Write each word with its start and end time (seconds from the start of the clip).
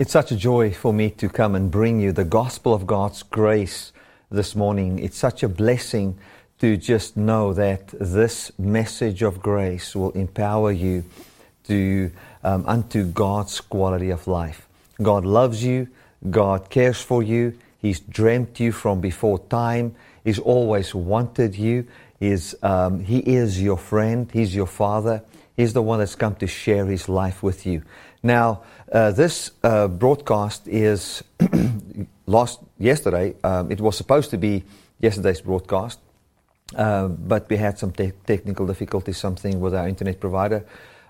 It's 0.00 0.12
such 0.12 0.30
a 0.30 0.36
joy 0.36 0.70
for 0.70 0.92
me 0.92 1.10
to 1.10 1.28
come 1.28 1.56
and 1.56 1.72
bring 1.72 1.98
you 1.98 2.12
the 2.12 2.22
gospel 2.22 2.72
of 2.72 2.86
God's 2.86 3.24
grace 3.24 3.92
this 4.30 4.54
morning. 4.54 5.00
It's 5.00 5.18
such 5.18 5.42
a 5.42 5.48
blessing 5.48 6.16
to 6.60 6.76
just 6.76 7.16
know 7.16 7.52
that 7.54 7.88
this 7.98 8.52
message 8.60 9.22
of 9.22 9.42
grace 9.42 9.96
will 9.96 10.12
empower 10.12 10.70
you 10.70 11.04
to 11.64 12.12
um, 12.44 12.64
unto 12.68 13.06
God's 13.06 13.60
quality 13.60 14.10
of 14.10 14.28
life. 14.28 14.68
God 15.02 15.24
loves 15.26 15.64
you. 15.64 15.88
God 16.30 16.70
cares 16.70 17.02
for 17.02 17.20
you. 17.20 17.58
He's 17.82 17.98
dreamt 17.98 18.60
you 18.60 18.70
from 18.70 19.00
before 19.00 19.40
time. 19.40 19.96
He's 20.22 20.38
always 20.38 20.94
wanted 20.94 21.56
you. 21.56 21.88
He's, 22.20 22.54
um, 22.62 23.00
he 23.00 23.18
is 23.18 23.60
your 23.60 23.78
friend. 23.78 24.30
He's 24.32 24.54
your 24.54 24.68
father. 24.68 25.24
He's 25.56 25.72
the 25.72 25.82
one 25.82 25.98
that's 25.98 26.14
come 26.14 26.36
to 26.36 26.46
share 26.46 26.86
his 26.86 27.08
life 27.08 27.42
with 27.42 27.66
you. 27.66 27.82
Now, 28.22 28.62
uh, 28.92 29.12
this 29.12 29.52
uh, 29.62 29.88
broadcast 29.88 30.66
is 30.66 31.22
last 32.26 32.60
yesterday. 32.78 33.34
Um, 33.44 33.70
it 33.70 33.80
was 33.80 33.96
supposed 33.96 34.30
to 34.30 34.38
be 34.38 34.64
yesterday's 34.98 35.40
broadcast, 35.40 36.00
uh, 36.74 37.08
but 37.08 37.48
we 37.48 37.56
had 37.56 37.78
some 37.78 37.92
te- 37.92 38.12
technical 38.26 38.66
difficulties. 38.66 39.18
Something 39.18 39.60
with 39.60 39.74
our 39.74 39.86
internet 39.88 40.18
provider 40.20 40.64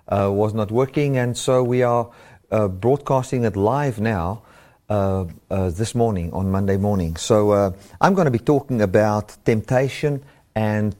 uh, 0.08 0.30
was 0.30 0.52
not 0.52 0.70
working, 0.70 1.16
and 1.16 1.36
so 1.36 1.62
we 1.62 1.82
are 1.82 2.10
uh, 2.50 2.68
broadcasting 2.68 3.44
it 3.44 3.56
live 3.56 4.00
now. 4.00 4.42
Uh, 4.90 5.26
this 5.50 5.94
morning, 5.94 6.32
on 6.32 6.50
Monday 6.50 6.78
morning. 6.78 7.14
So, 7.16 7.74
I'm 8.00 8.14
going 8.14 8.24
to 8.24 8.30
be 8.30 8.38
talking 8.38 8.80
about 8.80 9.36
temptation 9.44 10.22
and 10.54 10.96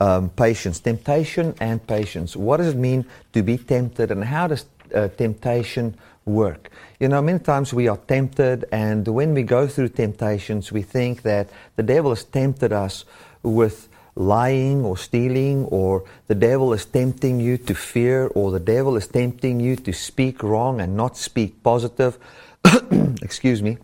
um, 0.00 0.30
patience. 0.30 0.80
Temptation 0.80 1.54
and 1.60 1.86
patience. 1.86 2.34
What 2.34 2.58
does 2.58 2.68
it 2.68 2.78
mean 2.78 3.04
to 3.34 3.42
be 3.42 3.58
tempted, 3.58 4.10
and 4.10 4.24
how 4.24 4.46
does 4.46 4.64
uh, 4.94 5.08
temptation 5.08 5.96
work. 6.24 6.70
You 6.98 7.08
know, 7.08 7.22
many 7.22 7.38
times 7.38 7.72
we 7.72 7.88
are 7.88 7.96
tempted, 7.96 8.64
and 8.72 9.06
when 9.06 9.34
we 9.34 9.42
go 9.42 9.66
through 9.68 9.90
temptations, 9.90 10.72
we 10.72 10.82
think 10.82 11.22
that 11.22 11.48
the 11.76 11.82
devil 11.82 12.10
has 12.10 12.24
tempted 12.24 12.72
us 12.72 13.04
with 13.42 13.88
lying 14.16 14.84
or 14.84 14.96
stealing, 14.96 15.64
or 15.66 16.04
the 16.26 16.34
devil 16.34 16.72
is 16.72 16.84
tempting 16.84 17.38
you 17.38 17.58
to 17.58 17.74
fear, 17.74 18.26
or 18.34 18.50
the 18.50 18.60
devil 18.60 18.96
is 18.96 19.06
tempting 19.06 19.60
you 19.60 19.76
to 19.76 19.92
speak 19.92 20.42
wrong 20.42 20.80
and 20.80 20.96
not 20.96 21.16
speak 21.16 21.62
positive. 21.62 22.18
Excuse 23.22 23.62
me. 23.62 23.78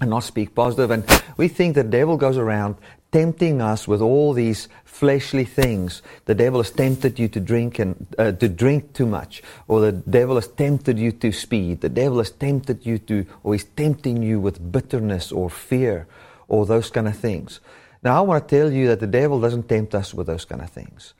And 0.00 0.10
not 0.10 0.24
speak 0.24 0.54
positive. 0.54 0.90
And 0.90 1.04
we 1.36 1.48
think 1.48 1.74
the 1.74 1.84
devil 1.84 2.16
goes 2.16 2.36
around 2.36 2.76
tempting 3.14 3.62
us 3.62 3.86
with 3.86 4.02
all 4.02 4.32
these 4.32 4.66
fleshly 4.84 5.44
things. 5.44 6.02
The 6.24 6.34
devil 6.34 6.58
has 6.58 6.72
tempted 6.72 7.16
you 7.16 7.28
to 7.28 7.38
drink 7.38 7.78
and 7.78 7.94
uh, 8.18 8.32
to 8.32 8.48
drink 8.48 8.92
too 8.92 9.06
much, 9.06 9.40
or 9.68 9.80
the 9.80 9.92
devil 9.92 10.34
has 10.34 10.48
tempted 10.48 10.98
you 10.98 11.12
to 11.12 11.30
speed. 11.30 11.80
The 11.80 11.88
devil 11.88 12.18
has 12.18 12.32
tempted 12.32 12.84
you 12.84 12.98
to, 12.98 13.24
or 13.44 13.54
he's 13.54 13.62
tempting 13.62 14.20
you 14.24 14.40
with 14.40 14.72
bitterness 14.72 15.30
or 15.30 15.48
fear, 15.48 16.08
or 16.48 16.66
those 16.66 16.90
kind 16.90 17.06
of 17.06 17.16
things. 17.16 17.60
Now, 18.02 18.18
I 18.18 18.20
want 18.22 18.48
to 18.48 18.56
tell 18.58 18.72
you 18.72 18.88
that 18.88 18.98
the 18.98 19.06
devil 19.06 19.40
doesn't 19.40 19.68
tempt 19.68 19.94
us 19.94 20.12
with 20.12 20.26
those 20.26 20.44
kind 20.44 20.60
of 20.60 20.70
things. 20.70 21.14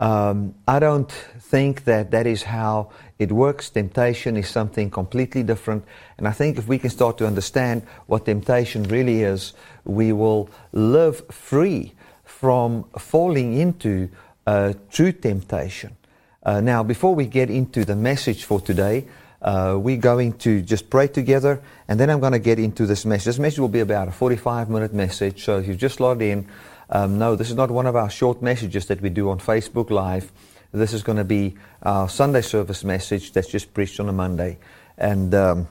Um, 0.00 0.54
I 0.66 0.78
don't 0.78 1.12
think 1.12 1.84
that 1.84 2.10
that 2.10 2.26
is 2.26 2.42
how 2.42 2.90
it 3.18 3.30
works. 3.30 3.68
Temptation 3.68 4.36
is 4.38 4.48
something 4.48 4.90
completely 4.90 5.42
different. 5.42 5.84
And 6.16 6.26
I 6.26 6.32
think 6.32 6.56
if 6.56 6.66
we 6.66 6.78
can 6.78 6.88
start 6.88 7.18
to 7.18 7.26
understand 7.26 7.82
what 8.06 8.24
temptation 8.24 8.84
really 8.84 9.22
is, 9.22 9.52
we 9.84 10.12
will 10.12 10.48
live 10.72 11.26
free 11.28 11.92
from 12.24 12.84
falling 12.98 13.58
into 13.58 14.08
uh, 14.46 14.72
true 14.90 15.12
temptation. 15.12 15.96
Uh, 16.42 16.62
now, 16.62 16.82
before 16.82 17.14
we 17.14 17.26
get 17.26 17.50
into 17.50 17.84
the 17.84 17.94
message 17.94 18.44
for 18.44 18.58
today, 18.58 19.06
uh, 19.42 19.76
we're 19.78 19.98
going 19.98 20.32
to 20.34 20.62
just 20.62 20.88
pray 20.88 21.08
together, 21.08 21.62
and 21.88 22.00
then 22.00 22.08
I'm 22.08 22.20
going 22.20 22.32
to 22.32 22.38
get 22.38 22.58
into 22.58 22.86
this 22.86 23.04
message. 23.04 23.26
This 23.26 23.38
message 23.38 23.58
will 23.58 23.68
be 23.68 23.80
about 23.80 24.08
a 24.08 24.12
45 24.12 24.70
minute 24.70 24.94
message, 24.94 25.44
so 25.44 25.58
if 25.58 25.68
you've 25.68 25.78
just 25.78 26.00
logged 26.00 26.22
in, 26.22 26.46
um, 26.90 27.18
no, 27.18 27.36
this 27.36 27.50
is 27.50 27.56
not 27.56 27.70
one 27.70 27.86
of 27.86 27.96
our 27.96 28.10
short 28.10 28.42
messages 28.42 28.86
that 28.86 29.00
we 29.00 29.10
do 29.10 29.30
on 29.30 29.38
Facebook 29.38 29.90
Live. 29.90 30.32
This 30.72 30.92
is 30.92 31.02
going 31.02 31.18
to 31.18 31.24
be 31.24 31.56
our 31.82 32.08
Sunday 32.08 32.42
service 32.42 32.84
message 32.84 33.32
that's 33.32 33.48
just 33.48 33.72
preached 33.74 34.00
on 34.00 34.08
a 34.08 34.12
Monday. 34.12 34.58
And, 34.98 35.34
um, 35.34 35.68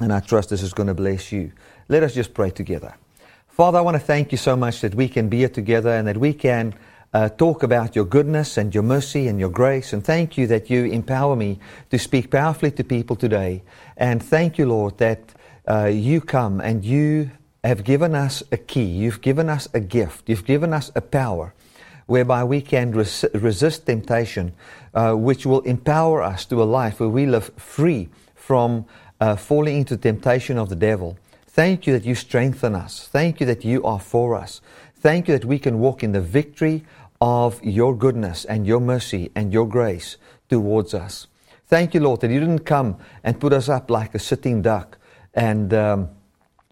and 0.00 0.12
I 0.12 0.20
trust 0.20 0.50
this 0.50 0.62
is 0.62 0.72
going 0.72 0.88
to 0.88 0.94
bless 0.94 1.32
you. 1.32 1.52
Let 1.88 2.02
us 2.02 2.14
just 2.14 2.34
pray 2.34 2.50
together. 2.50 2.94
Father, 3.48 3.78
I 3.78 3.80
want 3.80 3.96
to 3.96 4.00
thank 4.00 4.32
you 4.32 4.38
so 4.38 4.56
much 4.56 4.80
that 4.80 4.94
we 4.94 5.08
can 5.08 5.28
be 5.28 5.38
here 5.38 5.48
together 5.48 5.90
and 5.90 6.06
that 6.08 6.16
we 6.16 6.32
can 6.32 6.74
uh, 7.12 7.28
talk 7.28 7.62
about 7.62 7.96
your 7.96 8.04
goodness 8.04 8.56
and 8.56 8.74
your 8.74 8.84
mercy 8.84 9.28
and 9.28 9.38
your 9.40 9.50
grace. 9.50 9.92
And 9.92 10.04
thank 10.04 10.38
you 10.38 10.46
that 10.48 10.70
you 10.70 10.84
empower 10.84 11.36
me 11.36 11.58
to 11.90 11.98
speak 11.98 12.30
powerfully 12.30 12.70
to 12.72 12.84
people 12.84 13.16
today. 13.16 13.62
And 13.96 14.22
thank 14.22 14.58
you, 14.58 14.66
Lord, 14.66 14.98
that 14.98 15.34
uh, 15.68 15.86
you 15.86 16.20
come 16.20 16.60
and 16.60 16.84
you 16.84 17.30
have 17.68 17.84
given 17.84 18.14
us 18.14 18.42
a 18.50 18.56
key. 18.56 18.84
You've 18.84 19.20
given 19.20 19.48
us 19.48 19.68
a 19.74 19.80
gift. 19.80 20.28
You've 20.28 20.44
given 20.44 20.72
us 20.72 20.90
a 20.94 21.00
power 21.00 21.54
whereby 22.06 22.42
we 22.42 22.60
can 22.60 22.92
res- 22.92 23.24
resist 23.34 23.86
temptation, 23.86 24.52
uh, 24.94 25.12
which 25.14 25.46
will 25.46 25.60
empower 25.60 26.22
us 26.22 26.44
to 26.46 26.62
a 26.62 26.64
life 26.64 26.98
where 26.98 27.08
we 27.08 27.26
live 27.26 27.52
free 27.56 28.08
from 28.34 28.84
uh, 29.20 29.36
falling 29.36 29.76
into 29.76 29.96
temptation 29.96 30.58
of 30.58 30.68
the 30.68 30.76
devil. 30.76 31.16
Thank 31.46 31.86
you 31.86 31.92
that 31.92 32.04
you 32.04 32.14
strengthen 32.14 32.74
us. 32.74 33.06
Thank 33.06 33.40
you 33.40 33.46
that 33.46 33.64
you 33.64 33.84
are 33.84 34.00
for 34.00 34.34
us. 34.34 34.60
Thank 34.96 35.28
you 35.28 35.38
that 35.38 35.44
we 35.44 35.58
can 35.58 35.78
walk 35.78 36.02
in 36.02 36.12
the 36.12 36.20
victory 36.20 36.84
of 37.20 37.62
your 37.62 37.94
goodness 37.94 38.44
and 38.44 38.66
your 38.66 38.80
mercy 38.80 39.30
and 39.34 39.52
your 39.52 39.68
grace 39.68 40.16
towards 40.48 40.94
us. 40.94 41.26
Thank 41.66 41.94
you, 41.94 42.00
Lord, 42.00 42.22
that 42.22 42.30
you 42.30 42.40
didn't 42.40 42.60
come 42.60 42.96
and 43.22 43.38
put 43.38 43.52
us 43.52 43.68
up 43.68 43.90
like 43.90 44.14
a 44.14 44.18
sitting 44.18 44.62
duck 44.62 44.96
and. 45.34 45.74
Um, 45.74 46.08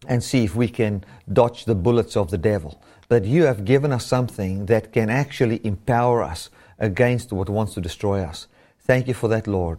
and 0.07 0.23
see 0.23 0.45
if 0.45 0.55
we 0.55 0.69
can 0.69 1.05
dodge 1.33 1.65
the 1.65 1.75
bullets 1.75 2.17
of 2.17 2.31
the 2.31 2.39
devil. 2.39 2.81
But 3.09 3.25
you 3.25 3.45
have 3.45 3.65
given 3.65 3.93
us 3.93 4.07
something 4.07 4.67
that 4.67 4.93
can 4.93 5.11
actually 5.11 5.61
empower 5.65 6.23
us 6.23 6.51
against 6.79 7.33
what 7.33 7.49
wants 7.49 7.75
to 7.75 7.81
destroy 7.81 8.23
us. 8.23 8.47
Thank 8.81 9.09
you 9.09 9.15
for 9.15 9.29
that, 9.29 9.47
Lord. 9.47 9.79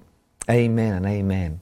Amen 0.50 0.94
and 0.94 1.06
amen. 1.06 1.62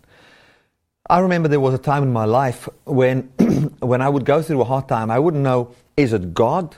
I 1.09 1.19
remember 1.19 1.47
there 1.47 1.59
was 1.59 1.73
a 1.73 1.77
time 1.77 2.03
in 2.03 2.11
my 2.11 2.25
life 2.25 2.67
when, 2.85 3.21
when 3.79 4.01
I 4.01 4.09
would 4.09 4.25
go 4.25 4.41
through 4.41 4.61
a 4.61 4.65
hard 4.65 4.87
time, 4.87 5.09
I 5.11 5.19
wouldn't 5.19 5.43
know 5.43 5.73
is 5.95 6.13
it 6.13 6.33
God 6.33 6.75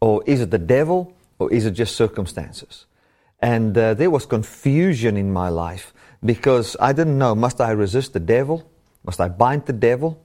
or 0.00 0.22
is 0.26 0.40
it 0.40 0.50
the 0.50 0.58
devil 0.58 1.12
or 1.38 1.52
is 1.52 1.66
it 1.66 1.72
just 1.72 1.96
circumstances? 1.96 2.86
And 3.40 3.76
uh, 3.76 3.94
there 3.94 4.10
was 4.10 4.26
confusion 4.26 5.16
in 5.16 5.32
my 5.32 5.48
life 5.48 5.92
because 6.24 6.76
I 6.80 6.92
didn't 6.92 7.18
know 7.18 7.34
must 7.34 7.60
I 7.60 7.72
resist 7.72 8.12
the 8.12 8.20
devil? 8.20 8.68
Must 9.04 9.20
I 9.20 9.28
bind 9.28 9.66
the 9.66 9.72
devil? 9.72 10.23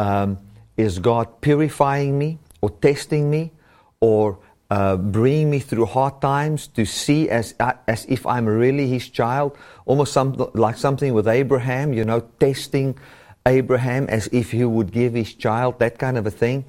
Um, 0.00 0.38
is 0.78 0.98
God 0.98 1.42
purifying 1.42 2.18
me 2.18 2.38
or 2.62 2.70
testing 2.70 3.30
me 3.30 3.52
or 4.00 4.38
uh, 4.70 4.96
bringing 4.96 5.50
me 5.50 5.58
through 5.58 5.84
hard 5.84 6.22
times 6.22 6.68
to 6.68 6.86
see 6.86 7.28
as, 7.28 7.54
uh, 7.60 7.74
as 7.86 8.06
if 8.08 8.26
I'm 8.26 8.46
really 8.46 8.88
His 8.88 9.10
child? 9.10 9.58
Almost 9.84 10.14
some, 10.14 10.32
like 10.54 10.78
something 10.78 11.12
with 11.12 11.28
Abraham, 11.28 11.92
you 11.92 12.06
know, 12.06 12.20
testing 12.40 12.98
Abraham 13.44 14.06
as 14.08 14.26
if 14.32 14.52
He 14.52 14.64
would 14.64 14.90
give 14.90 15.12
His 15.12 15.34
child, 15.34 15.78
that 15.80 15.98
kind 15.98 16.16
of 16.16 16.26
a 16.26 16.30
thing. 16.30 16.64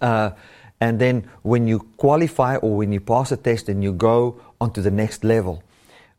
Uh, 0.00 0.30
and 0.80 1.00
then 1.00 1.28
when 1.42 1.66
you 1.66 1.80
qualify 1.96 2.54
or 2.56 2.76
when 2.76 2.92
you 2.92 3.00
pass 3.00 3.32
a 3.32 3.36
test 3.36 3.68
and 3.68 3.82
you 3.82 3.92
go 3.92 4.40
on 4.60 4.72
to 4.74 4.82
the 4.82 4.92
next 4.92 5.24
level. 5.24 5.64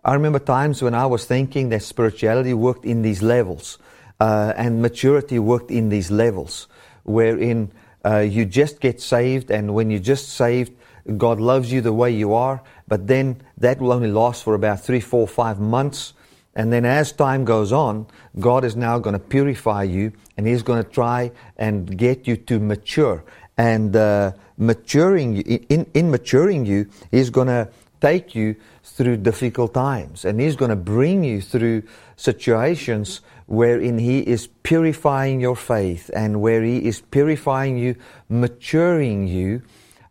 I 0.04 0.14
remember 0.14 0.40
times 0.40 0.82
when 0.82 0.94
I 0.94 1.06
was 1.06 1.24
thinking 1.24 1.70
that 1.70 1.84
spirituality 1.84 2.54
worked 2.54 2.84
in 2.84 3.02
these 3.02 3.22
levels 3.22 3.78
uh, 4.20 4.54
and 4.56 4.82
maturity 4.82 5.40
worked 5.40 5.72
in 5.72 5.90
these 5.90 6.12
levels, 6.12 6.68
wherein 7.04 7.72
uh, 8.06 8.20
you 8.20 8.46
just 8.46 8.80
get 8.80 9.02
saved, 9.02 9.52
and 9.52 9.74
when 9.74 9.92
you're 9.92 10.00
just 10.00 10.30
saved, 10.30 10.74
God 11.16 11.40
loves 11.40 11.72
you 11.72 11.82
the 11.82 11.94
way 11.94 12.12
you 12.12 12.34
are, 12.34 12.62
but 12.88 13.08
then 13.08 13.42
that 13.58 13.80
will 13.80 13.94
only 13.94 14.12
last 14.12 14.44
for 14.44 14.56
about 14.56 14.82
three, 14.82 15.00
four, 15.00 15.28
five 15.28 15.60
months. 15.60 16.14
And 16.54 16.74
then 16.74 16.86
as 16.86 17.12
time 17.12 17.46
goes 17.46 17.72
on, 17.72 18.08
God 18.40 18.66
is 18.66 18.76
now 18.76 19.00
going 19.00 19.14
to 19.14 19.20
purify 19.20 19.84
you 19.84 20.12
and 20.36 20.46
He's 20.46 20.64
going 20.64 20.84
to 20.84 20.90
try 20.90 21.32
and 21.56 21.98
get 21.98 22.28
you 22.28 22.36
to 22.36 22.60
mature. 22.60 23.24
And 23.58 23.96
uh, 23.96 24.34
maturing, 24.58 25.42
in, 25.42 25.86
in 25.94 26.12
maturing 26.12 26.66
you, 26.66 26.90
He's 27.12 27.30
going 27.30 27.48
to 27.48 27.70
take 28.02 28.36
you 28.36 28.56
through 28.84 29.18
difficult 29.18 29.74
times 29.74 30.26
and 30.26 30.40
He's 30.42 30.56
going 30.56 30.70
to 30.70 30.76
bring 30.76 31.24
you 31.24 31.42
through 31.42 31.84
situations 32.16 33.22
wherein 33.48 33.98
He 33.98 34.20
is 34.20 34.48
purifying 34.64 35.42
your 35.42 35.56
faith 35.56 36.12
and 36.14 36.42
where 36.42 36.64
He 36.64 36.86
is 36.86 37.02
purifying 37.02 37.78
you, 37.78 37.96
maturing 38.30 39.28
you 39.28 39.64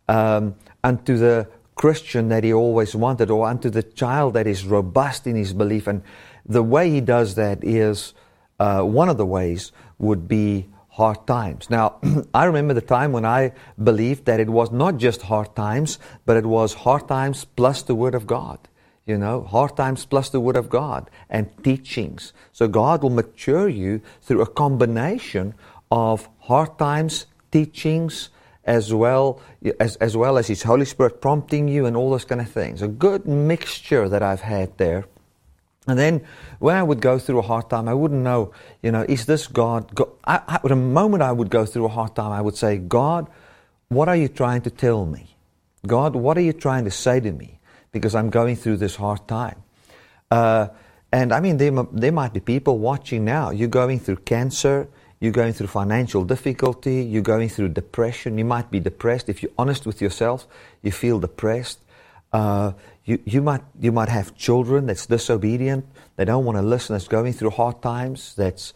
um, 0.09 0.55
unto 0.83 1.17
the 1.17 1.47
Christian 1.75 2.29
that 2.29 2.43
He 2.43 2.51
always 2.51 2.95
wanted 2.95 3.31
or 3.31 3.47
unto 3.47 3.69
the 3.69 3.83
child 3.83 4.33
that 4.33 4.47
is 4.47 4.65
robust 4.65 5.25
in 5.25 5.35
his 5.35 5.53
belief. 5.53 5.87
And 5.87 6.01
the 6.45 6.63
way 6.63 6.89
He 6.89 7.01
does 7.01 7.35
that 7.35 7.63
is 7.63 8.13
uh, 8.59 8.81
one 8.81 9.09
of 9.09 9.17
the 9.17 9.25
ways 9.25 9.71
would 9.99 10.27
be 10.27 10.67
hard 10.89 11.27
times. 11.27 11.69
Now, 11.69 11.99
I 12.33 12.45
remember 12.45 12.73
the 12.73 12.81
time 12.81 13.11
when 13.11 13.23
I 13.23 13.53
believed 13.81 14.25
that 14.25 14.39
it 14.39 14.49
was 14.49 14.71
not 14.71 14.97
just 14.97 15.21
hard 15.21 15.55
times, 15.55 15.99
but 16.25 16.37
it 16.37 16.45
was 16.45 16.73
hard 16.73 17.07
times 17.07 17.45
plus 17.45 17.83
the 17.83 17.93
Word 17.93 18.15
of 18.15 18.25
God. 18.25 18.57
You 19.07 19.17
know, 19.17 19.41
hard 19.43 19.77
times 19.77 20.05
plus 20.05 20.29
the 20.29 20.41
Word 20.41 20.57
of 20.57 20.69
God 20.69 21.09
and 21.29 21.49
teachings. 21.63 22.33
So 22.51 22.67
God 22.67 23.01
will 23.01 23.09
mature 23.09 23.69
you 23.69 24.01
through 24.21 24.41
a 24.41 24.45
combination 24.45 25.55
of 25.89 26.27
hard 26.39 26.77
times, 26.77 27.25
teachings, 27.49 28.29
as 28.65 28.93
well 28.93 29.41
as, 29.79 29.95
as 29.95 30.17
well 30.17 30.37
as 30.37 30.47
His 30.47 30.63
Holy 30.63 30.83
Spirit 30.83 31.21
prompting 31.21 31.69
you 31.69 31.85
and 31.85 31.95
all 31.95 32.11
those 32.11 32.25
kind 32.25 32.41
of 32.41 32.51
things. 32.51 32.81
A 32.81 32.87
good 32.89 33.25
mixture 33.25 34.09
that 34.09 34.21
I've 34.21 34.41
had 34.41 34.77
there. 34.77 35.05
And 35.87 35.97
then 35.97 36.27
when 36.59 36.75
I 36.75 36.83
would 36.83 36.99
go 36.99 37.17
through 37.17 37.39
a 37.39 37.43
hard 37.43 37.69
time, 37.69 37.87
I 37.87 37.93
wouldn't 37.93 38.21
know, 38.21 38.51
you 38.83 38.91
know, 38.91 39.05
is 39.07 39.25
this 39.25 39.47
God? 39.47 39.95
God 39.95 40.09
I, 40.25 40.41
I, 40.45 40.59
the 40.67 40.75
moment 40.75 41.23
I 41.23 41.31
would 41.31 41.49
go 41.49 41.65
through 41.65 41.85
a 41.85 41.89
hard 41.89 42.13
time, 42.13 42.33
I 42.33 42.41
would 42.41 42.57
say, 42.57 42.77
God, 42.77 43.29
what 43.87 44.09
are 44.09 44.17
you 44.17 44.27
trying 44.27 44.63
to 44.63 44.69
tell 44.69 45.05
me? 45.05 45.37
God, 45.85 46.13
what 46.13 46.37
are 46.37 46.41
you 46.41 46.51
trying 46.51 46.83
to 46.83 46.91
say 46.91 47.21
to 47.21 47.31
me? 47.31 47.56
Because 47.91 48.15
I'm 48.15 48.29
going 48.29 48.55
through 48.55 48.77
this 48.77 48.95
hard 48.95 49.27
time. 49.27 49.63
Uh, 50.29 50.67
and 51.11 51.31
I 51.31 51.39
mean, 51.39 51.57
there, 51.57 51.71
there 51.91 52.11
might 52.11 52.33
be 52.33 52.39
people 52.39 52.79
watching 52.79 53.23
now. 53.23 53.49
You're 53.51 53.69
going 53.69 53.99
through 53.99 54.17
cancer, 54.17 54.89
you're 55.19 55.31
going 55.31 55.53
through 55.53 55.67
financial 55.67 56.23
difficulty, 56.23 57.01
you're 57.03 57.21
going 57.21 57.49
through 57.49 57.69
depression. 57.69 58.37
You 58.37 58.45
might 58.45 58.69
be 58.69 58.79
depressed. 58.79 59.29
If 59.29 59.41
you're 59.41 59.53
honest 59.57 59.85
with 59.85 60.01
yourself, 60.01 60.45
you 60.81 60.91
feel 60.91 61.19
depressed. 61.19 61.79
Uh, 62.33 62.73
you, 63.05 63.19
you, 63.25 63.41
might, 63.41 63.61
you 63.79 63.91
might 63.91 64.09
have 64.09 64.35
children 64.35 64.85
that's 64.85 65.05
disobedient, 65.05 65.85
they 66.17 66.25
don't 66.25 66.43
want 66.43 66.57
to 66.57 66.61
listen, 66.61 66.93
that's 66.93 67.07
going 67.07 67.31
through 67.31 67.51
hard 67.51 67.81
times, 67.81 68.35
that's, 68.35 68.73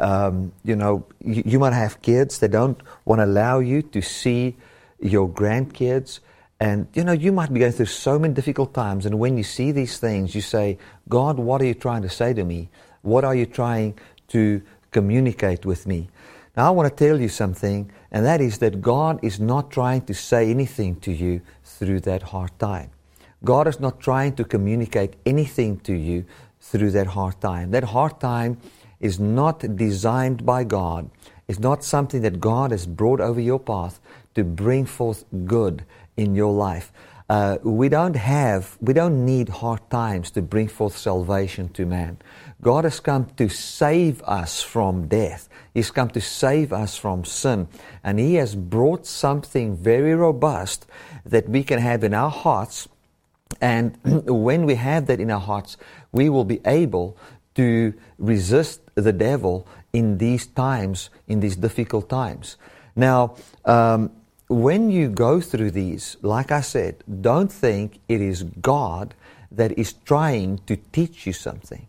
um, 0.00 0.52
you 0.64 0.74
know, 0.74 1.06
you, 1.24 1.44
you, 1.46 1.58
might 1.60 1.72
have 1.72 2.02
kids 2.02 2.40
that 2.40 2.50
don't 2.50 2.80
want 3.04 3.20
to 3.20 3.24
allow 3.24 3.60
you 3.60 3.82
to 3.82 4.02
see 4.02 4.56
your 5.00 5.28
grandkids. 5.28 6.18
And, 6.60 6.88
you 6.92 7.04
know, 7.04 7.12
you 7.12 7.30
might 7.30 7.52
be 7.52 7.60
going 7.60 7.72
through 7.72 7.86
so 7.86 8.18
many 8.18 8.34
difficult 8.34 8.74
times. 8.74 9.06
And 9.06 9.18
when 9.18 9.36
you 9.36 9.44
see 9.44 9.70
these 9.70 9.98
things, 9.98 10.34
you 10.34 10.40
say, 10.40 10.78
God, 11.08 11.38
what 11.38 11.62
are 11.62 11.66
you 11.66 11.74
trying 11.74 12.02
to 12.02 12.08
say 12.08 12.34
to 12.34 12.44
me? 12.44 12.68
What 13.02 13.24
are 13.24 13.34
you 13.34 13.46
trying 13.46 13.98
to 14.28 14.60
communicate 14.90 15.64
with 15.64 15.86
me? 15.86 16.08
Now, 16.56 16.66
I 16.66 16.70
want 16.70 16.88
to 16.88 17.04
tell 17.06 17.20
you 17.20 17.28
something, 17.28 17.88
and 18.10 18.26
that 18.26 18.40
is 18.40 18.58
that 18.58 18.82
God 18.82 19.20
is 19.22 19.38
not 19.38 19.70
trying 19.70 20.02
to 20.06 20.14
say 20.14 20.50
anything 20.50 20.96
to 21.00 21.12
you 21.12 21.40
through 21.62 22.00
that 22.00 22.24
hard 22.24 22.50
time. 22.58 22.90
God 23.44 23.68
is 23.68 23.78
not 23.78 24.00
trying 24.00 24.34
to 24.34 24.44
communicate 24.44 25.14
anything 25.24 25.78
to 25.80 25.94
you 25.94 26.24
through 26.60 26.90
that 26.90 27.06
hard 27.06 27.40
time. 27.40 27.70
That 27.70 27.84
hard 27.84 28.18
time 28.18 28.58
is 28.98 29.20
not 29.20 29.76
designed 29.76 30.44
by 30.44 30.64
God. 30.64 31.08
It's 31.46 31.60
not 31.60 31.84
something 31.84 32.22
that 32.22 32.40
God 32.40 32.72
has 32.72 32.86
brought 32.86 33.20
over 33.20 33.40
your 33.40 33.60
path 33.60 34.00
to 34.34 34.42
bring 34.42 34.84
forth 34.84 35.24
good 35.44 35.84
in 36.18 36.34
your 36.34 36.52
life. 36.52 36.92
Uh, 37.30 37.58
we 37.62 37.88
don't 37.88 38.16
have, 38.16 38.76
we 38.80 38.92
don't 38.92 39.24
need 39.24 39.48
hard 39.48 39.80
times 39.90 40.30
to 40.30 40.42
bring 40.42 40.66
forth 40.66 40.96
salvation 40.96 41.68
to 41.68 41.86
man. 41.86 42.18
God 42.60 42.84
has 42.84 43.00
come 43.00 43.26
to 43.36 43.48
save 43.48 44.22
us 44.22 44.62
from 44.62 45.08
death. 45.08 45.48
He's 45.74 45.90
come 45.90 46.08
to 46.10 46.20
save 46.20 46.72
us 46.72 46.96
from 46.96 47.24
sin. 47.24 47.68
And 48.02 48.18
He 48.18 48.34
has 48.34 48.54
brought 48.54 49.06
something 49.06 49.76
very 49.76 50.14
robust 50.14 50.86
that 51.24 51.48
we 51.48 51.62
can 51.62 51.78
have 51.78 52.02
in 52.02 52.14
our 52.14 52.30
hearts. 52.30 52.88
And 53.60 53.96
when 54.26 54.64
we 54.64 54.74
have 54.74 55.06
that 55.06 55.20
in 55.20 55.30
our 55.30 55.40
hearts, 55.40 55.76
we 56.10 56.30
will 56.30 56.44
be 56.44 56.60
able 56.64 57.16
to 57.56 57.92
resist 58.18 58.80
the 58.94 59.12
devil 59.12 59.68
in 59.92 60.18
these 60.18 60.46
times, 60.46 61.10
in 61.28 61.40
these 61.40 61.56
difficult 61.56 62.08
times. 62.08 62.56
Now, 62.96 63.36
um, 63.64 64.10
when 64.48 64.90
you 64.90 65.08
go 65.08 65.40
through 65.40 65.70
these, 65.70 66.16
like 66.22 66.50
I 66.50 66.62
said, 66.62 67.04
don't 67.20 67.52
think 67.52 68.00
it 68.08 68.20
is 68.20 68.42
God 68.42 69.14
that 69.52 69.78
is 69.78 69.92
trying 70.04 70.58
to 70.66 70.76
teach 70.76 71.26
you 71.26 71.32
something. 71.32 71.86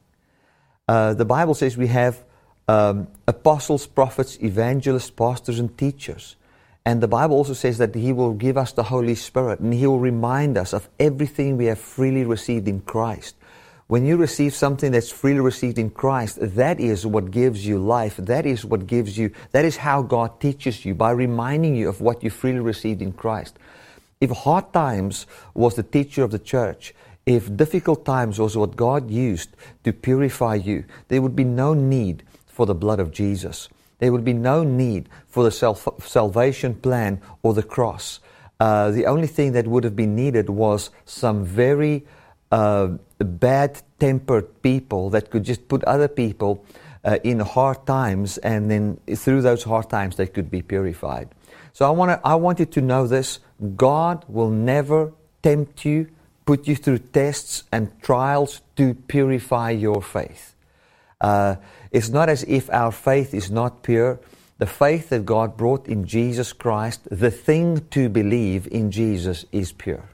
Uh, 0.88 1.14
the 1.14 1.26
Bible 1.26 1.54
says 1.54 1.78
we 1.78 1.88
have 1.88 2.24
um, 2.68 3.08
apostles, 3.28 3.88
prophets, 3.88 4.38
evangelists, 4.42 5.10
pastors, 5.10 5.60
and 5.60 5.76
teachers. 5.78 6.36
And 6.86 7.02
the 7.02 7.08
Bible 7.08 7.36
also 7.36 7.54
says 7.54 7.78
that 7.78 7.96
He 7.96 8.12
will 8.14 8.34
give 8.34 8.58
us 8.58 8.74
the 8.74 8.84
Holy 8.84 9.16
Spirit 9.16 9.60
and 9.60 9.74
He 9.74 9.88
will 9.88 10.00
remind 10.00 10.58
us 10.58 10.74
of 10.74 10.90
everything 11.00 11.58
we 11.58 11.66
have 11.66 11.80
freely 11.80 12.26
received 12.26 12.68
in 12.68 12.82
Christ. 12.82 13.36
When 13.90 14.06
you 14.06 14.18
receive 14.18 14.54
something 14.54 14.92
that's 14.92 15.10
freely 15.10 15.40
received 15.40 15.80
in 15.80 15.90
Christ, 15.90 16.38
that 16.40 16.80
is 16.80 17.08
what 17.08 17.32
gives 17.32 17.66
you 17.66 17.80
life. 17.80 18.18
That 18.18 18.46
is 18.46 18.64
what 18.64 18.86
gives 18.86 19.18
you, 19.18 19.32
that 19.52 19.66
is 19.66 19.78
how 19.78 20.04
God 20.04 20.40
teaches 20.40 20.86
you 20.86 20.94
by 20.94 21.10
reminding 21.10 21.74
you 21.74 21.90
of 21.90 22.00
what 22.00 22.24
you 22.24 22.30
freely 22.30 22.60
received 22.60 23.02
in 23.02 23.14
Christ. 23.14 23.58
If 24.22 24.30
hard 24.30 24.72
times 24.74 25.26
was 25.56 25.74
the 25.74 25.82
teacher 25.82 26.22
of 26.22 26.30
the 26.30 26.38
church, 26.38 26.94
if 27.26 27.58
difficult 27.58 28.06
times 28.06 28.38
was 28.38 28.56
what 28.56 28.76
God 28.76 29.10
used 29.10 29.50
to 29.84 29.92
purify 29.92 30.54
you, 30.54 30.86
there 31.08 31.24
would 31.24 31.36
be 31.36 31.44
no 31.44 31.74
need 31.74 32.22
for 32.46 32.68
the 32.68 32.76
blood 32.76 33.00
of 33.00 33.12
Jesus. 33.12 33.70
There 33.98 34.12
would 34.12 34.24
be 34.24 34.34
no 34.34 34.64
need 34.64 35.10
for 35.30 35.44
the 35.44 35.50
self- 35.50 36.06
salvation 36.06 36.76
plan 36.76 37.22
or 37.42 37.56
the 37.56 37.64
cross. 37.64 38.20
Uh, 38.60 38.92
the 38.92 39.08
only 39.08 39.26
thing 39.26 39.54
that 39.54 39.66
would 39.66 39.84
have 39.84 39.96
been 39.96 40.16
needed 40.16 40.52
was 40.52 40.92
some 41.06 41.44
very 41.44 42.06
uh, 42.52 42.90
bad 43.20 43.82
tempered 44.00 44.62
people 44.62 45.10
that 45.12 45.30
could 45.30 45.44
just 45.44 45.68
put 45.68 45.84
other 45.84 46.08
people 46.08 46.66
uh, 47.04 47.18
in 47.24 47.40
hard 47.40 47.86
times, 47.86 48.38
and 48.40 48.70
then 48.70 49.00
through 49.16 49.42
those 49.42 49.64
hard 49.64 49.90
times 49.90 50.16
they 50.16 50.28
could 50.28 50.50
be 50.50 50.62
purified. 50.62 51.30
So 51.74 51.86
I 51.86 51.92
want 51.92 52.20
I 52.24 52.36
want 52.36 52.60
you 52.60 52.66
to 52.66 52.82
know 52.82 53.08
this: 53.08 53.40
God 53.76 54.26
will 54.28 54.50
never 54.50 55.14
tempt 55.42 55.86
you, 55.86 56.08
put 56.46 56.68
you 56.68 56.76
through 56.76 57.00
tests 57.00 57.64
and 57.72 57.92
trials 58.02 58.62
to 58.76 58.94
purify 58.94 59.72
your 59.72 60.02
faith. 60.02 60.56
Uh, 61.22 61.56
it's 61.92 62.10
not 62.10 62.30
as 62.30 62.44
if 62.44 62.70
our 62.70 62.92
faith 62.92 63.34
is 63.34 63.52
not 63.52 63.84
pure. 63.84 64.20
The 64.58 64.66
faith 64.66 65.10
that 65.10 65.26
God 65.26 65.56
brought 65.56 65.88
in 65.88 66.06
Jesus 66.06 66.52
Christ, 66.52 67.08
the 67.10 67.32
thing 67.32 67.88
to 67.92 68.10
believe 68.10 68.68
in 68.68 68.92
Jesus, 68.92 69.46
is 69.54 69.72
pure. 69.72 70.10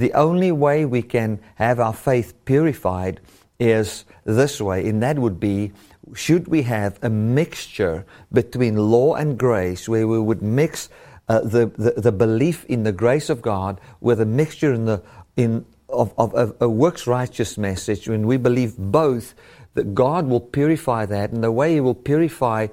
The 0.00 0.14
only 0.14 0.50
way 0.50 0.86
we 0.86 1.02
can 1.02 1.40
have 1.56 1.78
our 1.78 1.92
faith 1.92 2.32
purified 2.46 3.20
is 3.58 4.06
this 4.24 4.58
way, 4.58 4.88
and 4.88 5.02
that 5.02 5.18
would 5.18 5.38
be 5.38 5.72
should 6.14 6.48
we 6.48 6.62
have 6.62 6.98
a 7.02 7.10
mixture 7.10 8.06
between 8.32 8.76
law 8.76 9.16
and 9.16 9.36
grace 9.36 9.90
where 9.90 10.08
we 10.08 10.18
would 10.18 10.40
mix 10.40 10.88
uh, 11.28 11.40
the, 11.40 11.66
the, 11.76 12.00
the, 12.00 12.12
belief 12.12 12.64
in 12.64 12.84
the 12.84 12.92
grace 12.92 13.28
of 13.28 13.42
God 13.42 13.78
with 14.00 14.22
a 14.22 14.24
mixture 14.24 14.72
in 14.72 14.86
the, 14.86 15.02
in, 15.36 15.66
of, 15.90 16.14
of, 16.16 16.34
of 16.34 16.56
a 16.62 16.68
works 16.68 17.06
righteous 17.06 17.58
message 17.58 18.08
when 18.08 18.26
we 18.26 18.38
believe 18.38 18.78
both 18.78 19.34
that 19.74 19.94
God 19.94 20.26
will 20.26 20.40
purify 20.40 21.04
that 21.04 21.30
and 21.30 21.44
the 21.44 21.52
way 21.52 21.74
He 21.74 21.80
will 21.80 21.94
purify 21.94 22.68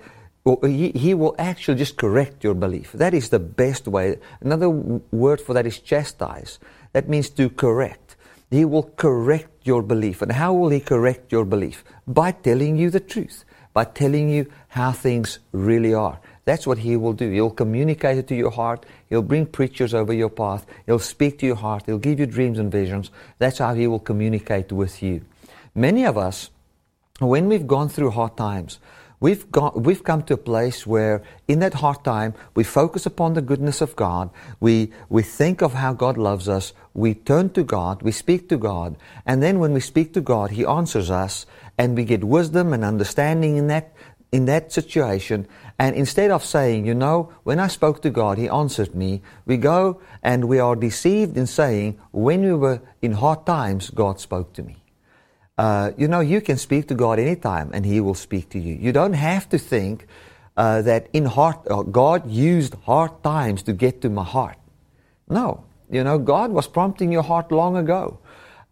he, 0.64 0.92
he, 0.92 1.14
will 1.14 1.36
actually 1.38 1.78
just 1.78 1.98
correct 1.98 2.42
your 2.42 2.54
belief. 2.54 2.94
That 2.94 3.14
is 3.14 3.28
the 3.28 3.40
best 3.40 3.86
way. 3.86 4.18
Another 4.40 4.70
word 4.70 5.42
for 5.42 5.54
that 5.54 5.66
is 5.66 5.80
chastise. 5.80 6.58
That 6.98 7.08
means 7.08 7.30
to 7.38 7.52
correct. 7.52 8.16
He 8.50 8.66
will 8.66 8.90
correct 8.96 9.68
your 9.68 9.84
belief. 9.84 10.24
And 10.24 10.32
how 10.32 10.52
will 10.56 10.70
He 10.70 10.80
correct 10.80 11.32
your 11.32 11.46
belief? 11.46 11.84
By 12.08 12.32
telling 12.32 12.76
you 12.76 12.90
the 12.90 13.00
truth, 13.00 13.46
by 13.72 13.84
telling 13.84 14.32
you 14.32 14.48
how 14.70 14.94
things 14.94 15.38
really 15.52 15.94
are. 15.94 16.20
That's 16.46 16.66
what 16.66 16.80
He 16.80 16.98
will 16.98 17.14
do. 17.14 17.30
He'll 17.30 17.52
communicate 17.52 18.18
it 18.18 18.28
to 18.30 18.36
your 18.36 18.50
heart. 18.50 18.88
He'll 19.10 19.22
bring 19.22 19.46
preachers 19.46 19.94
over 19.94 20.12
your 20.12 20.32
path. 20.32 20.66
He'll 20.88 20.98
speak 20.98 21.38
to 21.38 21.46
your 21.46 21.58
heart. 21.58 21.84
He'll 21.86 22.00
give 22.00 22.20
you 22.20 22.26
dreams 22.26 22.58
and 22.58 22.72
visions. 22.72 23.12
That's 23.38 23.60
how 23.60 23.76
He 23.76 23.86
will 23.86 24.00
communicate 24.00 24.72
with 24.72 25.04
you. 25.04 25.22
Many 25.76 26.04
of 26.04 26.18
us, 26.18 26.50
when 27.20 27.48
we've 27.48 27.68
gone 27.68 27.90
through 27.90 28.10
hard 28.10 28.36
times, 28.38 28.80
We've, 29.20 29.50
got, 29.52 29.82
we've 29.82 30.04
come 30.04 30.22
to 30.24 30.36
a 30.36 30.38
place 30.38 30.86
where, 30.86 31.24
in 31.48 31.60
that 31.60 31.74
hard 31.74 32.04
time, 32.04 32.36
we 32.54 32.64
focus 32.64 33.08
upon 33.08 33.34
the 33.34 33.42
goodness 33.42 33.82
of 33.82 33.96
God. 33.96 34.30
We, 34.60 34.92
we 35.10 35.24
think 35.24 35.64
of 35.64 35.74
how 35.74 35.94
God 35.94 36.20
loves 36.20 36.48
us. 36.48 36.72
We 36.94 37.16
turn 37.16 37.50
to 37.52 37.64
God. 37.64 38.04
We 38.04 38.12
speak 38.12 38.48
to 38.50 38.58
God. 38.58 38.96
And 39.26 39.42
then 39.42 39.58
when 39.58 39.74
we 39.74 39.80
speak 39.80 40.14
to 40.14 40.22
God, 40.22 40.52
He 40.52 40.66
answers 40.66 41.10
us, 41.10 41.48
and 41.80 41.98
we 41.98 42.06
get 42.06 42.24
wisdom 42.24 42.74
and 42.74 42.84
understanding 42.84 43.58
in 43.58 43.68
that, 43.68 43.92
in 44.32 44.46
that 44.46 44.72
situation. 44.72 45.48
And 45.80 45.96
instead 45.96 46.30
of 46.30 46.46
saying, 46.46 46.86
you 46.86 46.94
know, 46.94 47.34
when 47.44 47.60
I 47.60 47.68
spoke 47.68 48.04
to 48.04 48.12
God, 48.12 48.38
He 48.38 48.48
answered 48.48 48.94
me, 48.94 49.24
we 49.48 49.58
go 49.58 50.00
and 50.22 50.46
we 50.46 50.60
are 50.60 50.76
deceived 50.76 51.38
in 51.38 51.48
saying, 51.48 52.00
when 52.12 52.42
we 52.42 52.54
were 52.54 52.82
in 53.02 53.14
hard 53.14 53.48
times, 53.48 53.90
God 53.90 54.20
spoke 54.20 54.54
to 54.54 54.62
me. 54.62 54.78
Uh, 55.58 55.92
you 55.98 56.08
know, 56.08 56.20
you 56.20 56.40
can 56.40 56.58
speak 56.58 56.88
to 56.88 56.96
God 56.96 57.20
anytime 57.20 57.72
and 57.74 57.86
He 57.86 58.00
will 58.00 58.14
speak 58.14 58.50
to 58.50 58.60
you. 58.60 58.76
You 58.76 58.92
don't 58.92 59.14
have 59.14 59.50
to 59.50 59.58
think 59.58 60.08
uh, 60.56 60.82
that 60.84 61.08
in 61.14 61.26
heart, 61.26 61.60
uh, 61.70 61.82
God 61.84 62.30
used 62.30 62.76
hard 62.86 63.24
times 63.24 63.64
to 63.64 63.74
get 63.74 64.02
to 64.02 64.10
my 64.10 64.24
heart. 64.24 64.58
No. 65.30 65.64
You 65.90 66.04
know, 66.04 66.20
God 66.20 66.52
was 66.52 66.68
prompting 66.68 67.12
your 67.12 67.24
heart 67.24 67.52
long 67.52 67.78
ago. 67.78 68.20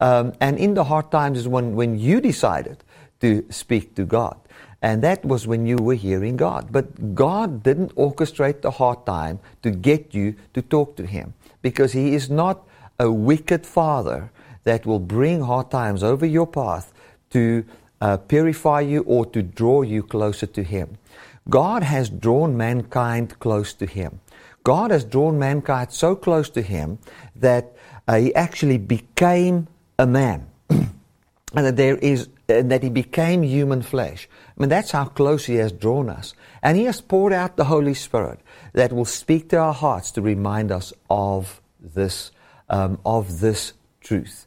Um, 0.02 0.34
and 0.42 0.58
in 0.58 0.74
the 0.74 0.84
hard 0.84 1.12
times 1.12 1.40
is 1.40 1.48
when, 1.48 1.76
when 1.76 1.98
you 1.98 2.20
decided 2.20 2.84
to 3.22 3.46
speak 3.50 3.96
to 3.96 4.04
God. 4.04 4.38
And 4.82 5.02
that 5.02 5.24
was 5.24 5.48
when 5.48 5.66
you 5.66 5.78
were 5.78 5.96
hearing 5.96 6.38
God. 6.38 6.72
But 6.72 7.16
God 7.16 7.64
didn't 7.64 7.96
orchestrate 7.96 8.62
the 8.62 8.72
hard 8.72 9.06
time 9.06 9.40
to 9.64 9.72
get 9.72 10.14
you 10.14 10.36
to 10.54 10.62
talk 10.62 10.96
to 10.98 11.06
Him 11.06 11.34
because 11.62 11.94
He 11.94 12.14
is 12.14 12.30
not 12.30 12.68
a 13.00 13.12
wicked 13.12 13.66
Father 13.66 14.30
that 14.66 14.86
will 14.86 15.00
bring 15.00 15.42
hard 15.42 15.72
times 15.72 16.04
over 16.04 16.26
your 16.26 16.46
path 16.46 16.94
to 17.32 17.66
uh, 18.02 18.18
purify 18.18 18.82
you 18.82 19.02
or 19.04 19.26
to 19.28 19.42
draw 19.42 19.82
you 19.82 20.04
closer 20.04 20.46
to 20.46 20.64
Him. 20.64 20.98
God 21.50 21.82
has 21.84 22.10
drawn 22.10 22.58
mankind 22.58 23.40
close 23.40 23.74
to 23.76 23.86
Him. 23.86 24.20
God 24.64 24.92
has 24.92 25.04
drawn 25.04 25.40
mankind 25.40 25.92
so 25.92 26.16
close 26.16 26.50
to 26.52 26.62
Him 26.62 27.00
that 27.36 27.74
uh, 28.08 28.18
He 28.18 28.36
actually 28.36 28.78
became 28.78 29.68
a 29.98 30.06
man. 30.06 30.48
and 30.70 31.66
that 31.66 31.78
there 31.78 31.98
is 31.98 32.28
and 32.48 32.72
that 32.72 32.84
he 32.84 32.90
became 32.90 33.42
human 33.42 33.82
flesh. 33.82 34.28
I 34.56 34.62
mean, 34.62 34.70
that's 34.70 34.92
how 34.92 35.06
close 35.06 35.46
he 35.46 35.56
has 35.56 35.72
drawn 35.72 36.10
us. 36.10 36.34
And 36.62 36.78
he 36.78 36.84
has 36.84 37.02
poured 37.02 37.34
out 37.34 37.58
the 37.58 37.66
Holy 37.66 37.94
Spirit 37.94 38.40
that 38.74 38.94
will 38.94 39.06
speak 39.06 39.50
to 39.50 39.58
our 39.58 39.74
hearts 39.74 40.12
to 40.12 40.22
remind 40.22 40.72
us 40.72 40.94
of 41.10 41.62
this, 41.80 42.32
um, 42.70 43.00
of 43.04 43.40
this 43.40 43.74
truth. 44.02 44.46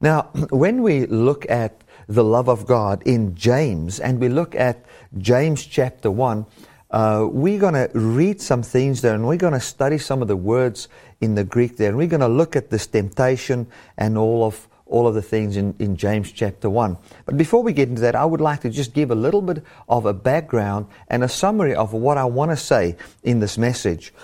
Now, 0.00 0.22
when 0.50 0.82
we 0.82 1.06
look 1.06 1.48
at 1.48 1.82
the 2.08 2.24
love 2.24 2.48
of 2.48 2.66
God 2.66 3.02
in 3.04 3.34
James, 3.34 3.98
and 3.98 4.20
we 4.20 4.28
look 4.28 4.54
at 4.54 4.84
James 5.18 5.64
chapter 5.64 6.10
1, 6.10 6.46
uh, 6.90 7.26
we're 7.28 7.58
going 7.58 7.74
to 7.74 7.90
read 7.94 8.40
some 8.40 8.62
things 8.62 9.02
there 9.02 9.14
and 9.14 9.26
we're 9.26 9.36
going 9.36 9.52
to 9.52 9.60
study 9.60 9.98
some 9.98 10.22
of 10.22 10.28
the 10.28 10.36
words 10.36 10.88
in 11.20 11.34
the 11.34 11.44
Greek 11.44 11.76
there. 11.76 11.88
And 11.88 11.98
we're 11.98 12.06
going 12.06 12.20
to 12.20 12.28
look 12.28 12.54
at 12.54 12.70
this 12.70 12.86
temptation 12.86 13.66
and 13.98 14.16
all 14.16 14.44
of, 14.44 14.68
all 14.86 15.08
of 15.08 15.14
the 15.14 15.22
things 15.22 15.56
in, 15.56 15.74
in 15.80 15.96
James 15.96 16.30
chapter 16.30 16.70
1. 16.70 16.96
But 17.24 17.36
before 17.36 17.62
we 17.62 17.72
get 17.72 17.88
into 17.88 18.02
that, 18.02 18.14
I 18.14 18.24
would 18.24 18.40
like 18.40 18.60
to 18.60 18.70
just 18.70 18.94
give 18.94 19.10
a 19.10 19.16
little 19.16 19.42
bit 19.42 19.64
of 19.88 20.06
a 20.06 20.14
background 20.14 20.86
and 21.08 21.24
a 21.24 21.28
summary 21.28 21.74
of 21.74 21.92
what 21.92 22.18
I 22.18 22.24
want 22.24 22.52
to 22.52 22.56
say 22.56 22.96
in 23.24 23.40
this 23.40 23.58
message. 23.58 24.14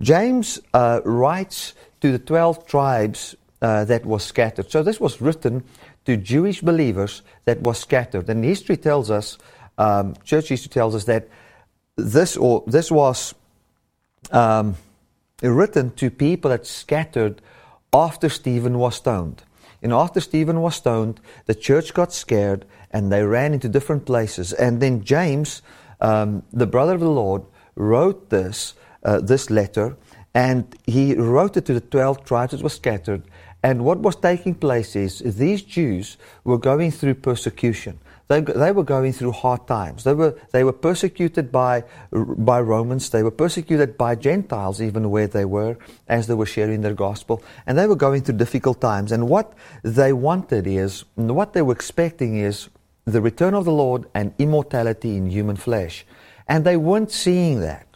James 0.00 0.58
uh, 0.72 1.00
writes 1.04 1.74
to 2.00 2.12
the 2.12 2.18
12 2.18 2.66
tribes 2.66 3.36
uh, 3.62 3.84
that 3.84 4.04
was 4.04 4.24
scattered. 4.24 4.70
So 4.70 4.82
this 4.82 5.00
was 5.00 5.20
written 5.20 5.64
to 6.04 6.16
Jewish 6.16 6.60
believers 6.60 7.22
that 7.44 7.60
was 7.60 7.78
scattered. 7.78 8.28
And 8.28 8.44
history 8.44 8.76
tells 8.76 9.10
us, 9.10 9.38
um, 9.78 10.14
church 10.24 10.48
history 10.48 10.70
tells 10.70 10.94
us 10.94 11.04
that 11.04 11.28
this 11.96 12.36
or 12.36 12.62
this 12.66 12.90
was 12.90 13.34
um, 14.30 14.76
written 15.42 15.90
to 15.92 16.10
people 16.10 16.50
that 16.50 16.66
scattered 16.66 17.40
after 17.92 18.28
Stephen 18.28 18.78
was 18.78 18.96
stoned. 18.96 19.42
And 19.82 19.92
after 19.92 20.20
Stephen 20.20 20.60
was 20.60 20.74
stoned, 20.74 21.20
the 21.46 21.54
church 21.54 21.94
got 21.94 22.12
scared 22.12 22.64
and 22.90 23.12
they 23.12 23.22
ran 23.22 23.54
into 23.54 23.68
different 23.68 24.04
places. 24.04 24.52
And 24.52 24.80
then 24.80 25.04
James, 25.04 25.62
um, 26.00 26.42
the 26.52 26.66
brother 26.66 26.94
of 26.94 27.00
the 27.00 27.10
Lord, 27.10 27.42
wrote 27.74 28.30
this 28.30 28.74
uh, 29.02 29.20
this 29.20 29.50
letter, 29.50 29.96
and 30.34 30.64
he 30.86 31.14
wrote 31.14 31.56
it 31.56 31.64
to 31.66 31.74
the 31.74 31.80
twelve 31.80 32.24
tribes 32.24 32.52
that 32.52 32.62
were 32.62 32.68
scattered. 32.68 33.22
And 33.66 33.84
what 33.84 33.98
was 33.98 34.14
taking 34.14 34.54
place 34.54 34.94
is 34.94 35.18
these 35.18 35.60
Jews 35.60 36.18
were 36.44 36.56
going 36.56 36.92
through 36.92 37.14
persecution. 37.14 37.98
They, 38.28 38.40
they 38.40 38.70
were 38.70 38.84
going 38.84 39.12
through 39.12 39.32
hard 39.32 39.66
times. 39.66 40.04
They 40.04 40.14
were, 40.14 40.38
they 40.52 40.62
were 40.62 40.72
persecuted 40.72 41.50
by, 41.50 41.82
by 42.12 42.60
Romans. 42.60 43.10
They 43.10 43.24
were 43.24 43.32
persecuted 43.32 43.98
by 43.98 44.14
Gentiles, 44.14 44.80
even 44.80 45.10
where 45.10 45.26
they 45.26 45.44
were, 45.44 45.78
as 46.06 46.28
they 46.28 46.34
were 46.34 46.46
sharing 46.46 46.82
their 46.82 46.94
gospel. 46.94 47.42
And 47.66 47.76
they 47.76 47.88
were 47.88 47.96
going 47.96 48.22
through 48.22 48.36
difficult 48.36 48.80
times. 48.80 49.10
And 49.10 49.28
what 49.28 49.52
they 49.82 50.12
wanted 50.12 50.68
is, 50.68 51.04
what 51.16 51.52
they 51.52 51.62
were 51.62 51.74
expecting 51.74 52.36
is 52.36 52.68
the 53.04 53.20
return 53.20 53.54
of 53.54 53.64
the 53.64 53.72
Lord 53.72 54.06
and 54.14 54.32
immortality 54.38 55.16
in 55.16 55.28
human 55.28 55.56
flesh. 55.56 56.06
And 56.46 56.64
they 56.64 56.76
weren't 56.76 57.10
seeing 57.10 57.58
that. 57.62 57.86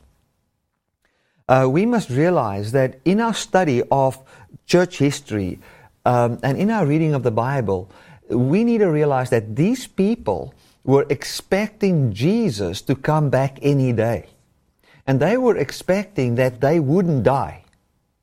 Uh, 1.51 1.67
we 1.69 1.85
must 1.85 2.11
realize 2.11 2.71
that 2.71 3.01
in 3.05 3.21
our 3.21 3.35
study 3.35 3.83
of 3.91 4.23
church 4.67 4.99
history 4.99 5.59
um, 6.05 6.39
and 6.43 6.59
in 6.59 6.71
our 6.71 6.87
reading 6.87 7.15
of 7.15 7.23
the 7.23 7.31
Bible, 7.31 7.91
we 8.29 8.65
need 8.65 8.79
to 8.79 8.91
realize 8.91 9.31
that 9.31 9.57
these 9.57 9.87
people 9.87 10.55
were 10.85 11.07
expecting 11.11 12.13
Jesus 12.13 12.81
to 12.83 12.95
come 12.95 13.29
back 13.29 13.59
any 13.61 13.93
day. 13.93 14.29
And 15.07 15.21
they 15.21 15.37
were 15.37 15.57
expecting 15.57 16.37
that 16.37 16.61
they 16.61 16.81
wouldn't 16.81 17.25
die. 17.25 17.65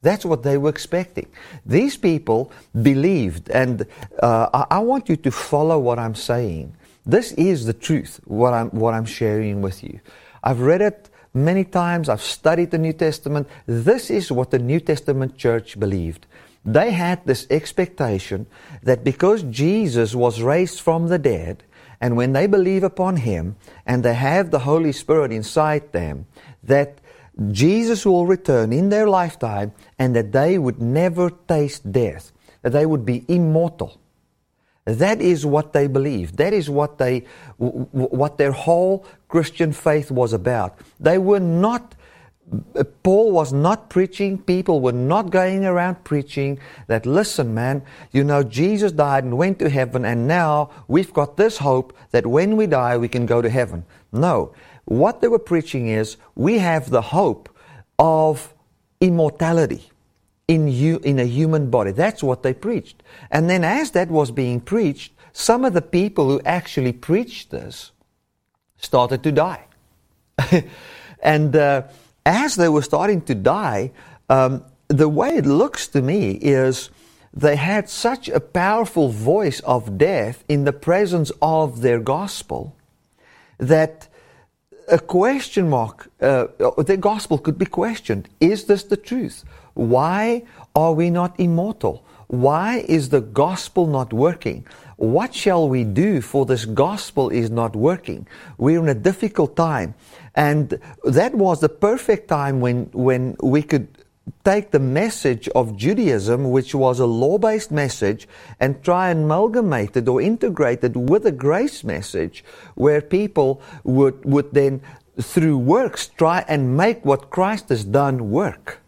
That's 0.01 0.25
what 0.25 0.43
they 0.43 0.57
were 0.57 0.69
expecting. 0.69 1.27
These 1.65 1.97
people 1.97 2.51
believed, 2.81 3.49
and 3.49 3.85
uh, 4.21 4.49
I, 4.53 4.77
I 4.77 4.79
want 4.79 5.09
you 5.09 5.17
to 5.17 5.31
follow 5.31 5.77
what 5.79 5.99
I'm 5.99 6.15
saying. 6.15 6.75
This 7.05 7.31
is 7.33 7.65
the 7.65 7.73
truth, 7.73 8.19
what 8.25 8.53
I'm, 8.53 8.69
what 8.69 8.93
I'm 8.93 9.05
sharing 9.05 9.61
with 9.61 9.83
you. 9.83 9.99
I've 10.43 10.61
read 10.61 10.81
it 10.81 11.09
many 11.45 11.63
times, 11.63 12.09
I've 12.09 12.21
studied 12.21 12.71
the 12.71 12.77
New 12.77 12.93
Testament. 12.93 13.47
This 13.65 14.09
is 14.09 14.31
what 14.31 14.51
the 14.51 14.59
New 14.59 14.79
Testament 14.79 15.37
church 15.37 15.79
believed. 15.79 16.25
They 16.65 16.91
had 16.91 17.25
this 17.25 17.47
expectation 17.49 18.47
that 18.83 19.03
because 19.03 19.43
Jesus 19.43 20.13
was 20.13 20.41
raised 20.41 20.81
from 20.81 21.07
the 21.07 21.17
dead, 21.17 21.63
and 22.01 22.17
when 22.17 22.33
they 22.33 22.45
believe 22.45 22.83
upon 22.83 23.17
Him 23.17 23.55
and 23.85 24.03
they 24.03 24.13
have 24.13 24.51
the 24.51 24.59
Holy 24.59 24.91
Spirit 24.91 25.31
inside 25.31 25.91
them, 25.93 26.27
that 26.63 26.99
Jesus 27.51 28.05
will 28.05 28.25
return 28.25 28.73
in 28.73 28.89
their 28.89 29.07
lifetime 29.07 29.71
and 29.97 30.15
that 30.15 30.31
they 30.31 30.57
would 30.57 30.81
never 30.81 31.29
taste 31.29 31.91
death, 31.91 32.31
that 32.61 32.71
they 32.71 32.85
would 32.85 33.05
be 33.05 33.25
immortal. 33.27 33.99
That 34.85 35.21
is 35.21 35.45
what 35.45 35.73
they 35.73 35.87
believed. 35.87 36.37
That 36.37 36.53
is 36.53 36.69
what 36.69 36.97
they, 36.97 37.25
what 37.57 38.37
their 38.37 38.53
whole 38.53 39.05
Christian 39.27 39.73
faith 39.73 40.09
was 40.11 40.33
about. 40.33 40.79
They 40.99 41.17
were 41.17 41.39
not 41.39 41.95
Paul 43.03 43.31
was 43.31 43.51
not 43.51 43.89
preaching, 43.89 44.37
people 44.37 44.79
were 44.79 44.93
not 44.93 45.31
going 45.31 45.65
around 45.65 46.05
preaching 46.05 46.59
that, 46.87 47.05
listen, 47.05 47.53
man, 47.53 47.83
you 48.13 48.23
know, 48.23 48.41
Jesus 48.41 48.93
died 48.93 49.25
and 49.25 49.37
went 49.37 49.59
to 49.59 49.69
heaven, 49.69 50.05
and 50.05 50.27
now 50.27 50.69
we've 50.87 51.11
got 51.11 51.35
this 51.35 51.57
hope 51.57 51.97
that 52.11 52.25
when 52.25 52.55
we 52.55 52.65
die, 52.65 52.95
we 52.95 53.09
can 53.09 53.25
go 53.25 53.41
to 53.41 53.49
heaven. 53.49 53.83
No. 54.13 54.53
What 54.85 55.19
they 55.19 55.27
were 55.27 55.39
preaching 55.39 55.89
is 55.89 56.15
we 56.35 56.59
have 56.59 56.89
the 56.89 57.01
hope 57.01 57.49
of 57.99 58.53
immortality 59.01 59.91
in, 60.47 60.69
you, 60.69 60.99
in 61.03 61.19
a 61.19 61.25
human 61.25 61.69
body. 61.69 61.91
That's 61.91 62.23
what 62.23 62.43
they 62.43 62.53
preached. 62.53 63.03
And 63.29 63.49
then, 63.49 63.65
as 63.65 63.91
that 63.91 64.09
was 64.09 64.31
being 64.31 64.61
preached, 64.61 65.11
some 65.33 65.65
of 65.65 65.73
the 65.73 65.81
people 65.81 66.29
who 66.29 66.39
actually 66.45 66.93
preached 66.93 67.51
this 67.51 67.91
started 68.77 69.23
to 69.23 69.31
die. 69.31 69.65
and, 71.21 71.55
uh, 71.55 71.83
as 72.25 72.55
they 72.55 72.67
were 72.67 72.81
starting 72.81 73.21
to 73.21 73.33
die, 73.33 73.91
um, 74.29 74.63
the 74.89 75.07
way 75.07 75.37
it 75.37 75.45
looks 75.45 75.87
to 75.87 76.01
me 76.01 76.31
is 76.31 76.89
they 77.33 77.55
had 77.55 77.89
such 77.89 78.27
a 78.29 78.39
powerful 78.39 79.09
voice 79.09 79.59
of 79.61 79.97
death 79.97 80.43
in 80.49 80.65
the 80.65 80.73
presence 80.73 81.31
of 81.41 81.81
their 81.81 81.99
gospel 81.99 82.75
that 83.57 84.07
a 84.89 84.99
question 84.99 85.69
mark, 85.69 86.09
uh, 86.21 86.47
the 86.77 86.97
gospel 86.97 87.37
could 87.37 87.57
be 87.57 87.65
questioned. 87.65 88.27
Is 88.39 88.65
this 88.65 88.83
the 88.83 88.97
truth? 88.97 89.43
Why 89.73 90.43
are 90.75 90.93
we 90.93 91.09
not 91.09 91.39
immortal? 91.39 92.03
Why 92.27 92.83
is 92.87 93.09
the 93.09 93.21
gospel 93.21 93.87
not 93.87 94.11
working? 94.13 94.65
What 94.97 95.35
shall 95.35 95.69
we 95.69 95.83
do 95.83 96.21
for 96.21 96.45
this 96.45 96.65
gospel 96.65 97.29
is 97.29 97.51
not 97.51 97.75
working? 97.75 98.27
We're 98.57 98.79
in 98.79 98.89
a 98.89 98.95
difficult 98.95 99.55
time. 99.55 99.93
And 100.33 100.79
that 101.03 101.35
was 101.35 101.61
the 101.61 101.69
perfect 101.69 102.27
time 102.27 102.61
when, 102.61 102.89
when 102.93 103.37
we 103.41 103.61
could 103.61 103.87
take 104.43 104.71
the 104.71 104.79
message 104.79 105.47
of 105.49 105.77
Judaism, 105.77 106.49
which 106.49 106.73
was 106.73 106.99
a 106.99 107.05
law 107.05 107.37
based 107.37 107.71
message, 107.71 108.27
and 108.59 108.83
try 108.83 109.09
and 109.09 109.25
amalgamate 109.25 109.95
it 109.95 110.07
or 110.07 110.19
integrate 110.19 110.83
it 110.83 110.97
with 110.97 111.27
a 111.27 111.31
grace 111.31 111.83
message 111.83 112.43
where 112.73 112.99
people 112.99 113.61
would, 113.83 114.25
would 114.25 114.51
then, 114.53 114.81
through 115.21 115.59
works, 115.59 116.07
try 116.07 116.43
and 116.47 116.75
make 116.75 117.05
what 117.05 117.29
Christ 117.29 117.69
has 117.69 117.85
done 117.85 118.31
work. 118.31 118.79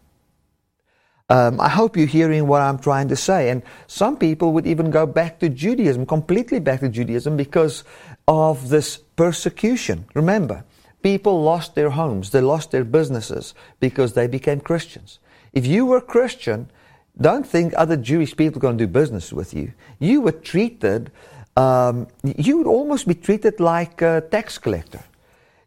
Um, 1.30 1.60
I 1.60 1.68
hope 1.68 1.96
you're 1.96 2.06
hearing 2.06 2.46
what 2.46 2.60
I'm 2.60 2.78
trying 2.78 3.08
to 3.08 3.16
say. 3.16 3.48
And 3.50 3.62
some 3.86 4.16
people 4.16 4.52
would 4.52 4.66
even 4.66 4.90
go 4.90 5.06
back 5.06 5.38
to 5.40 5.48
Judaism, 5.48 6.04
completely 6.04 6.60
back 6.60 6.80
to 6.80 6.88
Judaism, 6.88 7.36
because 7.36 7.84
of 8.28 8.68
this 8.68 8.98
persecution. 9.16 10.04
Remember, 10.14 10.64
People 11.02 11.42
lost 11.42 11.74
their 11.74 11.90
homes, 11.90 12.30
they 12.30 12.40
lost 12.40 12.72
their 12.72 12.84
businesses 12.84 13.54
because 13.80 14.12
they 14.12 14.26
became 14.26 14.60
Christians. 14.60 15.18
If 15.52 15.66
you 15.66 15.86
were 15.86 16.00
Christian, 16.00 16.70
don't 17.18 17.46
think 17.46 17.72
other 17.76 17.96
Jewish 17.96 18.36
people 18.36 18.58
are 18.58 18.60
going 18.60 18.78
to 18.78 18.86
do 18.86 18.92
business 18.92 19.32
with 19.32 19.54
you. 19.54 19.72
You 19.98 20.20
were 20.20 20.32
treated, 20.32 21.10
um, 21.56 22.06
you 22.22 22.58
would 22.58 22.66
almost 22.66 23.08
be 23.08 23.14
treated 23.14 23.60
like 23.60 24.02
a 24.02 24.22
tax 24.30 24.58
collector. 24.58 25.02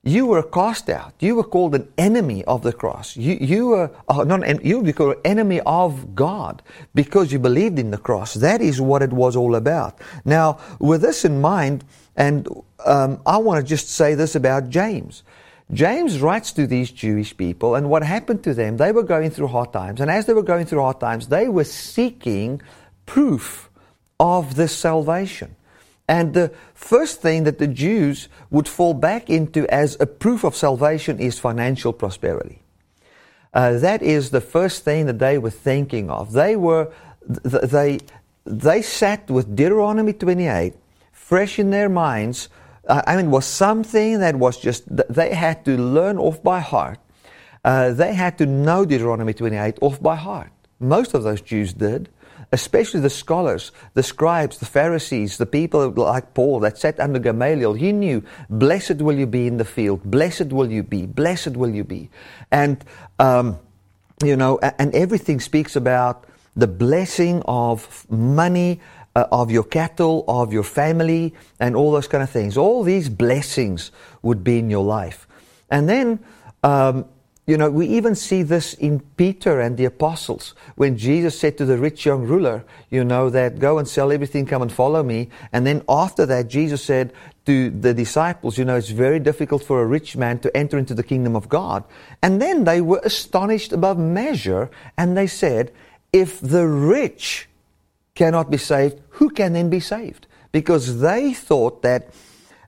You 0.06 0.26
were 0.26 0.44
cast 0.44 0.90
out. 0.90 1.14
You 1.20 1.36
were 1.36 1.46
called 1.46 1.76
an 1.76 1.88
enemy 1.98 2.44
of 2.44 2.62
the 2.62 2.74
cross. 2.74 3.16
You, 3.16 3.38
you 3.40 3.68
were 3.68 3.92
uh, 4.10 4.26
not 4.26 4.46
an, 4.46 4.60
you 4.62 4.82
were 4.82 4.92
called 4.92 5.16
enemy 5.24 5.62
of 5.66 6.14
God 6.14 6.62
because 6.94 7.32
you 7.32 7.40
believed 7.40 7.80
in 7.80 7.92
the 7.92 7.98
cross. 7.98 8.34
That 8.34 8.62
is 8.62 8.82
what 8.82 9.02
it 9.02 9.14
was 9.14 9.38
all 9.38 9.56
about. 9.56 9.98
Now, 10.26 10.60
with 10.80 11.02
this 11.02 11.24
in 11.24 11.40
mind, 11.40 11.86
and 12.18 12.48
um, 12.86 13.22
I 13.26 13.38
want 13.38 13.66
to 13.66 13.68
just 13.68 13.90
say 13.90 14.14
this 14.14 14.36
about 14.36 14.70
James. 14.70 15.24
James 15.72 16.20
writes 16.20 16.52
to 16.52 16.68
these 16.68 16.92
Jewish 16.92 17.36
people, 17.36 17.76
and 17.76 17.90
what 17.90 18.04
happened 18.04 18.44
to 18.44 18.54
them, 18.54 18.76
they 18.76 18.92
were 18.92 19.04
going 19.04 19.30
through 19.30 19.48
hard 19.48 19.72
times. 19.72 20.02
And 20.02 20.12
as 20.12 20.26
they 20.26 20.34
were 20.34 20.44
going 20.44 20.66
through 20.66 20.82
hard 20.82 21.00
times, 21.00 21.30
they 21.30 21.48
were 21.48 21.64
seeking 21.64 22.62
proof 23.06 23.70
of 24.20 24.56
this 24.56 24.76
salvation. 24.76 25.56
And 26.08 26.34
the 26.34 26.52
first 26.74 27.22
thing 27.22 27.44
that 27.46 27.60
the 27.60 27.68
Jews 27.68 28.28
would 28.52 28.68
fall 28.68 28.94
back 28.94 29.30
into 29.30 29.68
as 29.74 29.96
a 30.00 30.06
proof 30.06 30.44
of 30.44 30.56
salvation 30.56 31.20
is 31.20 31.40
financial 31.40 31.94
prosperity. 31.94 32.62
Uh, 33.54 33.78
that 33.80 34.02
is 34.02 34.32
the 34.32 34.42
first 34.42 34.84
thing 34.84 35.06
that 35.06 35.20
they 35.20 35.38
were 35.38 35.50
thinking 35.50 36.10
of. 36.10 36.34
They 36.34 36.56
were, 36.56 36.92
they, 37.26 38.00
they 38.46 38.82
sat 38.82 39.30
with 39.30 39.56
Deuteronomy 39.56 40.14
28 40.14 40.74
fresh 41.12 41.60
in 41.60 41.70
their 41.70 41.88
minds. 41.88 42.50
Uh, 42.88 43.02
I 43.08 43.16
mean, 43.16 43.28
it 43.28 43.30
was 43.30 43.46
something 43.46 44.20
that 44.20 44.36
was 44.36 44.60
just, 44.60 44.84
they 44.90 45.34
had 45.34 45.64
to 45.66 45.78
learn 45.78 46.18
off 46.18 46.44
by 46.44 46.60
heart. 46.60 47.00
Uh, 47.64 47.94
they 47.94 48.14
had 48.14 48.38
to 48.40 48.46
know 48.46 48.84
Deuteronomy 48.84 49.34
28 49.34 49.78
off 49.82 50.02
by 50.02 50.16
heart. 50.16 50.52
Most 50.80 51.14
of 51.14 51.24
those 51.24 51.40
Jews 51.40 51.74
did 51.74 52.10
especially 52.54 53.00
the 53.00 53.10
scholars, 53.10 53.72
the 53.96 54.04
scribes, 54.04 54.60
the 54.60 54.66
Pharisees, 54.66 55.38
the 55.38 55.46
people 55.46 55.90
like 55.90 56.36
Paul 56.36 56.60
that 56.60 56.78
sat 56.78 57.00
under 57.00 57.18
Gamaliel, 57.18 57.74
he 57.74 57.92
knew, 57.92 58.24
blessed 58.48 59.02
will 59.02 59.18
you 59.18 59.26
be 59.26 59.48
in 59.48 59.58
the 59.58 59.66
field, 59.66 60.04
blessed 60.04 60.54
will 60.54 60.72
you 60.72 60.84
be, 60.84 61.08
blessed 61.08 61.58
will 61.58 61.72
you 61.72 61.84
be. 61.84 62.12
And, 62.52 62.86
um, 63.18 63.58
you 64.24 64.36
know, 64.36 64.60
and 64.60 64.94
everything 64.94 65.40
speaks 65.40 65.76
about 65.76 66.26
the 66.56 66.68
blessing 66.68 67.42
of 67.48 68.06
money, 68.12 68.80
uh, 69.16 69.26
of 69.32 69.50
your 69.50 69.64
cattle, 69.64 70.24
of 70.28 70.54
your 70.54 70.64
family, 70.64 71.34
and 71.60 71.76
all 71.76 71.92
those 71.92 72.08
kind 72.08 72.22
of 72.22 72.30
things. 72.30 72.56
All 72.56 72.84
these 72.84 73.10
blessings 73.10 73.92
would 74.22 74.44
be 74.44 74.60
in 74.60 74.70
your 74.70 74.86
life. 74.86 75.28
And 75.72 75.90
then, 75.90 76.20
um, 76.62 77.06
you 77.46 77.58
know, 77.58 77.70
we 77.70 77.88
even 77.88 78.16
see 78.16 78.42
this 78.42 78.74
in 78.76 79.02
Peter 79.18 79.60
and 79.60 79.76
the 79.76 79.84
apostles 79.84 80.54
when 80.76 80.98
Jesus 80.98 81.38
said 81.38 81.58
to 81.58 81.66
the 81.66 81.78
rich 81.78 82.06
young 82.06 82.24
ruler, 82.24 82.64
you 82.90 83.04
know, 83.04 83.30
that 83.30 83.60
go 83.60 83.78
and 83.78 83.88
sell 83.88 84.14
everything, 84.14 84.46
come 84.46 84.62
and 84.62 84.72
follow 84.72 85.04
me. 85.04 85.30
And 85.52 85.68
then 85.68 85.84
after 85.90 86.26
that, 86.26 86.48
Jesus 86.48 86.82
said 86.82 87.12
to 87.46 87.70
the 87.70 87.94
disciples, 87.94 88.58
you 88.58 88.64
know, 88.64 88.78
it's 88.78 88.90
very 88.90 89.20
difficult 89.20 89.62
for 89.62 89.82
a 89.82 89.86
rich 89.86 90.16
man 90.16 90.40
to 90.40 90.56
enter 90.56 90.78
into 90.78 90.94
the 90.94 91.04
kingdom 91.04 91.36
of 91.36 91.50
God. 91.50 91.84
And 92.22 92.42
then 92.42 92.64
they 92.64 92.80
were 92.80 93.02
astonished 93.04 93.74
above 93.74 93.98
measure 93.98 94.72
and 94.98 95.18
they 95.18 95.28
said, 95.28 95.74
if 96.14 96.40
the 96.40 96.66
rich 96.66 97.50
cannot 98.16 98.52
be 98.52 98.58
saved, 98.58 99.02
who 99.10 99.30
can 99.30 99.52
then 99.52 99.70
be 99.70 99.82
saved? 99.82 100.28
Because 100.54 101.02
they 101.02 101.34
thought 101.34 101.82
that 101.82 102.14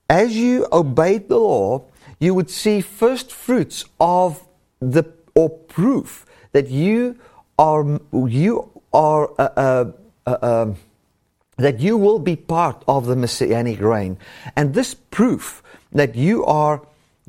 as 0.09 0.35
you 0.35 0.67
obeyed 0.73 1.29
the 1.29 1.39
law, 1.39 1.85
you 2.19 2.33
would 2.33 2.49
see 2.49 2.81
first 2.81 3.31
fruits 3.31 3.85
of 3.99 4.44
the 4.79 5.03
or 5.35 5.49
proof 5.49 6.25
that 6.53 6.69
you 6.69 7.17
are 7.57 7.99
you 8.13 8.69
are 8.93 9.29
uh, 9.37 9.49
uh, 9.55 9.91
uh, 10.25 10.37
um, 10.41 10.75
that 11.57 11.79
you 11.79 11.97
will 11.97 12.19
be 12.19 12.35
part 12.35 12.83
of 12.87 13.05
the 13.05 13.15
messianic 13.15 13.79
reign, 13.81 14.17
and 14.55 14.73
this 14.73 14.93
proof 14.93 15.63
that 15.91 16.15
you 16.15 16.45
are 16.45 16.81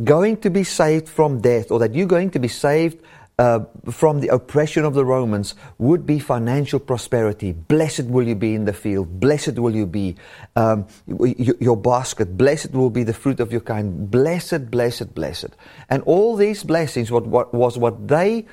going 0.03 0.37
to 0.37 0.51
be 0.51 0.65
saved 0.65 1.09
from 1.09 1.41
death, 1.41 1.71
or 1.71 1.79
that 1.79 1.95
you're 1.95 2.07
going 2.07 2.31
to 2.31 2.39
be 2.39 2.49
saved 2.49 2.99
uh, 3.39 3.61
from 3.91 4.21
the 4.21 4.29
oppression 4.29 4.85
of 4.85 4.95
the 4.95 5.05
Romans 5.05 5.55
would 5.79 6.07
be 6.07 6.19
financial 6.19 6.79
prosperity. 6.79 7.53
Blessed 7.53 8.05
will 8.07 8.27
you 8.27 8.35
be 8.35 8.55
in 8.55 8.65
the 8.65 8.73
field. 8.73 9.21
Blessed 9.21 9.59
will 9.59 9.75
you 9.75 9.87
be 9.87 10.17
um, 10.57 10.87
your 11.07 11.77
basket. 11.77 12.37
Blessed 12.37 12.73
will 12.73 12.91
be 12.91 13.03
the 13.03 13.13
fruit 13.13 13.41
of 13.41 13.53
your 13.53 13.61
kind. 13.61 14.11
Blessed, 14.11 14.71
blessed, 14.71 15.15
blessed. 15.15 15.51
And 15.91 16.03
all 16.05 16.37
these 16.37 16.65
blessings 16.65 17.11
what, 17.11 17.27
what, 17.27 17.53
was 17.53 17.77
what 17.77 18.09
they 18.09 18.47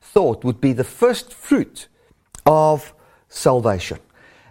thought 0.00 0.44
would 0.44 0.60
be 0.60 0.72
the 0.72 0.84
first 0.84 1.34
fruit 1.34 1.88
of 2.46 2.94
salvation. 3.28 3.98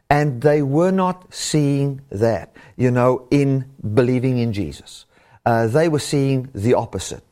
And 0.10 0.42
they 0.42 0.62
were 0.62 0.92
not 0.92 1.34
seeing 1.34 2.02
that, 2.10 2.56
you 2.76 2.92
know, 2.92 3.28
in 3.32 3.72
believing 3.94 4.38
in 4.38 4.54
Jesus. 4.54 5.06
Uh, 5.46 5.68
they 5.68 5.88
were 5.88 6.00
seeing 6.00 6.50
the 6.54 6.74
opposite. 6.74 7.24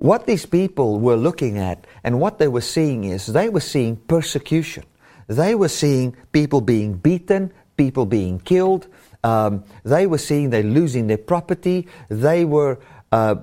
What 0.00 0.26
these 0.26 0.46
people 0.46 0.98
were 0.98 1.14
looking 1.14 1.58
at 1.58 1.86
and 2.02 2.20
what 2.20 2.38
they 2.38 2.48
were 2.48 2.62
seeing 2.62 3.04
is 3.04 3.26
they 3.26 3.50
were 3.50 3.60
seeing 3.60 3.96
persecution. 3.96 4.84
They 5.26 5.54
were 5.54 5.68
seeing 5.68 6.16
people 6.32 6.62
being 6.62 6.94
beaten, 6.94 7.52
people 7.76 8.06
being 8.06 8.40
killed. 8.40 8.86
Um, 9.22 9.62
they 9.84 10.06
were 10.06 10.16
seeing 10.16 10.48
they're 10.48 10.62
losing 10.62 11.06
their 11.06 11.18
property. 11.18 11.86
They 12.08 12.46
were, 12.46 12.78
uh, 13.12 13.36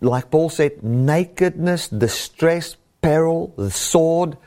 like 0.00 0.30
Paul 0.30 0.50
said, 0.50 0.84
nakedness, 0.84 1.88
distress, 1.88 2.76
peril, 3.02 3.52
the 3.58 3.72
sword. 3.72 4.38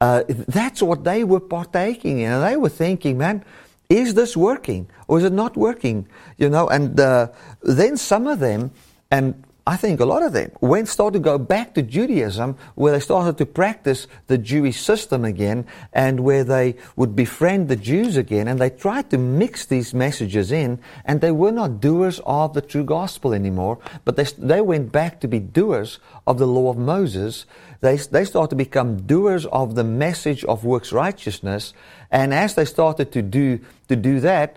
Uh, 0.00 0.22
that's 0.28 0.80
what 0.80 1.02
they 1.02 1.24
were 1.24 1.40
partaking 1.40 2.20
in. 2.20 2.30
And 2.30 2.44
they 2.44 2.56
were 2.56 2.68
thinking, 2.68 3.18
man, 3.18 3.44
is 3.88 4.14
this 4.14 4.36
working 4.36 4.88
or 5.08 5.18
is 5.18 5.24
it 5.24 5.32
not 5.32 5.56
working? 5.56 6.06
You 6.38 6.50
know, 6.50 6.68
and 6.68 7.00
uh, 7.00 7.30
then 7.62 7.96
some 7.96 8.28
of 8.28 8.38
them, 8.38 8.70
and 9.10 9.42
I 9.70 9.76
think 9.76 10.00
a 10.00 10.04
lot 10.04 10.24
of 10.24 10.32
them 10.32 10.50
went 10.60 10.88
started 10.88 11.18
to 11.18 11.22
go 11.22 11.38
back 11.38 11.74
to 11.74 11.82
Judaism, 11.82 12.56
where 12.74 12.90
they 12.90 12.98
started 12.98 13.38
to 13.38 13.46
practice 13.46 14.08
the 14.26 14.36
Jewish 14.36 14.80
system 14.80 15.24
again, 15.24 15.64
and 15.92 16.18
where 16.18 16.42
they 16.42 16.74
would 16.96 17.14
befriend 17.14 17.68
the 17.68 17.76
Jews 17.76 18.16
again, 18.16 18.48
and 18.48 18.58
they 18.58 18.70
tried 18.70 19.10
to 19.10 19.16
mix 19.16 19.64
these 19.64 19.94
messages 19.94 20.50
in, 20.50 20.80
and 21.04 21.20
they 21.20 21.30
were 21.30 21.52
not 21.52 21.80
doers 21.80 22.20
of 22.26 22.52
the 22.52 22.62
true 22.62 22.82
gospel 22.82 23.32
anymore, 23.32 23.78
but 24.04 24.16
they, 24.16 24.24
they 24.24 24.60
went 24.60 24.90
back 24.90 25.20
to 25.20 25.28
be 25.28 25.38
doers 25.38 26.00
of 26.26 26.38
the 26.38 26.48
law 26.48 26.70
of 26.70 26.76
Moses. 26.76 27.46
They, 27.80 27.94
they 27.96 28.24
started 28.24 28.50
to 28.50 28.56
become 28.56 29.06
doers 29.06 29.46
of 29.46 29.76
the 29.76 29.84
message 29.84 30.44
of 30.46 30.64
works 30.64 30.90
righteousness, 30.90 31.74
and 32.10 32.34
as 32.34 32.56
they 32.56 32.64
started 32.64 33.12
to 33.12 33.22
do 33.22 33.60
to 33.86 33.94
do 33.94 34.18
that, 34.18 34.56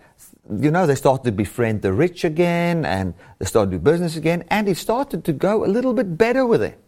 you 0.50 0.72
know, 0.72 0.86
they 0.86 0.96
started 0.96 1.24
to 1.26 1.32
befriend 1.32 1.82
the 1.82 1.94
rich 1.94 2.24
again 2.24 2.86
and 2.86 3.14
they 3.40 3.46
started 3.46 3.72
to 3.72 3.78
do 3.78 3.84
business 3.84 4.18
again, 4.18 4.44
and 4.50 4.68
it 4.68 4.78
started 4.78 5.24
to 5.26 5.34
go 5.34 5.64
a 5.66 5.68
little 5.68 5.94
bit 5.94 6.18
better 6.18 6.46
with 6.46 6.62
it. 6.62 6.80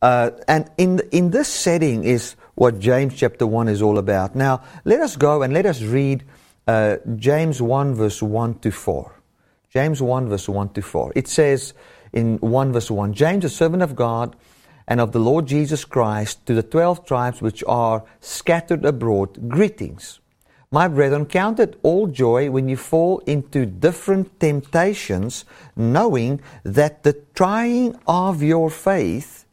Uh, 0.00 0.30
and 0.46 0.70
in, 0.78 1.00
in 1.10 1.30
this 1.30 1.48
setting 1.48 2.04
is 2.04 2.36
what 2.54 2.78
James 2.78 3.14
chapter 3.14 3.46
1 3.46 3.68
is 3.68 3.82
all 3.82 3.98
about. 3.98 4.36
Now, 4.36 4.62
let 4.84 5.00
us 5.00 5.16
go 5.16 5.42
and 5.42 5.52
let 5.52 5.66
us 5.66 5.82
read 5.82 6.24
uh, 6.66 6.96
James 7.16 7.60
1, 7.60 7.94
verse 7.94 8.22
1 8.22 8.58
to 8.60 8.70
4. 8.70 9.22
James 9.70 10.00
1, 10.00 10.28
verse 10.28 10.48
1 10.48 10.68
to 10.70 10.82
4. 10.82 11.12
It 11.14 11.28
says 11.28 11.74
in 12.12 12.38
1 12.38 12.72
verse 12.72 12.90
1 12.90 13.12
James, 13.12 13.44
a 13.44 13.48
servant 13.48 13.82
of 13.82 13.94
God 13.94 14.36
and 14.86 15.00
of 15.00 15.12
the 15.12 15.18
Lord 15.18 15.46
Jesus 15.46 15.84
Christ, 15.84 16.46
to 16.46 16.54
the 16.54 16.62
twelve 16.62 17.04
tribes 17.04 17.42
which 17.42 17.62
are 17.66 18.04
scattered 18.20 18.86
abroad, 18.86 19.48
greetings. 19.48 20.18
My 20.70 20.86
brethren, 20.86 21.24
count 21.24 21.58
it 21.60 21.78
all 21.82 22.08
joy 22.08 22.50
when 22.50 22.68
you 22.68 22.76
fall 22.76 23.20
into 23.20 23.64
different 23.64 24.38
temptations, 24.38 25.46
knowing 25.74 26.42
that 26.62 27.04
the 27.04 27.14
trying 27.34 27.98
of 28.06 28.42
your 28.42 28.68
faith, 28.68 29.46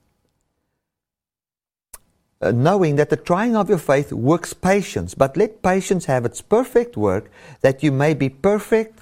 uh, 2.41 2.51
knowing 2.51 2.97
that 2.97 3.09
the 3.09 3.15
trying 3.15 3.55
of 3.55 3.69
your 3.69 3.77
faith 3.77 4.11
works 4.11 4.51
patience. 4.51 5.13
But 5.13 5.37
let 5.37 5.61
patience 5.61 6.05
have 6.05 6.25
its 6.25 6.41
perfect 6.41 6.97
work, 6.97 7.31
that 7.61 7.81
you 7.81 7.93
may 7.93 8.13
be 8.13 8.27
perfect 8.27 8.99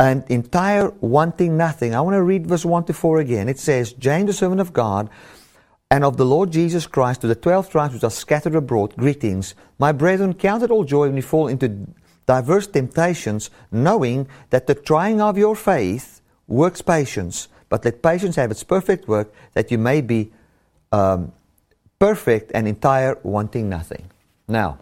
and 0.00 0.24
entire, 0.28 0.90
wanting 1.00 1.56
nothing. 1.56 1.94
I 1.94 2.00
want 2.00 2.14
to 2.14 2.22
read 2.22 2.48
verse 2.48 2.64
1 2.64 2.84
to 2.86 2.92
4 2.92 3.20
again. 3.20 3.48
It 3.48 3.60
says, 3.60 3.92
James, 3.92 4.26
the 4.26 4.32
servant 4.32 4.60
of 4.60 4.72
God, 4.72 5.08
and 5.90 6.04
of 6.04 6.16
the 6.16 6.24
Lord 6.24 6.50
Jesus 6.50 6.86
Christ 6.86 7.20
to 7.20 7.26
the 7.26 7.34
twelve 7.34 7.70
tribes 7.70 7.94
which 7.94 8.04
are 8.04 8.10
scattered 8.10 8.54
abroad, 8.54 8.96
greetings. 8.96 9.54
My 9.78 9.92
brethren, 9.92 10.34
count 10.34 10.62
it 10.62 10.70
all 10.70 10.84
joy 10.84 11.06
when 11.06 11.16
you 11.16 11.22
fall 11.22 11.48
into 11.48 11.86
diverse 12.26 12.66
temptations, 12.66 13.50
knowing 13.70 14.26
that 14.50 14.66
the 14.66 14.74
trying 14.74 15.20
of 15.20 15.36
your 15.36 15.54
faith 15.54 16.20
works 16.46 16.82
patience. 16.82 17.48
But 17.68 17.84
let 17.84 18.02
patience 18.02 18.36
have 18.36 18.50
its 18.50 18.64
perfect 18.64 19.08
work, 19.08 19.32
that 19.52 19.70
you 19.70 19.78
may 19.78 20.00
be 20.00 20.32
um, 20.90 21.32
perfect 21.98 22.50
and 22.54 22.66
entire, 22.66 23.18
wanting 23.22 23.68
nothing. 23.68 24.10
Now, 24.48 24.78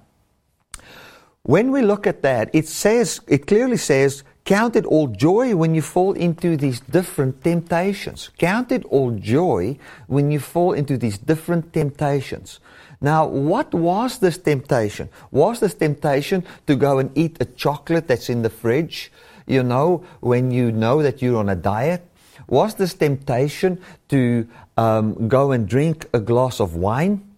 when 1.43 1.73
we 1.73 1.83
look 1.83 2.07
at 2.07 2.23
that, 2.23 2.51
it 2.53 2.69
says, 2.69 3.21
it 3.27 3.47
clearly 3.47 3.77
says, 3.77 4.23
Count 4.45 4.75
it 4.75 4.85
all 4.87 5.07
joy 5.07 5.55
when 5.55 5.75
you 5.75 5.83
fall 5.83 6.15
into 6.15 6.57
these 6.57 6.81
different 6.81 7.45
temptations. 7.45 8.31
Count 8.39 8.73
it 8.73 8.85
all 8.87 9.13
joy 9.13 9.79
when 10.09 10.33
you 10.33 10.41
fall 10.41 10.73
into 10.73 10.99
these 10.99 11.17
different 11.17 11.73
temptations. 11.73 12.59
Now, 13.01 13.27
what 13.27 13.73
was 13.73 14.19
this 14.19 14.39
temptation? 14.39 15.09
Was 15.31 15.61
this 15.61 15.75
temptation 15.75 16.45
to 16.67 16.75
go 16.75 16.99
and 16.99 17.17
eat 17.17 17.37
a 17.41 17.45
chocolate 17.45 18.09
that's 18.09 18.29
in 18.29 18.43
the 18.43 18.51
fridge, 18.51 19.13
you 19.47 19.63
know, 19.63 20.05
when 20.21 20.51
you 20.51 20.73
know 20.73 21.03
that 21.03 21.23
you're 21.23 21.39
on 21.39 21.49
a 21.49 21.57
diet? 21.57 22.03
Was 22.49 22.75
this 22.75 22.95
temptation 22.95 23.81
to 24.09 24.49
um, 24.77 25.29
go 25.29 25.53
and 25.53 25.69
drink 25.69 26.07
a 26.13 26.21
glass 26.21 26.61
of 26.61 26.75
wine? 26.75 27.29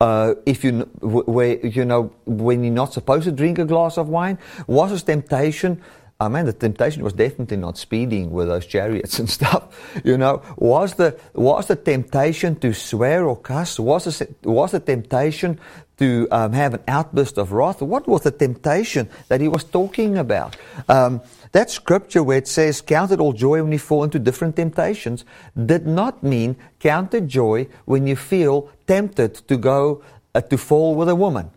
Uh, 0.00 0.34
if 0.46 0.64
you, 0.64 0.80
where, 1.00 1.64
you 1.64 1.84
know, 1.84 2.12
when 2.26 2.64
you're 2.64 2.72
not 2.72 2.92
supposed 2.92 3.24
to 3.24 3.30
drink 3.30 3.58
a 3.58 3.64
glass 3.64 3.98
of 3.98 4.08
wine? 4.08 4.36
Was 4.66 4.90
this 4.90 5.04
temptation 5.04 5.80
I 6.22 6.28
mean, 6.28 6.46
the 6.46 6.52
temptation 6.52 7.02
was 7.02 7.12
definitely 7.12 7.56
not 7.56 7.76
speeding 7.76 8.30
with 8.30 8.48
those 8.48 8.66
chariots 8.66 9.18
and 9.20 9.28
stuff. 9.28 9.62
You 10.04 10.16
know, 10.16 10.42
was 10.56 10.94
the 10.94 11.18
was 11.34 11.66
the 11.66 11.76
temptation 11.76 12.56
to 12.60 12.72
swear 12.72 13.26
or 13.26 13.36
cuss? 13.36 13.78
Was 13.78 14.04
the 14.04 14.28
was 14.44 14.70
the 14.72 14.80
temptation 14.80 15.58
to 15.98 16.26
um, 16.32 16.52
have 16.52 16.74
an 16.74 16.82
outburst 16.88 17.38
of 17.38 17.52
wrath. 17.52 17.80
What 17.80 18.08
was 18.08 18.22
the 18.22 18.32
temptation 18.32 19.08
that 19.28 19.40
he 19.40 19.46
was 19.46 19.62
talking 19.62 20.18
about? 20.18 20.56
Um, 20.88 21.20
that 21.52 21.70
scripture 21.70 22.24
where 22.24 22.38
it 22.38 22.48
says, 22.48 22.80
Count 22.80 23.12
it 23.12 23.20
all 23.20 23.32
joy 23.32 23.62
when 23.62 23.70
you 23.70 23.78
fall 23.78 24.02
into 24.02 24.18
different 24.18 24.56
temptations, 24.56 25.24
did 25.54 25.86
not 25.86 26.22
mean 26.22 26.56
count 26.80 27.14
it 27.14 27.28
joy 27.28 27.68
when 27.84 28.06
you 28.06 28.16
feel 28.16 28.68
tempted 28.86 29.34
to 29.46 29.56
go 29.56 30.02
uh, 30.34 30.40
to 30.40 30.58
fall 30.58 30.96
with 30.96 31.08
a 31.08 31.14
woman. 31.14 31.50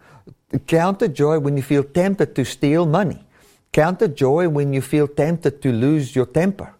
Count 0.67 1.01
it 1.01 1.13
joy 1.13 1.39
when 1.39 1.57
you 1.57 1.63
feel 1.63 1.83
tempted 1.83 2.35
to 2.35 2.45
steal 2.45 2.85
money. 2.85 3.24
Count 3.75 4.01
it 4.01 4.15
joy 4.15 4.47
when 4.47 4.71
you 4.71 4.81
feel 4.81 5.05
tempted 5.05 5.61
to 5.61 5.69
lose 5.69 6.15
your 6.15 6.25
temper. 6.25 6.73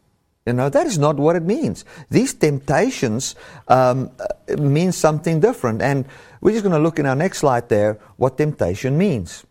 You 0.46 0.54
know, 0.54 0.70
that 0.70 0.88
is 0.88 0.98
not 0.98 1.18
what 1.18 1.36
it 1.36 1.44
means. 1.44 1.84
These 2.10 2.36
temptations 2.36 3.36
um, 3.68 4.12
uh, 4.18 4.56
mean 4.56 4.94
something 4.94 5.42
different. 5.42 5.82
And 5.82 6.06
we're 6.40 6.52
just 6.52 6.64
going 6.64 6.72
to 6.72 6.80
look 6.80 6.98
in 6.98 7.06
our 7.06 7.16
next 7.16 7.40
slide 7.40 7.68
there 7.68 8.00
what 8.16 8.38
temptation 8.38 8.98
means. 8.98 9.46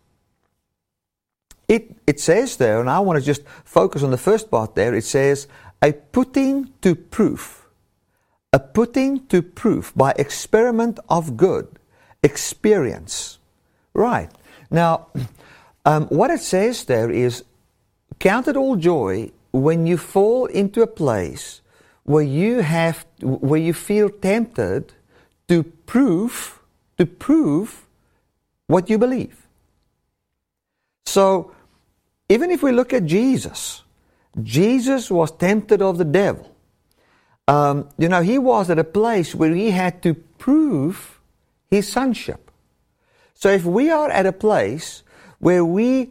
It, 1.67 1.95
it 2.07 2.19
says 2.19 2.57
there, 2.57 2.79
and 2.79 2.89
I 2.89 2.99
want 3.01 3.19
to 3.19 3.23
just 3.23 3.43
focus 3.63 4.01
on 4.01 4.09
the 4.09 4.17
first 4.17 4.49
part 4.49 4.73
there, 4.73 4.95
it 4.95 5.03
says, 5.03 5.47
a 5.83 5.93
putting 5.93 6.73
to 6.81 6.95
proof. 6.95 7.67
A 8.53 8.57
putting 8.57 9.27
to 9.27 9.43
proof 9.43 9.93
by 9.95 10.15
experiment 10.17 10.97
of 11.09 11.37
good, 11.37 11.67
experience. 12.23 13.37
Right. 13.93 14.31
Now, 14.71 15.09
um, 15.85 16.05
what 16.07 16.31
it 16.31 16.41
says 16.41 16.85
there 16.85 17.11
is, 17.11 17.43
count 18.19 18.47
it 18.47 18.57
all 18.57 18.75
joy 18.75 19.31
when 19.51 19.85
you 19.87 19.97
fall 19.97 20.47
into 20.47 20.81
a 20.81 20.87
place 20.87 21.61
where 22.03 22.23
you 22.23 22.59
have 22.61 23.05
where 23.21 23.59
you 23.59 23.73
feel 23.73 24.09
tempted 24.09 24.93
to 25.47 25.63
prove 25.63 26.59
to 26.97 27.05
prove 27.05 27.85
what 28.67 28.89
you 28.89 28.97
believe. 28.97 29.47
So 31.05 31.51
even 32.29 32.51
if 32.51 32.63
we 32.63 32.71
look 32.71 32.93
at 32.93 33.05
jesus 33.05 33.83
jesus 34.41 35.09
was 35.09 35.31
tempted 35.31 35.81
of 35.81 35.97
the 35.97 36.05
devil. 36.05 36.51
Um, 37.47 37.89
you 37.97 38.09
know 38.09 38.21
he 38.21 38.37
was 38.37 38.69
at 38.69 38.79
a 38.79 38.83
place 38.83 39.33
where 39.33 39.53
he 39.53 39.71
had 39.71 40.01
to 40.03 40.13
prove 40.13 41.19
his 41.69 41.91
sonship. 41.91 42.51
So 43.33 43.49
if 43.49 43.65
we 43.65 43.89
are 43.89 44.09
at 44.09 44.25
a 44.25 44.31
place 44.31 45.03
where 45.45 45.63
we 45.63 46.09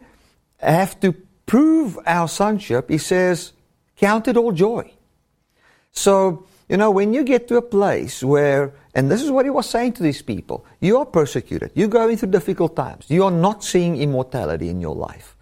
have 0.59 0.97
to 1.01 1.11
prove 1.45 1.99
our 2.05 2.25
sonship, 2.25 2.89
he 2.89 2.97
says, 2.97 3.51
count 3.97 4.29
it 4.29 4.37
all 4.37 4.53
joy. 4.53 4.89
So, 5.91 6.45
you 6.69 6.77
know, 6.77 6.89
when 6.89 7.13
you 7.13 7.25
get 7.25 7.49
to 7.49 7.57
a 7.57 7.61
place 7.61 8.23
where, 8.23 8.73
and 8.93 9.11
this 9.11 9.21
is 9.21 9.29
what 9.29 9.45
he 9.45 9.49
was 9.49 9.69
saying 9.69 9.91
to 9.93 10.03
these 10.03 10.21
people, 10.21 10.65
you 10.79 10.97
are 10.99 11.05
persecuted, 11.05 11.71
you're 11.73 11.89
going 11.89 12.15
through 12.15 12.31
difficult 12.31 12.77
times, 12.77 13.07
you 13.09 13.25
are 13.25 13.37
not 13.47 13.61
seeing 13.61 13.97
immortality 13.97 14.69
in 14.69 14.79
your 14.79 14.95
life. 14.95 15.35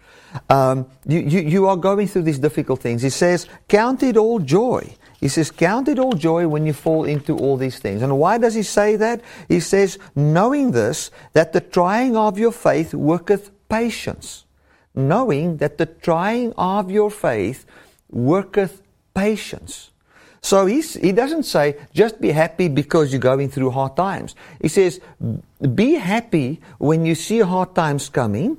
Um, 0.50 0.86
you, 1.06 1.20
you, 1.20 1.40
you 1.42 1.68
are 1.68 1.76
going 1.76 2.08
through 2.08 2.22
these 2.22 2.40
difficult 2.40 2.80
things. 2.80 3.00
He 3.00 3.10
says, 3.10 3.46
count 3.68 4.02
it 4.02 4.16
all 4.16 4.40
joy. 4.40 4.96
He 5.20 5.28
says, 5.28 5.52
count 5.52 5.86
it 5.86 6.00
all 6.00 6.14
joy 6.14 6.48
when 6.48 6.66
you 6.66 6.72
fall 6.72 7.04
into 7.04 7.38
all 7.38 7.56
these 7.56 7.78
things. 7.78 8.02
And 8.02 8.18
why 8.18 8.38
does 8.38 8.54
he 8.54 8.64
say 8.64 8.96
that? 8.96 9.22
He 9.48 9.60
says, 9.60 9.98
knowing 10.16 10.72
this, 10.72 11.12
that 11.32 11.52
the 11.52 11.60
trying 11.60 12.16
of 12.16 12.36
your 12.36 12.50
faith 12.50 12.92
worketh 12.92 13.53
patience 13.74 14.44
knowing 14.94 15.56
that 15.62 15.78
the 15.78 15.86
trying 15.86 16.52
of 16.56 16.90
your 16.90 17.10
faith 17.10 17.66
worketh 18.10 18.74
patience. 19.14 19.90
So 20.40 20.66
he 20.66 21.12
doesn't 21.12 21.44
say, 21.44 21.76
just 21.94 22.20
be 22.20 22.30
happy 22.30 22.68
because 22.68 23.12
you're 23.12 23.28
going 23.32 23.48
through 23.48 23.70
hard 23.70 23.96
times. 23.96 24.36
He 24.60 24.68
says, 24.68 25.00
be 25.74 25.94
happy 25.94 26.60
when 26.78 27.06
you 27.06 27.14
see 27.14 27.40
hard 27.40 27.74
times 27.74 28.08
coming 28.08 28.58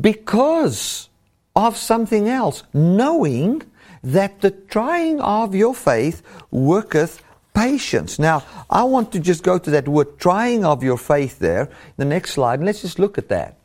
because 0.00 1.08
of 1.56 1.76
something 1.76 2.28
else, 2.28 2.62
knowing 2.72 3.62
that 4.04 4.40
the 4.42 4.50
trying 4.50 5.20
of 5.20 5.54
your 5.54 5.74
faith 5.74 6.22
worketh 6.50 7.22
patience. 7.54 8.18
Now, 8.18 8.44
I 8.68 8.84
want 8.84 9.10
to 9.12 9.20
just 9.20 9.42
go 9.42 9.58
to 9.58 9.70
that 9.70 9.88
word 9.88 10.18
trying 10.18 10.64
of 10.64 10.82
your 10.82 10.98
faith 10.98 11.38
there, 11.38 11.70
the 11.96 12.04
next 12.04 12.32
slide, 12.32 12.60
and 12.60 12.66
let's 12.66 12.82
just 12.82 12.98
look 12.98 13.16
at 13.16 13.28
that. 13.28 13.56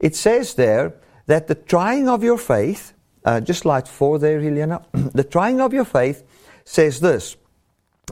It 0.00 0.14
says 0.14 0.54
there, 0.54 0.94
that 1.26 1.48
the 1.48 1.54
trying 1.54 2.08
of 2.08 2.22
your 2.22 2.38
faith, 2.38 2.92
uh, 3.24 3.40
just 3.40 3.64
like 3.64 3.86
four 3.86 4.18
there, 4.18 4.40
Helena, 4.40 4.82
the 4.92 5.24
trying 5.24 5.60
of 5.60 5.72
your 5.72 5.84
faith 5.84 6.22
says 6.64 7.00
this. 7.00 7.36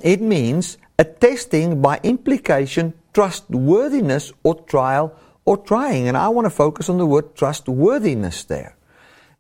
It 0.03 0.21
means 0.21 0.79
a 0.99 1.05
testing 1.05 1.81
by 1.81 2.01
implication, 2.03 2.95
trustworthiness 3.13 4.33
or 4.43 4.57
trial 4.63 5.15
or 5.45 5.57
trying. 5.57 6.09
And 6.09 6.17
I 6.17 6.29
want 6.29 6.47
to 6.47 6.51
focus 6.51 6.89
on 6.89 6.99
the 6.99 7.07
word 7.07 7.35
trustworthiness 7.37 8.45
there. 8.45 8.77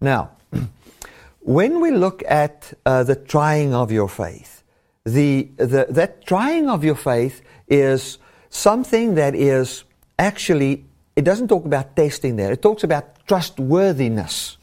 Now, 0.00 0.30
when 1.40 1.80
we 1.80 1.90
look 1.90 2.22
at 2.28 2.72
uh, 2.87 3.02
the 3.04 3.16
trying 3.16 3.74
of 3.74 3.90
your 3.90 4.09
faith, 4.09 4.62
the, 5.04 5.50
the, 5.57 5.87
that 5.90 6.24
trying 6.24 6.68
of 6.68 6.85
your 6.85 6.94
faith 6.94 7.42
is 7.68 8.18
something 8.48 9.16
that 9.16 9.35
is 9.35 9.85
actually, 10.18 10.85
it 11.16 11.24
doesn't 11.24 11.48
talk 11.48 11.64
about 11.64 11.94
testing 11.96 12.37
there. 12.37 12.53
It 12.53 12.62
talks 12.62 12.85
about 12.85 13.27
trustworthiness. 13.27 14.57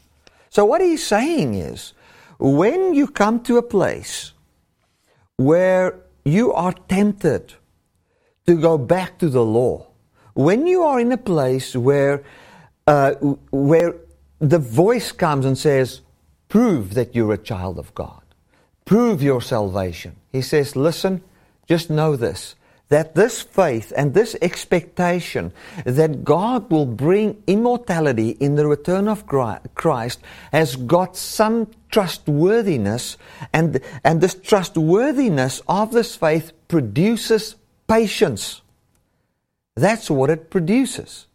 So, 0.50 0.64
what 0.64 0.80
he's 0.80 1.04
saying 1.04 1.54
is 1.54 1.94
when 2.38 2.94
you 2.94 3.06
come 3.08 3.42
to 3.44 3.56
a 3.56 3.62
place 3.62 4.32
where 5.36 6.00
you 6.24 6.52
are 6.52 6.72
tempted 6.88 7.54
to 8.46 8.60
go 8.60 8.76
back 8.76 9.18
to 9.18 9.28
the 9.28 9.44
law, 9.44 9.86
when 10.34 10.66
you 10.66 10.82
are 10.82 11.00
in 11.00 11.12
a 11.12 11.16
place 11.16 11.74
where, 11.74 12.22
uh, 12.86 13.12
where 13.50 13.94
the 14.40 14.58
voice 14.58 15.12
comes 15.12 15.46
and 15.46 15.56
says, 15.56 16.00
Prove 16.48 16.92
that 16.94 17.14
you're 17.14 17.32
a 17.32 17.38
child 17.38 17.78
of 17.78 17.94
God, 17.94 18.22
prove 18.84 19.22
your 19.22 19.40
salvation. 19.40 20.16
He 20.30 20.42
says, 20.42 20.76
Listen, 20.76 21.22
just 21.66 21.88
know 21.88 22.14
this 22.16 22.56
that 22.92 23.14
this 23.14 23.40
faith 23.40 23.90
and 23.96 24.12
this 24.12 24.36
expectation 24.42 25.50
that 25.86 26.24
God 26.24 26.70
will 26.70 26.84
bring 26.84 27.42
immortality 27.46 28.36
in 28.38 28.54
the 28.54 28.66
return 28.66 29.08
of 29.08 29.24
Christ 29.26 30.20
has 30.52 30.76
got 30.76 31.16
some 31.16 31.68
trustworthiness, 31.90 33.16
and, 33.50 33.80
and 34.04 34.20
this 34.20 34.34
trustworthiness 34.34 35.62
of 35.66 35.92
this 35.92 36.16
faith 36.16 36.52
produces 36.68 37.56
patience. 37.88 38.60
That's 39.74 40.10
what 40.10 40.28
it 40.28 40.50
produces. 40.50 41.26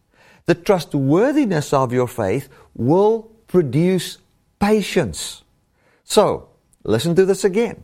The 0.46 0.54
trustworthiness 0.54 1.72
of 1.72 1.92
your 1.92 2.06
faith 2.06 2.48
will 2.76 3.32
produce 3.48 4.18
patience. 4.60 5.42
So, 6.04 6.50
listen 6.84 7.16
to 7.16 7.26
this 7.26 7.42
again 7.42 7.82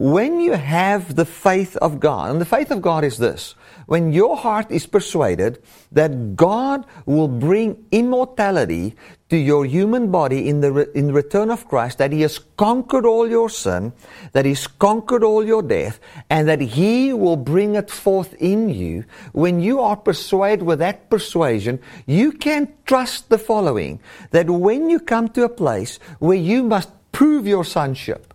when 0.00 0.40
you 0.40 0.52
have 0.52 1.14
the 1.14 1.26
faith 1.26 1.76
of 1.76 2.00
God, 2.00 2.30
and 2.30 2.40
the 2.40 2.46
faith 2.46 2.70
of 2.70 2.80
God 2.80 3.04
is 3.04 3.18
this. 3.18 3.54
When 3.84 4.14
your 4.14 4.34
heart 4.34 4.70
is 4.70 4.86
persuaded 4.86 5.62
that 5.92 6.36
God 6.36 6.86
will 7.04 7.28
bring 7.28 7.84
immortality 7.92 8.96
to 9.28 9.36
your 9.36 9.66
human 9.66 10.10
body 10.10 10.48
in 10.48 10.62
the, 10.62 10.72
re- 10.72 10.86
in 10.94 11.08
the 11.08 11.12
return 11.12 11.50
of 11.50 11.68
Christ, 11.68 11.98
that 11.98 12.12
He 12.12 12.22
has 12.22 12.38
conquered 12.56 13.04
all 13.04 13.28
your 13.28 13.50
sin, 13.50 13.92
that 14.32 14.46
He's 14.46 14.66
conquered 14.66 15.22
all 15.22 15.44
your 15.44 15.60
death, 15.60 16.00
and 16.30 16.48
that 16.48 16.62
He 16.62 17.12
will 17.12 17.36
bring 17.36 17.74
it 17.74 17.90
forth 17.90 18.32
in 18.40 18.70
you, 18.70 19.04
when 19.32 19.60
you 19.60 19.80
are 19.80 19.96
persuaded 19.96 20.62
with 20.62 20.78
that 20.78 21.10
persuasion, 21.10 21.78
you 22.06 22.32
can 22.32 22.72
trust 22.86 23.28
the 23.28 23.36
following 23.36 24.00
that 24.30 24.48
when 24.48 24.88
you 24.88 24.98
come 24.98 25.28
to 25.28 25.44
a 25.44 25.50
place 25.50 25.98
where 26.20 26.38
you 26.38 26.62
must 26.62 26.88
prove 27.12 27.46
your 27.46 27.66
sonship, 27.66 28.29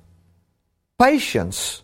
patience 1.00 1.84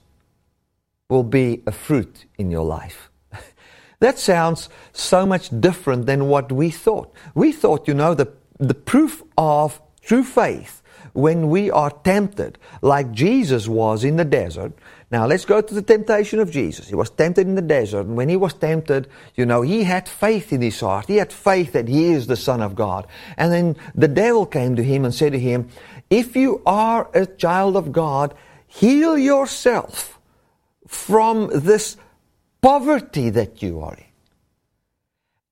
will 1.10 1.24
be 1.24 1.62
a 1.67 1.71
fruit 1.71 2.26
in 2.38 2.52
your 2.52 2.65
life. 2.65 3.10
that 4.00 4.17
sounds 4.17 4.69
so 4.93 5.26
much 5.26 5.50
different 5.60 6.06
than 6.06 6.28
what 6.28 6.52
we 6.52 6.69
thought. 6.69 7.13
We 7.36 7.52
thought, 7.52 7.88
you 7.88 7.93
know, 7.93 8.13
the, 8.13 8.32
the 8.60 8.74
proof 8.74 9.21
of 9.38 9.82
true 10.02 10.24
faith 10.24 10.82
when 11.13 11.50
we 11.50 11.69
are 11.69 11.89
tempted, 11.89 12.58
like 12.82 13.12
Jesus 13.12 13.67
was 13.67 14.04
in 14.04 14.15
the 14.15 14.26
desert. 14.26 14.74
Now 15.12 15.26
let's 15.26 15.43
go 15.43 15.62
to 15.62 15.74
the 15.74 15.82
temptation 15.82 16.39
of 16.39 16.52
Jesus. 16.52 16.88
He 16.88 16.95
was 16.95 17.10
tempted 17.10 17.45
in 17.45 17.56
the 17.56 17.62
desert, 17.62 18.06
and 18.06 18.15
when 18.15 18.30
he 18.30 18.38
was 18.38 18.54
tempted, 18.54 19.10
you 19.36 19.45
know, 19.45 19.62
he 19.62 19.84
had 19.84 20.08
faith 20.08 20.54
in 20.54 20.62
his 20.62 20.80
heart. 20.80 21.08
He 21.08 21.17
had 21.17 21.34
faith 21.34 21.74
that 21.74 21.89
he 21.89 22.06
is 22.06 22.28
the 22.28 22.38
Son 22.38 22.62
of 22.62 22.76
God. 22.76 23.08
And 23.38 23.52
then 23.52 23.76
the 23.93 24.08
devil 24.08 24.45
came 24.45 24.76
to 24.78 24.84
him 24.84 25.04
and 25.04 25.13
said 25.13 25.34
to 25.34 25.39
him, 25.39 25.67
If 26.10 26.36
you 26.36 26.62
are 26.65 27.10
a 27.13 27.26
child 27.26 27.76
of 27.76 27.91
God, 27.91 28.34
Heal 28.73 29.17
yourself 29.17 30.17
from 30.88 31.49
this 31.53 31.97
poverty 32.62 33.29
that 33.29 33.62
you 33.62 33.81
are 33.81 33.95
in. 33.95 34.05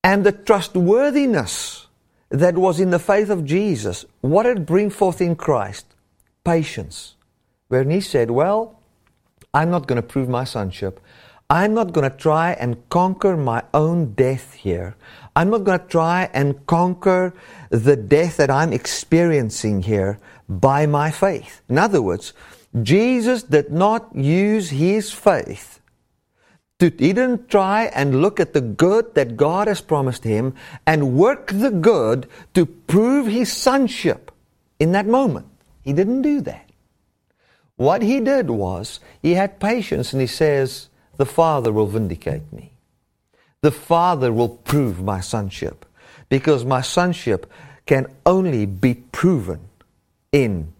And 0.03 0.25
the 0.25 0.32
trustworthiness 0.32 1.88
that 2.29 2.58
was 2.58 2.79
in 2.79 2.91
the 2.91 2.97
faith 2.99 3.29
of 3.29 3.43
Jesus, 3.43 4.05
what 4.21 4.45
it 4.45 4.65
bring 4.65 4.89
forth 4.89 5.19
in 5.19 5.36
Christ? 5.36 5.86
Patience. 6.45 7.15
Where 7.67 7.84
he 7.84 7.99
said, 7.99 8.32
Well, 8.32 8.79
I'm 9.53 9.69
not 9.69 9.86
going 9.86 10.01
to 10.01 10.08
prove 10.08 10.29
my 10.29 10.45
sonship. 10.45 11.01
I'm 11.49 11.73
not 11.73 11.91
going 11.91 12.10
to 12.10 12.15
try 12.15 12.53
and 12.53 12.88
conquer 12.89 13.36
my 13.36 13.63
own 13.73 14.13
death 14.13 14.53
here. 14.53 14.95
I'm 15.36 15.49
not 15.49 15.65
going 15.65 15.79
to 15.79 15.88
try 15.88 16.29
and 16.34 16.65
conquer 16.67 17.34
the 17.69 17.97
death 17.97 18.38
that 18.38 18.49
I'm 18.49 18.71
experiencing 18.71 19.82
here 19.82 20.19
by 20.47 20.86
my 20.86 21.12
faith. 21.12 21.62
In 21.67 21.77
other 21.77 22.01
words, 22.01 22.34
Jesus 22.82 23.43
did 23.43 23.71
not 23.71 24.15
use 24.15 24.69
his 24.69 25.12
faith. 25.12 25.79
To, 26.79 26.86
he 26.86 27.13
didn't 27.13 27.49
try 27.49 27.86
and 27.86 28.21
look 28.21 28.39
at 28.39 28.53
the 28.53 28.62
good 28.62 29.15
that 29.15 29.36
God 29.36 29.67
has 29.67 29.82
promised 29.82 30.23
him 30.23 30.53
and 30.86 31.17
work 31.17 31.51
the 31.51 31.71
good 31.71 32.27
to 32.53 32.65
prove 32.65 33.27
his 33.27 33.51
sonship 33.51 34.32
in 34.79 34.93
that 34.93 35.05
moment. 35.05 35.47
He 35.84 35.93
didn't 35.93 36.21
do 36.21 36.41
that. 36.41 36.69
What 37.75 38.01
he 38.01 38.19
did 38.19 38.49
was 38.49 38.99
he 39.21 39.34
had 39.34 39.60
patience 39.60 40.13
and 40.13 40.21
he 40.21 40.27
says, 40.27 40.89
The 41.17 41.25
Father 41.25 41.71
will 41.71 41.88
vindicate 41.88 42.51
me. 42.53 42.73
The 43.62 43.71
Father 43.71 44.32
will 44.32 44.49
prove 44.49 45.01
my 45.03 45.19
sonship 45.19 45.86
because 46.29 46.63
my 46.63 46.82
sonship 46.82 47.51
can 47.86 48.08
only 48.25 48.65
be 48.65 48.93
proven 48.93 49.60
in 50.32 50.71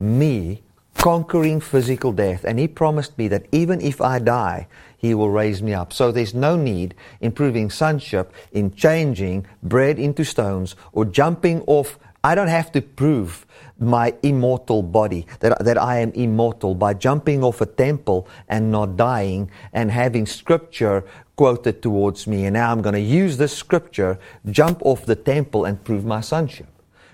me 0.00 0.62
conquering 0.98 1.60
physical 1.60 2.12
death. 2.12 2.44
And 2.44 2.58
he 2.58 2.68
promised 2.68 3.16
me 3.16 3.28
that 3.28 3.46
even 3.52 3.80
if 3.80 4.00
I 4.00 4.18
die, 4.18 4.66
he 4.96 5.14
will 5.14 5.30
raise 5.30 5.62
me 5.62 5.72
up. 5.72 5.92
So 5.92 6.10
there's 6.10 6.34
no 6.34 6.56
need 6.56 6.94
in 7.20 7.32
proving 7.32 7.70
sonship, 7.70 8.32
in 8.52 8.74
changing 8.74 9.46
bread 9.62 9.98
into 9.98 10.24
stones, 10.24 10.74
or 10.92 11.04
jumping 11.04 11.62
off. 11.62 11.98
I 12.24 12.34
don't 12.34 12.48
have 12.48 12.72
to 12.72 12.82
prove 12.82 13.46
my 13.78 14.12
immortal 14.24 14.82
body, 14.82 15.24
that, 15.38 15.64
that 15.64 15.78
I 15.78 16.00
am 16.00 16.10
immortal 16.12 16.74
by 16.74 16.94
jumping 16.94 17.44
off 17.44 17.60
a 17.60 17.66
temple 17.66 18.26
and 18.48 18.72
not 18.72 18.96
dying 18.96 19.52
and 19.72 19.92
having 19.92 20.26
scripture 20.26 21.04
quoted 21.36 21.80
towards 21.80 22.26
me. 22.26 22.44
And 22.46 22.54
now 22.54 22.72
I'm 22.72 22.82
going 22.82 22.96
to 22.96 23.00
use 23.00 23.36
this 23.36 23.56
scripture, 23.56 24.18
jump 24.50 24.82
off 24.84 25.06
the 25.06 25.14
temple 25.14 25.64
and 25.64 25.82
prove 25.82 26.04
my 26.04 26.20
sonship. 26.20 26.66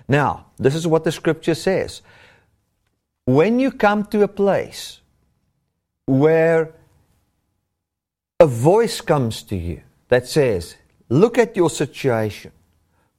Now, 0.07 0.47
this 0.57 0.73
is 0.73 0.87
what 0.87 1.03
the 1.03 1.11
scripture 1.11 1.55
says 1.55 2.01
when 3.25 3.59
you 3.59 3.71
come 3.71 4.05
to 4.05 4.21
a 4.21 4.27
place 4.27 5.01
where 6.05 6.73
a 8.39 8.45
voice 8.45 9.01
comes 9.01 9.41
to 9.43 9.55
you 9.55 9.81
that 10.09 10.27
says, 10.27 10.75
Look 11.09 11.37
at 11.37 11.55
your 11.55 11.69
situation, 11.69 12.51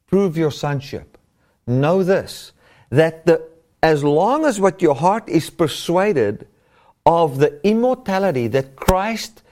prove 0.06 0.36
your 0.36 0.50
sonship, 0.50 1.18
know 1.66 2.02
this, 2.02 2.52
that 2.90 3.26
the, 3.26 3.48
as 3.82 4.02
long 4.02 4.44
as 4.44 4.60
what 4.60 4.82
your 4.82 4.96
heart 4.96 5.28
is 5.28 5.50
persuaded 5.50 6.48
of 7.04 7.38
the 7.38 7.60
immortality 7.64 8.48
that 8.48 8.74
Christ 8.74 9.42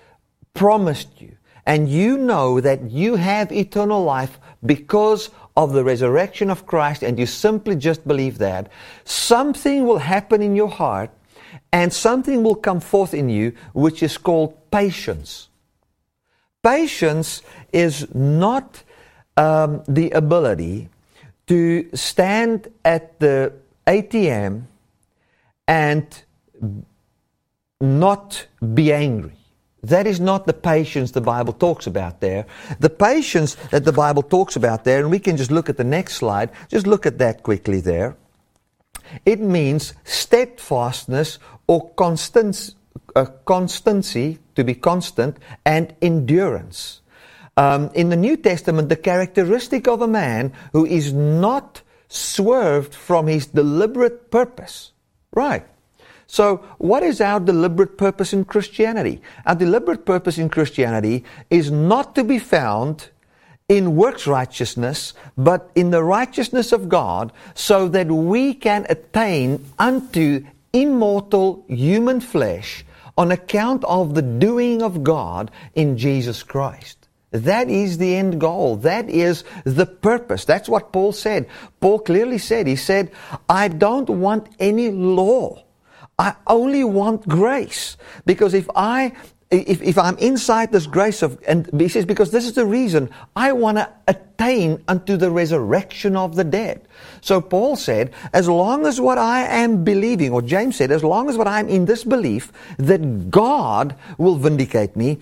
promised 0.53 1.21
you, 1.21 1.37
and 1.65 1.89
you 1.89 2.19
know 2.19 2.61
that 2.61 2.91
you 2.91 3.15
have 3.15 3.53
eternal 3.53 4.03
life 4.03 4.39
because 4.65 5.31
of 5.57 5.73
the 5.73 5.85
resurrection 5.85 6.51
of 6.51 6.67
Christ 6.67 7.03
and 7.03 7.19
you 7.19 7.27
simply 7.27 7.77
just 7.77 8.07
believe 8.07 8.39
that, 8.39 8.71
something 9.05 9.87
will 9.87 9.99
happen 9.99 10.43
in 10.43 10.57
your 10.57 10.69
heart 10.69 11.11
and 11.73 11.93
something 11.93 12.43
will 12.43 12.55
come 12.55 12.81
forth 12.81 13.15
in 13.15 13.29
you 13.29 13.53
which 13.73 14.03
is 14.03 14.19
called 14.19 14.71
patience. 14.71 15.49
Patience 16.63 17.43
is 17.73 18.13
not 18.15 18.83
um, 19.37 19.83
the 19.87 20.11
ability 20.11 20.89
to 21.47 21.89
stand 21.95 22.69
at 22.85 23.21
the 23.21 23.53
ATM 23.87 24.65
and 25.69 26.23
not 27.81 28.47
be 28.73 28.93
angry. 28.93 29.37
That 29.85 30.07
is 30.07 30.19
not 30.19 30.47
the 30.47 30.55
patience 30.55 31.11
the 31.11 31.21
Bible 31.21 31.53
talks 31.53 31.87
about 31.87 32.21
there. 32.21 32.47
The 32.81 32.89
patience 32.89 33.57
that 33.71 33.85
the 33.85 33.93
Bible 33.93 34.23
talks 34.23 34.57
about 34.57 34.85
there, 34.85 35.01
and 35.01 35.11
we 35.11 35.19
can 35.19 35.37
just 35.37 35.51
look 35.51 35.69
at 35.69 35.77
the 35.77 35.85
next 35.85 36.15
slide, 36.15 36.51
just 36.69 36.87
look 36.87 37.05
at 37.05 37.19
that 37.19 37.43
quickly 37.43 37.81
there. 37.81 38.17
It 39.27 39.41
means 39.41 39.93
steadfastness 40.05 41.39
or 41.67 41.91
constance, 41.91 42.75
uh, 43.15 43.27
constancy, 43.45 44.39
to 44.55 44.65
be 44.65 44.75
constant, 44.75 45.37
and 45.67 45.95
endurance. 46.01 47.03
Um, 47.59 47.91
in 47.95 48.09
the 48.09 48.17
New 48.17 48.39
Testament, 48.39 48.89
the 48.89 48.97
characteristic 48.97 49.87
of 49.87 50.01
a 50.01 50.09
man 50.09 50.53
who 50.73 50.87
is 50.87 51.13
not 51.13 51.83
swerved 52.09 52.95
from 52.95 53.27
his 53.27 53.47
deliberate 53.47 54.31
purpose. 54.31 54.93
Right. 55.33 55.67
So, 56.27 56.65
what 56.79 57.03
is 57.03 57.21
our 57.21 57.41
deliberate 57.41 57.99
purpose 57.99 58.33
in 58.33 58.45
Christianity? 58.45 59.21
Our 59.47 59.55
deliberate 59.55 60.07
purpose 60.07 60.39
in 60.39 60.49
Christianity 60.49 61.25
is 61.51 61.71
not 61.71 62.15
to 62.15 62.25
be 62.25 62.39
found 62.39 63.11
in 63.69 63.97
works 63.97 64.27
righteousness, 64.27 65.15
but 65.37 65.71
in 65.75 65.91
the 65.91 66.03
righteousness 66.03 66.73
of 66.73 66.89
God, 66.89 67.33
so 67.55 67.89
that 67.89 68.09
we 68.09 68.55
can 68.55 68.87
attain 68.89 69.65
unto 69.79 70.45
immortal 70.73 71.65
human 71.69 72.21
flesh 72.21 72.85
on 73.17 73.31
account 73.31 73.85
of 73.85 74.15
the 74.15 74.23
doing 74.23 74.83
of 74.83 75.03
God 75.05 75.51
in 75.75 75.97
Jesus 75.97 76.43
Christ. 76.43 77.09
That 77.31 77.69
is 77.69 77.99
the 77.99 78.15
end 78.15 78.41
goal. 78.41 78.77
That 78.77 79.09
is 79.09 79.45
the 79.65 79.87
purpose. 79.87 80.45
That's 80.45 80.69
what 80.69 80.93
Paul 80.93 81.13
said. 81.13 81.49
Paul 81.81 81.99
clearly 81.99 82.39
said, 82.39 82.67
he 82.67 82.77
said, 82.77 83.11
I 83.49 83.69
don't 83.69 84.09
want 84.09 84.49
any 84.61 84.91
law. 84.91 85.64
I 86.19 86.35
only 86.47 86.85
want 86.85 87.27
grace. 87.29 87.97
Because 88.25 88.55
if 88.55 88.69
I 88.75 89.13
if, 89.51 89.83
if 89.83 89.99
I'm 89.99 90.19
inside 90.19 90.73
this 90.73 90.87
grace 90.87 91.23
of, 91.23 91.39
and 91.47 91.69
he 91.81 91.89
says, 91.89 92.05
because 92.05 92.31
this 92.31 92.45
is 92.45 92.55
the 92.55 92.67
reason 92.67 93.11
I 93.37 93.53
want 93.53 93.79
to 93.79 93.89
attain 94.09 94.83
unto 94.89 95.17
the 95.17 95.31
resurrection 95.31 96.17
of 96.17 96.35
the 96.35 96.45
dead. 96.45 96.87
So 97.21 97.41
Paul 97.41 97.77
said, 97.77 98.13
as 98.33 98.49
long 98.49 98.87
as 98.87 99.01
what 99.01 99.19
I 99.19 99.43
am 99.43 99.85
believing, 99.85 100.33
or 100.33 100.43
James 100.43 100.77
said, 100.77 100.91
as 100.91 101.05
long 101.05 101.29
as 101.29 101.37
what 101.37 101.47
I'm 101.47 101.69
in 101.69 101.85
this 101.85 102.05
belief 102.05 102.53
that 102.79 103.31
God 103.31 103.95
will 104.19 104.37
vindicate 104.37 104.97
me, 104.97 105.19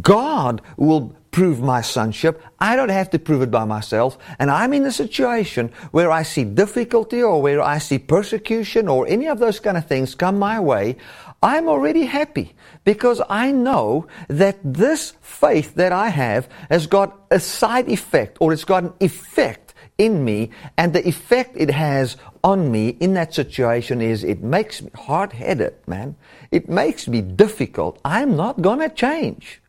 God 0.00 0.62
will 0.76 1.14
prove 1.36 1.60
my 1.60 1.82
sonship. 1.82 2.42
I 2.58 2.76
don't 2.76 2.88
have 2.88 3.10
to 3.10 3.18
prove 3.18 3.42
it 3.42 3.50
by 3.50 3.66
myself. 3.66 4.16
And 4.38 4.50
I'm 4.50 4.72
in 4.72 4.86
a 4.86 4.90
situation 4.90 5.70
where 5.90 6.10
I 6.10 6.22
see 6.22 6.44
difficulty 6.44 7.22
or 7.22 7.42
where 7.42 7.60
I 7.60 7.76
see 7.76 7.98
persecution 7.98 8.88
or 8.88 9.06
any 9.06 9.26
of 9.28 9.38
those 9.38 9.60
kind 9.60 9.76
of 9.76 9.84
things 9.84 10.14
come 10.14 10.38
my 10.38 10.58
way. 10.58 10.96
I'm 11.42 11.68
already 11.68 12.06
happy 12.06 12.54
because 12.84 13.20
I 13.28 13.52
know 13.52 14.06
that 14.28 14.56
this 14.64 15.12
faith 15.20 15.74
that 15.74 15.92
I 15.92 16.08
have 16.08 16.48
has 16.70 16.86
got 16.86 17.14
a 17.30 17.38
side 17.38 17.90
effect 17.90 18.38
or 18.40 18.54
it's 18.54 18.64
got 18.64 18.84
an 18.84 18.94
effect 19.00 19.74
in 19.98 20.24
me 20.24 20.48
and 20.78 20.94
the 20.94 21.06
effect 21.06 21.50
it 21.54 21.70
has 21.70 22.16
on 22.44 22.72
me 22.72 22.96
in 22.98 23.12
that 23.12 23.34
situation 23.34 24.00
is 24.00 24.24
it 24.24 24.42
makes 24.42 24.80
me 24.80 24.88
hard-headed, 24.94 25.74
man. 25.86 26.16
It 26.50 26.70
makes 26.70 27.06
me 27.06 27.20
difficult. 27.20 28.00
I'm 28.06 28.36
not 28.36 28.62
gonna 28.62 28.88
change. 28.88 29.60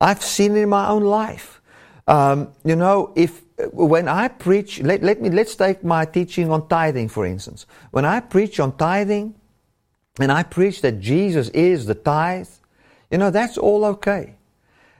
I've 0.00 0.22
seen 0.22 0.56
it 0.56 0.62
in 0.62 0.68
my 0.68 0.88
own 0.88 1.04
life. 1.04 1.60
Um, 2.06 2.48
you 2.64 2.76
know, 2.76 3.12
if 3.14 3.42
when 3.72 4.08
I 4.08 4.28
preach, 4.28 4.80
let, 4.80 5.02
let 5.02 5.22
me 5.22 5.30
let's 5.30 5.54
take 5.54 5.84
my 5.84 6.04
teaching 6.04 6.50
on 6.50 6.68
tithing, 6.68 7.08
for 7.08 7.24
instance. 7.24 7.66
When 7.92 8.04
I 8.04 8.20
preach 8.20 8.58
on 8.60 8.76
tithing, 8.76 9.34
and 10.20 10.30
I 10.30 10.42
preach 10.42 10.80
that 10.82 11.00
Jesus 11.00 11.48
is 11.50 11.86
the 11.86 11.94
tithe, 11.94 12.48
you 13.10 13.18
know, 13.18 13.30
that's 13.30 13.58
all 13.58 13.84
okay. 13.84 14.34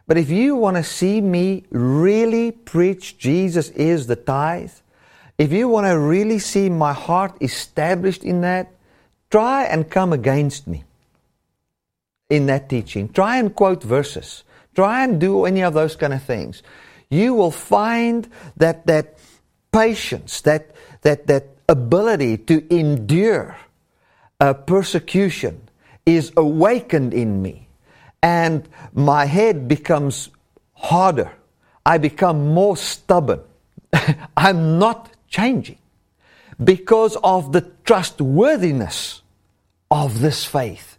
But 0.07 0.19
if 0.19 0.29
you 0.29 0.57
want 0.57 0.77
to 0.77 0.83
see 0.83 1.21
me 1.21 1.65
really 1.71 2.51
preach 2.51 3.17
Jesus 3.17 3.71
is 3.71 4.07
the 4.07 4.17
tithe, 4.17 4.73
if 5.39 5.53
you 5.53 5.69
want 5.69 5.87
to 5.87 5.99
really 5.99 6.39
see 6.39 6.69
my 6.69 6.93
heart 6.93 7.37
established 7.41 8.23
in 8.23 8.43
that, 8.43 8.73
try 9.31 9.65
and 9.65 9.91
come 9.91 10.13
against 10.13 10.67
me 10.67 10.85
in 12.29 12.47
that 12.47 12.69
teaching. 12.69 13.09
Try 13.09 13.39
and 13.39 13.55
quote 13.55 13.83
verses. 13.83 14.45
Try 14.75 15.05
and 15.05 15.21
do 15.21 15.45
any 15.45 15.63
of 15.63 15.75
those 15.75 15.97
kind 15.97 16.13
of 16.13 16.23
things. 16.23 16.63
You 17.11 17.35
will 17.35 17.51
find 17.51 18.29
that 18.57 18.87
that 18.87 19.19
patience, 19.73 20.41
that 20.43 20.71
that 21.03 21.27
that 21.27 21.47
ability 21.69 22.39
to 22.39 22.75
endure 22.75 23.57
persecution 24.67 25.69
is 26.05 26.33
awakened 26.37 27.15
in 27.15 27.41
me, 27.41 27.69
and 28.23 28.69
my 28.93 29.25
head 29.25 29.69
becomes 29.69 30.31
harder. 30.75 31.33
I 31.87 31.99
become 31.99 32.55
more 32.55 32.77
stubborn. 32.77 33.41
I'm 34.37 34.79
not 34.79 35.11
changing 35.29 35.79
because 36.63 37.17
of 37.23 37.53
the 37.53 37.71
trustworthiness 37.85 39.23
of 39.91 40.21
this 40.21 40.45
faith 40.45 40.94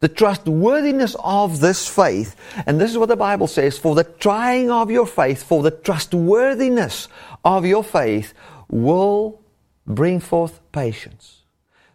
the 0.00 0.08
trustworthiness 0.08 1.14
of 1.22 1.60
this 1.60 1.86
faith. 1.86 2.34
And 2.66 2.80
this 2.80 2.90
is 2.90 2.98
what 2.98 3.08
the 3.08 3.16
Bible 3.16 3.46
says 3.46 3.78
for 3.78 3.94
the 3.94 4.04
trying 4.04 4.70
of 4.70 4.90
your 4.90 5.06
faith, 5.06 5.42
for 5.42 5.62
the 5.62 5.70
trustworthiness 5.70 7.08
of 7.44 7.64
your 7.64 7.84
faith 7.84 8.34
will 8.68 9.40
bring 9.86 10.20
forth 10.20 10.60
patience. 10.72 11.36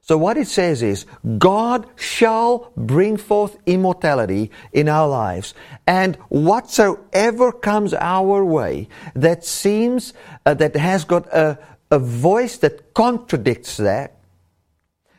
So, 0.01 0.19
what 0.19 0.37
it 0.37 0.47
says 0.47 0.83
is, 0.83 1.07
God 1.39 1.87
shall 1.95 2.71
bring 2.77 3.17
forth 3.17 3.57
immortality 3.65 4.51
in 4.71 4.87
our 4.87 5.07
lives. 5.07 5.55
And 5.87 6.15
whatsoever 6.29 7.51
comes 7.51 7.91
our 7.95 8.45
way 8.45 8.87
that 9.15 9.43
seems, 9.43 10.13
uh, 10.45 10.53
that 10.53 10.75
has 10.75 11.05
got 11.05 11.25
a, 11.33 11.57
a 11.89 11.97
voice 11.97 12.57
that 12.57 12.93
contradicts 12.93 13.77
that, 13.77 14.14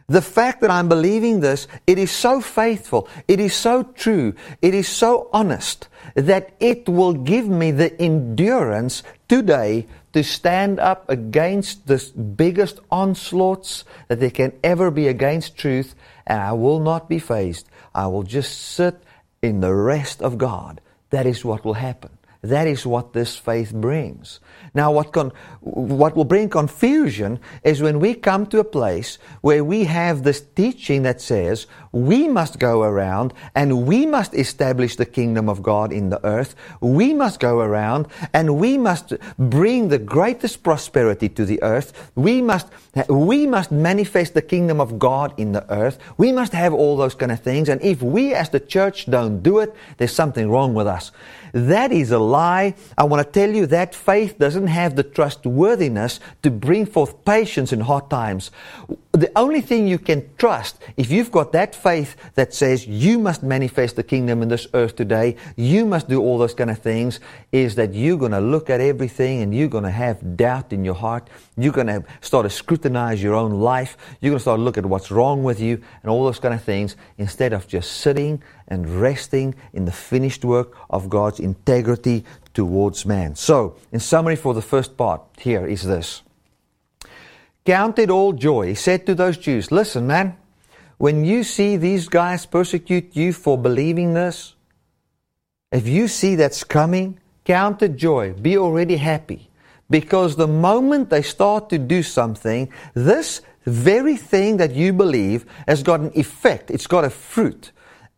the 0.08 0.22
fact 0.22 0.60
that 0.60 0.70
I'm 0.70 0.88
believing 0.88 1.40
this, 1.40 1.66
it 1.86 1.98
is 1.98 2.10
so 2.10 2.40
faithful, 2.40 3.08
it 3.26 3.40
is 3.40 3.54
so 3.54 3.82
true, 3.82 4.34
it 4.62 4.74
is 4.74 4.88
so 4.88 5.28
honest 5.32 5.88
that 6.14 6.50
it 6.60 6.88
will 6.88 7.12
give 7.12 7.48
me 7.48 7.72
the 7.72 8.00
endurance 8.00 9.02
today 9.28 9.86
to 10.12 10.22
stand 10.22 10.78
up 10.78 11.08
against 11.10 11.86
the 11.88 11.98
biggest 12.36 12.80
onslaughts 12.90 13.84
that 14.08 14.20
there 14.20 14.30
can 14.30 14.52
ever 14.62 14.90
be 14.90 15.08
against 15.08 15.58
truth, 15.58 15.94
and 16.26 16.40
I 16.40 16.52
will 16.52 16.80
not 16.80 17.08
be 17.08 17.18
fazed. 17.18 17.68
I 17.94 18.06
will 18.06 18.22
just 18.22 18.58
sit 18.60 18.96
in 19.42 19.60
the 19.60 19.74
rest 19.74 20.22
of 20.22 20.38
God. 20.38 20.80
That 21.10 21.26
is 21.26 21.44
what 21.44 21.64
will 21.64 21.74
happen. 21.74 22.15
That 22.48 22.66
is 22.66 22.86
what 22.86 23.12
this 23.12 23.36
faith 23.36 23.72
brings. 23.72 24.40
Now, 24.74 24.92
what, 24.92 25.12
con- 25.12 25.32
what 25.60 26.16
will 26.16 26.24
bring 26.24 26.48
confusion 26.48 27.40
is 27.64 27.82
when 27.82 27.98
we 27.98 28.14
come 28.14 28.46
to 28.46 28.60
a 28.60 28.64
place 28.64 29.18
where 29.40 29.64
we 29.64 29.84
have 29.84 30.22
this 30.22 30.40
teaching 30.40 31.02
that 31.02 31.20
says 31.20 31.66
we 31.96 32.28
must 32.28 32.58
go 32.58 32.82
around 32.82 33.32
and 33.54 33.86
we 33.86 34.04
must 34.04 34.34
establish 34.34 34.96
the 34.96 35.06
kingdom 35.06 35.48
of 35.48 35.62
God 35.62 35.94
in 35.94 36.10
the 36.10 36.22
earth. 36.26 36.54
We 36.80 37.14
must 37.14 37.40
go 37.40 37.60
around 37.60 38.06
and 38.34 38.58
we 38.58 38.76
must 38.76 39.14
bring 39.38 39.88
the 39.88 39.98
greatest 39.98 40.62
prosperity 40.62 41.30
to 41.30 41.46
the 41.46 41.62
earth. 41.62 42.10
We 42.14 42.42
must, 42.42 42.68
we 43.08 43.46
must 43.46 43.72
manifest 43.72 44.34
the 44.34 44.42
kingdom 44.42 44.78
of 44.78 44.98
God 44.98 45.32
in 45.38 45.52
the 45.52 45.64
earth. 45.72 45.98
We 46.18 46.32
must 46.32 46.52
have 46.52 46.74
all 46.74 46.98
those 46.98 47.14
kind 47.14 47.32
of 47.32 47.40
things. 47.40 47.70
And 47.70 47.80
if 47.80 48.02
we 48.02 48.34
as 48.34 48.50
the 48.50 48.60
church 48.60 49.06
don't 49.06 49.42
do 49.42 49.60
it, 49.60 49.74
there's 49.96 50.12
something 50.12 50.50
wrong 50.50 50.74
with 50.74 50.86
us. 50.86 51.12
That 51.52 51.92
is 51.92 52.10
a 52.10 52.18
lie. 52.18 52.74
I 52.98 53.04
want 53.04 53.26
to 53.26 53.32
tell 53.32 53.50
you 53.50 53.64
that 53.68 53.94
faith 53.94 54.38
doesn't 54.38 54.66
have 54.66 54.96
the 54.96 55.02
trustworthiness 55.02 56.20
to 56.42 56.50
bring 56.50 56.84
forth 56.84 57.24
patience 57.24 57.72
in 57.72 57.80
hard 57.80 58.10
times. 58.10 58.50
The 59.16 59.32
only 59.34 59.62
thing 59.62 59.88
you 59.88 59.98
can 59.98 60.28
trust, 60.36 60.76
if 60.98 61.10
you've 61.10 61.32
got 61.32 61.52
that 61.52 61.74
faith 61.74 62.16
that 62.34 62.52
says 62.52 62.86
you 62.86 63.18
must 63.18 63.42
manifest 63.42 63.96
the 63.96 64.02
kingdom 64.02 64.42
in 64.42 64.50
this 64.50 64.66
earth 64.74 64.94
today, 64.94 65.36
you 65.56 65.86
must 65.86 66.06
do 66.06 66.20
all 66.20 66.36
those 66.36 66.52
kind 66.52 66.68
of 66.68 66.80
things, 66.80 67.18
is 67.50 67.76
that 67.76 67.94
you're 67.94 68.18
going 68.18 68.32
to 68.32 68.42
look 68.42 68.68
at 68.68 68.82
everything 68.82 69.40
and 69.40 69.54
you're 69.54 69.68
going 69.68 69.84
to 69.84 69.90
have 69.90 70.36
doubt 70.36 70.70
in 70.74 70.84
your 70.84 70.96
heart. 70.96 71.30
You're 71.56 71.72
going 71.72 71.86
to 71.86 72.04
start 72.20 72.44
to 72.44 72.50
scrutinize 72.50 73.22
your 73.22 73.32
own 73.32 73.52
life. 73.52 73.96
You're 74.20 74.32
going 74.32 74.38
to 74.38 74.42
start 74.42 74.58
to 74.58 74.62
look 74.62 74.76
at 74.76 74.84
what's 74.84 75.10
wrong 75.10 75.42
with 75.42 75.60
you 75.60 75.80
and 76.02 76.10
all 76.10 76.26
those 76.26 76.38
kind 76.38 76.52
of 76.52 76.62
things 76.62 76.94
instead 77.16 77.54
of 77.54 77.66
just 77.66 77.92
sitting 77.92 78.42
and 78.68 79.00
resting 79.00 79.54
in 79.72 79.86
the 79.86 79.92
finished 79.92 80.44
work 80.44 80.74
of 80.90 81.08
God's 81.08 81.40
integrity 81.40 82.22
towards 82.52 83.06
man. 83.06 83.34
So, 83.34 83.76
in 83.92 84.00
summary, 84.00 84.36
for 84.36 84.52
the 84.52 84.60
first 84.60 84.98
part 84.98 85.22
here 85.38 85.66
is 85.66 85.84
this 85.84 86.22
Count 87.66 87.98
it 87.98 88.10
all 88.10 88.32
joy. 88.32 88.68
He 88.68 88.74
said 88.76 89.06
to 89.06 89.14
those 89.14 89.36
Jews, 89.36 89.72
Listen, 89.72 90.06
man, 90.06 90.36
when 90.98 91.24
you 91.24 91.42
see 91.42 91.76
these 91.76 92.08
guys 92.08 92.46
persecute 92.46 93.16
you 93.16 93.32
for 93.32 93.58
believing 93.58 94.14
this, 94.14 94.54
if 95.72 95.88
you 95.88 96.06
see 96.06 96.36
that's 96.36 96.62
coming, 96.62 97.18
count 97.44 97.82
it 97.82 97.96
joy. 97.96 98.32
Be 98.32 98.56
already 98.56 98.96
happy. 98.96 99.50
Because 99.90 100.36
the 100.36 100.46
moment 100.46 101.10
they 101.10 101.22
start 101.22 101.68
to 101.70 101.78
do 101.78 102.02
something, 102.02 102.72
this 102.94 103.42
very 103.64 104.16
thing 104.16 104.56
that 104.58 104.72
you 104.72 104.92
believe 104.92 105.44
has 105.66 105.82
got 105.82 106.00
an 106.00 106.12
effect, 106.14 106.70
it's 106.70 106.86
got 106.86 107.04
a 107.04 107.10
fruit 107.10 107.72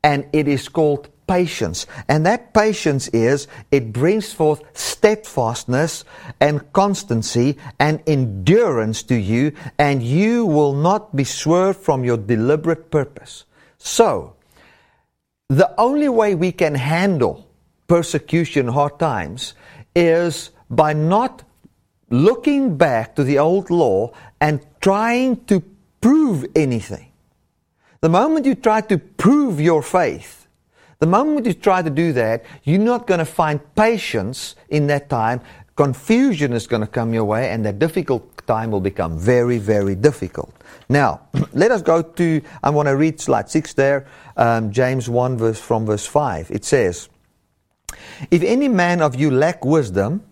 and 0.05 0.27
it 0.33 0.47
is 0.47 0.69
called 0.69 1.09
patience. 1.29 1.87
And 2.09 2.27
that 2.27 2.53
patience 2.55 3.09
is, 3.09 3.47
it 3.71 3.93
brings 3.93 4.33
forth 4.33 4.63
steadfastness 4.75 6.05
and 6.41 6.73
constancy 6.73 7.59
and 7.79 8.03
endurance 8.07 9.03
to 9.05 9.15
you, 9.15 9.53
and 9.79 10.03
you 10.03 10.47
will 10.47 10.73
not 10.73 11.15
be 11.15 11.25
swerved 11.25 11.79
from 11.79 12.05
your 12.05 12.17
deliberate 12.17 12.91
purpose. 12.91 13.45
So, 13.79 14.35
the 15.49 15.73
only 15.79 16.09
way 16.09 16.35
we 16.35 16.53
can 16.53 16.75
handle 16.75 17.49
persecution, 17.87 18.69
hard 18.69 18.99
times, 18.99 19.55
is 19.95 20.51
by 20.69 20.93
not 20.93 21.43
looking 22.11 22.77
back 22.77 23.15
to 23.17 23.25
the 23.25 23.39
old 23.39 23.71
law 23.71 24.13
and 24.41 24.61
trying 24.81 25.45
to 25.47 25.63
prove 26.01 26.47
anything. 26.55 27.11
The 28.01 28.09
moment 28.09 28.47
you 28.47 28.55
try 28.55 28.81
to 28.83 28.99
prove 28.99 29.61
your 29.61 29.83
faith, 29.83 30.38
the 30.99 31.07
moment 31.07 31.47
you 31.47 31.55
try 31.55 31.83
to 31.83 31.91
do 31.91 32.13
that, 32.15 32.45
you're 32.65 32.81
not 32.81 33.07
going 33.07 33.19
to 33.19 33.25
find 33.25 33.61
patience 33.75 34.57
in 34.69 34.89
that 34.89 35.09
time. 35.09 35.41
Confusion 35.77 36.53
is 36.53 36.67
going 36.67 36.81
to 36.81 36.89
come 36.89 37.15
your 37.15 37.25
way, 37.25 37.51
and 37.51 37.65
that 37.65 37.79
difficult 37.79 38.47
time 38.47 38.71
will 38.73 38.81
become 38.81 39.17
very, 39.19 39.59
very 39.59 39.95
difficult. 39.95 40.53
Now, 40.89 41.21
let 41.53 41.71
us 41.71 41.83
go 41.83 42.03
to, 42.03 42.43
I 42.63 42.71
want 42.71 42.89
to 42.89 42.97
read 42.97 43.21
slide 43.21 43.49
6 43.49 43.75
there, 43.75 44.07
um, 44.37 44.73
James 44.73 45.09
1, 45.09 45.39
verse, 45.39 45.61
from 45.61 45.87
verse 45.87 46.07
5. 46.07 46.51
It 46.51 46.65
says, 46.65 47.09
If 48.31 48.43
any 48.43 48.69
man 48.69 49.01
of 49.01 49.15
you 49.15 49.31
lack 49.31 49.65
wisdom, 49.65 50.25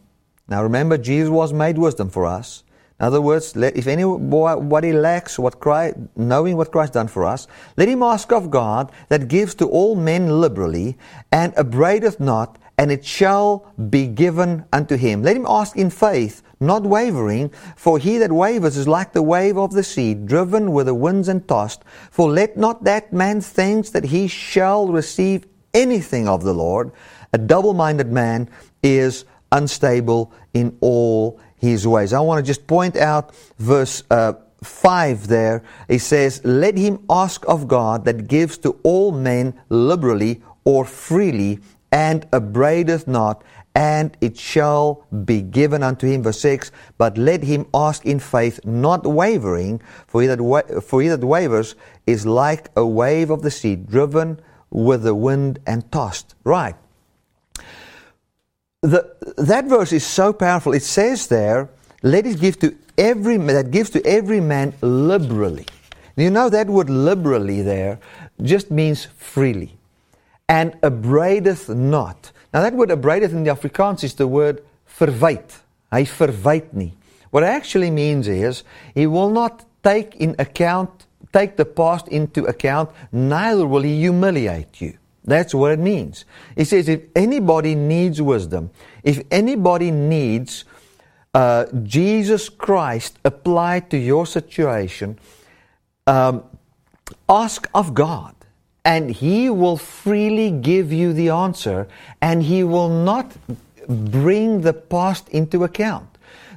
now 0.49 0.63
remember, 0.63 0.99
Jesus 0.99 1.31
was 1.31 1.53
made 1.53 1.79
wisdom 1.79 2.09
for 2.11 2.27
us. 2.27 2.65
In 2.99 3.07
other 3.07 3.21
words, 3.21 3.55
if 3.55 3.87
anybody 3.87 4.93
lacks 4.93 5.39
what 5.39 5.61
Christ, 5.61 5.97
knowing 6.17 6.57
what 6.57 6.73
Christ 6.73 6.95
done 6.95 7.09
for 7.09 7.27
us, 7.27 7.47
let 7.77 7.89
him 7.89 8.03
ask 8.03 8.33
of 8.33 8.51
God 8.51 8.91
that 9.09 9.29
gives 9.29 9.55
to 9.57 9.69
all 9.69 9.95
men 9.95 10.41
liberally 10.41 10.97
and 11.31 11.53
upbraideth 11.59 12.19
not, 12.21 12.57
and 12.79 12.91
it 12.91 13.05
shall 13.05 13.73
be 13.91 14.07
given 14.07 14.65
unto 14.73 14.97
him. 14.97 15.23
Let 15.23 15.37
him 15.37 15.47
ask 15.47 15.77
in 15.77 15.91
faith, 15.91 16.43
not 16.59 16.85
wavering, 16.85 17.51
for 17.77 17.99
he 17.99 18.17
that 18.19 18.33
wavers 18.33 18.79
is 18.79 18.89
like 18.89 19.13
the 19.13 19.23
wave 19.23 19.59
of 19.59 19.73
the 19.73 19.83
sea, 19.83 20.15
driven 20.15 20.73
with 20.73 20.87
the 20.87 20.95
winds 20.95 21.29
and 21.29 21.47
tossed. 21.47 21.83
For 22.11 22.31
let 22.31 22.57
not 22.57 22.85
that 22.85 23.13
man 23.13 23.43
think 23.43 23.89
that 23.89 24.05
he 24.05 24.27
shall 24.27 24.89
receive 24.89 25.47
anything 25.75 26.29
of 26.29 26.45
the 26.45 26.55
Lord. 26.55 26.93
A 27.35 27.39
double 27.39 27.75
minded 27.75 28.11
man 28.11 28.49
is 28.83 29.27
unstable 29.53 30.33
in 30.55 30.77
all 30.81 31.39
his 31.57 31.87
ways. 31.87 32.13
I 32.13 32.21
want 32.21 32.45
to 32.45 32.47
just 32.47 32.67
point 32.67 32.97
out 32.97 33.35
verse 33.59 34.03
uh, 34.11 34.35
5 34.63 35.29
there. 35.29 35.63
He 35.89 35.99
says, 35.99 36.45
Let 36.45 36.77
him 36.77 37.05
ask 37.09 37.45
of 37.49 37.69
God 37.69 38.05
that 38.05 38.29
gives 38.29 38.59
to 38.59 38.79
all 38.83 39.13
men 39.13 39.55
liberally 39.69 40.43
or 40.65 40.85
freely 40.85 41.61
and 41.93 42.27
upbraideth 42.33 43.07
not, 43.07 43.43
and 43.75 44.17
it 44.21 44.37
shall 44.37 45.05
be 45.25 45.43
given 45.43 45.83
unto 45.83 46.07
him. 46.07 46.23
Verse 46.23 46.41
6 46.41 46.73
But 46.99 47.17
let 47.17 47.45
him 47.45 47.67
ask 47.73 48.05
in 48.05 48.19
faith, 48.19 48.61
not 48.65 49.07
wavering, 49.07 49.81
for 50.07 50.23
he 50.23 50.27
that, 50.29 50.41
wa- 50.41 50.81
for 50.81 51.03
he 51.03 51.09
that 51.09 51.23
wavers 51.23 51.75
is 52.07 52.27
like 52.27 52.69
a 52.77 52.87
wave 52.87 53.31
of 53.31 53.43
the 53.43 53.51
sea, 53.51 53.77
driven 53.77 54.41
with 54.71 55.05
the 55.05 55.15
wind 55.15 55.59
and 55.67 55.91
tossed. 55.93 56.35
Right 56.45 56.75
the, 58.83 59.15
that 59.39 59.67
verse 59.67 59.93
is 59.93 60.05
so 60.05 60.33
powerful. 60.33 60.73
It 60.73 60.83
says 60.83 61.27
there, 61.27 61.69
let 62.03 62.27
it 62.27 62.41
give 62.41 62.59
to 62.61 62.77
every 62.99 63.37
that 63.37 63.71
gives 63.71 63.91
to 63.91 64.05
every 64.07 64.41
man 64.41 64.75
liberally. 64.81 65.67
You 66.17 66.31
know 66.31 66.49
that 66.49 66.69
word 66.69 66.89
liberally 66.89 67.63
there 67.63 67.99
just 68.43 68.71
means 68.71 69.07
freely. 69.17 69.77
And 70.49 70.77
upbraideth 70.83 71.69
not. 71.69 72.31
Now 72.55 72.63
that 72.63 72.75
word 72.75 72.91
upbraideth 72.91 73.33
in 73.33 73.45
the 73.45 73.51
Afrikaans 73.51 74.05
is 74.05 74.15
the 74.15 74.29
word 74.29 74.63
verwyt. 74.99 75.61
Hy 75.93 76.05
verwyt 76.05 76.73
nie. 76.73 76.93
What 77.31 77.43
it 77.43 77.47
actually 77.47 77.91
means 77.91 78.29
is 78.29 78.63
he 78.95 79.07
will 79.07 79.31
not 79.31 79.65
take 79.83 80.15
in 80.17 80.37
account 80.39 81.07
take 81.37 81.57
the 81.57 81.65
past 81.65 82.09
into 82.09 82.45
account, 82.45 82.91
neither 83.13 83.67
will 83.67 83.83
he 83.83 84.01
humiliate 84.01 84.81
you. 84.81 84.97
That's 85.27 85.55
what 85.55 85.73
it 85.73 85.79
means. 85.79 86.25
It 86.55 86.67
says 86.67 86.89
if 86.89 87.03
anybody 87.15 87.75
needs 87.75 88.23
wisdom, 88.23 88.71
if 89.03 89.23
anybody 89.31 89.91
needs 89.91 90.65
uh, 91.35 91.67
Jesus 91.83 92.49
Christ 92.49 93.19
applied 93.25 93.91
to 93.91 93.99
your 93.99 94.25
situation, 94.25 95.19
um, 96.07 96.45
ask 97.29 97.69
of 97.75 97.93
God. 97.93 98.35
And 98.87 99.11
He 99.11 99.51
will 99.51 99.77
freely 99.77 100.51
give 100.51 100.93
you 100.93 101.13
the 101.13 101.29
answer, 101.29 101.89
and 102.23 102.43
He 102.43 102.65
will 102.65 102.89
not 102.89 103.37
bring 103.87 104.63
the 104.63 104.73
past 104.73 105.29
into 105.29 105.65
account. 105.65 106.09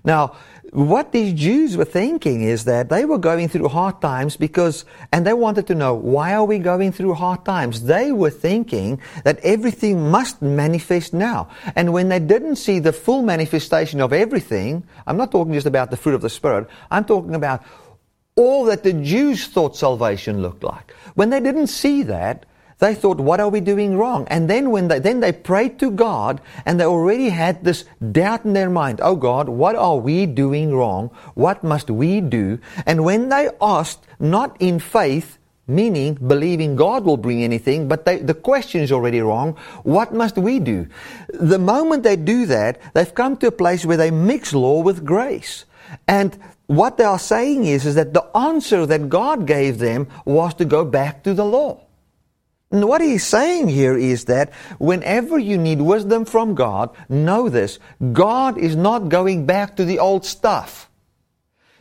Now, 0.05 0.37
what 0.71 1.11
these 1.11 1.33
Jews 1.33 1.77
were 1.77 1.85
thinking 1.85 2.43
is 2.43 2.65
that 2.65 2.89
they 2.89 3.05
were 3.05 3.17
going 3.17 3.47
through 3.47 3.69
hard 3.69 4.01
times 4.01 4.37
because, 4.37 4.85
and 5.11 5.25
they 5.25 5.33
wanted 5.33 5.67
to 5.67 5.75
know, 5.75 5.93
why 5.93 6.33
are 6.33 6.45
we 6.45 6.59
going 6.59 6.91
through 6.91 7.15
hard 7.15 7.45
times? 7.45 7.83
They 7.83 8.11
were 8.11 8.29
thinking 8.29 9.01
that 9.23 9.39
everything 9.39 10.09
must 10.09 10.41
manifest 10.41 11.13
now. 11.13 11.49
And 11.75 11.93
when 11.93 12.09
they 12.09 12.19
didn't 12.19 12.57
see 12.57 12.79
the 12.79 12.93
full 12.93 13.21
manifestation 13.21 14.01
of 14.01 14.13
everything, 14.13 14.83
I'm 15.07 15.17
not 15.17 15.31
talking 15.31 15.53
just 15.53 15.67
about 15.67 15.91
the 15.91 15.97
fruit 15.97 16.15
of 16.15 16.21
the 16.21 16.29
Spirit, 16.29 16.67
I'm 16.91 17.05
talking 17.05 17.35
about 17.35 17.63
all 18.35 18.65
that 18.65 18.83
the 18.83 18.93
Jews 18.93 19.47
thought 19.47 19.75
salvation 19.75 20.41
looked 20.41 20.63
like. 20.63 20.93
When 21.15 21.29
they 21.29 21.39
didn't 21.39 21.67
see 21.67 22.03
that, 22.03 22.45
they 22.79 22.95
thought, 22.95 23.19
what 23.19 23.39
are 23.39 23.49
we 23.49 23.59
doing 23.59 23.97
wrong? 23.97 24.25
And 24.29 24.49
then 24.49 24.71
when 24.71 24.87
they, 24.87 24.99
then 24.99 25.19
they 25.19 25.31
prayed 25.31 25.79
to 25.79 25.91
God 25.91 26.41
and 26.65 26.79
they 26.79 26.85
already 26.85 27.29
had 27.29 27.63
this 27.63 27.85
doubt 28.11 28.45
in 28.45 28.53
their 28.53 28.69
mind. 28.69 28.99
Oh 29.03 29.15
God, 29.15 29.49
what 29.49 29.75
are 29.75 29.97
we 29.97 30.25
doing 30.25 30.73
wrong? 30.73 31.11
What 31.35 31.63
must 31.63 31.89
we 31.89 32.21
do? 32.21 32.59
And 32.85 33.03
when 33.03 33.29
they 33.29 33.49
asked, 33.61 34.05
not 34.19 34.55
in 34.61 34.79
faith, 34.79 35.37
meaning 35.67 36.15
believing 36.15 36.75
God 36.75 37.03
will 37.03 37.17
bring 37.17 37.43
anything, 37.43 37.87
but 37.87 38.05
they, 38.05 38.17
the 38.17 38.33
question 38.33 38.81
is 38.81 38.91
already 38.91 39.21
wrong. 39.21 39.57
What 39.83 40.13
must 40.13 40.37
we 40.37 40.59
do? 40.59 40.87
The 41.29 41.59
moment 41.59 42.03
they 42.03 42.15
do 42.15 42.45
that, 42.47 42.81
they've 42.93 43.13
come 43.13 43.37
to 43.37 43.47
a 43.47 43.51
place 43.51 43.85
where 43.85 43.97
they 43.97 44.09
mix 44.09 44.53
law 44.53 44.81
with 44.81 45.05
grace. 45.05 45.65
And 46.07 46.37
what 46.67 46.97
they 46.97 47.03
are 47.03 47.19
saying 47.19 47.65
is, 47.65 47.85
is 47.85 47.95
that 47.95 48.13
the 48.13 48.25
answer 48.35 48.85
that 48.85 49.09
God 49.09 49.45
gave 49.45 49.79
them 49.79 50.07
was 50.23 50.53
to 50.55 50.65
go 50.65 50.85
back 50.85 51.23
to 51.23 51.33
the 51.33 51.45
law. 51.45 51.81
And 52.71 52.87
what 52.87 53.01
he's 53.01 53.25
saying 53.25 53.69
here 53.69 53.97
is 53.97 54.25
that 54.25 54.53
whenever 54.77 55.39
you 55.39 55.57
need 55.57 55.81
wisdom 55.81 56.25
from 56.25 56.53
God, 56.53 56.95
know 57.09 57.49
this, 57.49 57.79
God 58.13 58.57
is 58.59 58.75
not 58.75 59.09
going 59.09 59.45
back 59.47 59.75
to 59.77 59.85
the 59.85 59.97
old 59.97 60.23
stuff. 60.23 60.89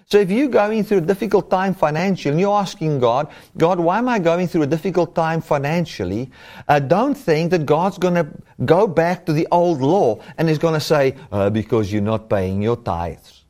So 0.06 0.16
if 0.16 0.30
you're 0.30 0.48
going 0.48 0.84
through 0.84 0.98
a 0.98 1.02
difficult 1.02 1.50
time 1.50 1.74
financially 1.74 2.30
and 2.32 2.40
you're 2.40 2.56
asking 2.56 2.98
God, 3.00 3.28
God, 3.58 3.78
why 3.78 3.98
am 3.98 4.08
I 4.08 4.18
going 4.18 4.48
through 4.48 4.62
a 4.62 4.66
difficult 4.66 5.14
time 5.14 5.42
financially? 5.42 6.30
Uh, 6.66 6.78
don't 6.78 7.14
think 7.14 7.50
that 7.50 7.66
God's 7.66 7.98
going 7.98 8.14
to 8.14 8.26
go 8.64 8.86
back 8.86 9.26
to 9.26 9.34
the 9.34 9.46
old 9.50 9.82
law 9.82 10.20
and 10.38 10.48
is 10.48 10.56
going 10.56 10.72
to 10.72 10.80
say, 10.80 11.14
uh, 11.30 11.50
because 11.50 11.92
you're 11.92 12.00
not 12.00 12.30
paying 12.30 12.62
your 12.62 12.76
tithes. 12.76 13.44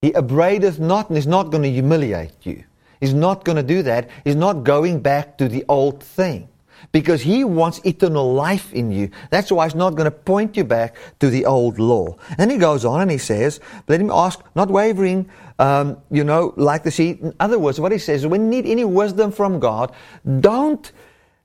He 0.00 0.14
upbraideth 0.14 0.78
not 0.78 1.08
and 1.08 1.18
is 1.18 1.26
not 1.26 1.50
going 1.50 1.64
to 1.64 1.70
humiliate 1.70 2.46
you. 2.46 2.62
He's 3.00 3.14
not 3.14 3.44
going 3.44 3.56
to 3.56 3.62
do 3.62 3.82
that. 3.82 4.10
He's 4.24 4.36
not 4.36 4.64
going 4.64 5.00
back 5.00 5.38
to 5.38 5.48
the 5.48 5.64
old 5.68 6.02
thing 6.02 6.48
because 6.92 7.22
he 7.22 7.44
wants 7.44 7.80
eternal 7.84 8.32
life 8.32 8.72
in 8.72 8.90
you. 8.90 9.10
That's 9.30 9.50
why 9.50 9.66
he's 9.66 9.74
not 9.74 9.94
going 9.94 10.04
to 10.04 10.10
point 10.10 10.56
you 10.56 10.64
back 10.64 10.96
to 11.20 11.30
the 11.30 11.46
old 11.46 11.78
law. 11.78 12.16
And 12.38 12.50
he 12.50 12.58
goes 12.58 12.84
on 12.84 13.00
and 13.00 13.10
he 13.10 13.18
says, 13.18 13.60
let 13.88 14.00
him 14.00 14.10
ask, 14.10 14.40
not 14.54 14.70
wavering, 14.70 15.30
um, 15.58 15.98
you 16.10 16.24
know, 16.24 16.54
like 16.56 16.82
the 16.82 16.90
sea. 16.90 17.18
In 17.22 17.34
other 17.40 17.58
words, 17.58 17.80
what 17.80 17.92
he 17.92 17.98
says, 17.98 18.26
when 18.26 18.44
you 18.44 18.48
need 18.48 18.66
any 18.66 18.84
wisdom 18.84 19.32
from 19.32 19.60
God, 19.60 19.92
don't 20.40 20.90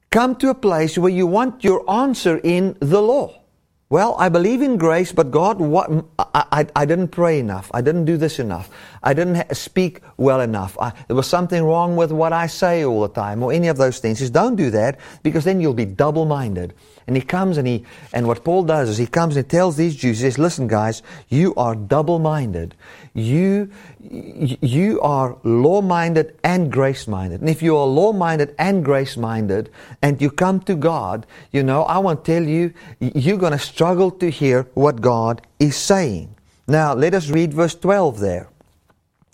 come 0.09 0.35
to 0.37 0.49
a 0.49 0.55
place 0.55 0.97
where 0.97 1.11
you 1.11 1.27
want 1.27 1.63
your 1.63 1.89
answer 1.89 2.39
in 2.43 2.77
the 2.79 3.01
law. 3.01 3.41
Well, 3.87 4.15
I 4.17 4.29
believe 4.29 4.63
in 4.63 4.77
grace, 4.77 5.11
but 5.11 5.29
God, 5.29 5.59
what, 5.59 5.91
I, 6.17 6.45
I, 6.51 6.67
I, 6.75 6.85
didn't 6.85 7.09
pray 7.09 7.39
enough. 7.39 7.69
I 7.71 7.81
didn't 7.81 8.05
do 8.05 8.17
this 8.17 8.39
enough. 8.39 8.67
I 9.03 9.13
didn't 9.13 9.55
speak 9.55 10.01
well 10.17 10.41
enough. 10.41 10.75
I, 10.79 10.91
there 11.05 11.15
was 11.15 11.27
something 11.27 11.63
wrong 11.63 11.95
with 11.95 12.11
what 12.11 12.33
I 12.33 12.47
say 12.47 12.83
all 12.83 13.01
the 13.01 13.13
time, 13.13 13.43
or 13.43 13.53
any 13.53 13.67
of 13.67 13.77
those 13.77 13.99
things. 13.99 14.17
He 14.17 14.23
says, 14.23 14.31
don't 14.31 14.55
do 14.55 14.71
that, 14.71 14.99
because 15.21 15.43
then 15.43 15.61
you'll 15.61 15.75
be 15.75 15.85
double-minded. 15.85 16.73
And 17.05 17.15
he 17.15 17.21
comes 17.21 17.59
and 17.59 17.67
he, 17.67 17.85
and 18.11 18.27
what 18.27 18.43
Paul 18.43 18.63
does 18.63 18.89
is 18.89 18.97
he 18.97 19.05
comes 19.05 19.37
and 19.37 19.45
he 19.45 19.49
tells 19.49 19.77
these 19.77 19.95
Jews, 19.95 20.17
he 20.17 20.23
says, 20.23 20.39
listen 20.39 20.67
guys, 20.67 21.03
you 21.29 21.53
are 21.53 21.75
double-minded. 21.75 22.73
You, 23.15 23.71
you 24.01 24.99
are 24.99 25.37
law-minded 25.43 26.37
and 26.43 26.69
grace-minded. 26.69 27.39
And 27.39 27.49
if 27.49 27.61
you 27.61 27.77
are 27.77 27.85
law-minded 27.87 28.53
and 28.59 28.83
grace-minded, 28.83 29.69
and 30.01 30.21
you 30.21 30.29
come 30.29 30.59
to 30.61 30.75
God, 30.75 31.25
you 31.53 31.63
know, 31.63 31.83
I 31.83 31.97
want 31.99 32.25
to 32.25 32.31
tell 32.33 32.43
you, 32.43 32.73
you're 32.99 33.37
going 33.37 33.53
to 33.53 33.59
struggle 33.59 34.11
to 34.11 34.29
hear 34.29 34.63
what 34.73 34.99
God 34.99 35.41
is 35.59 35.77
saying. 35.77 36.35
Now, 36.67 36.93
let 36.93 37.13
us 37.13 37.29
read 37.29 37.53
verse 37.53 37.73
12 37.73 38.19
there. 38.19 38.49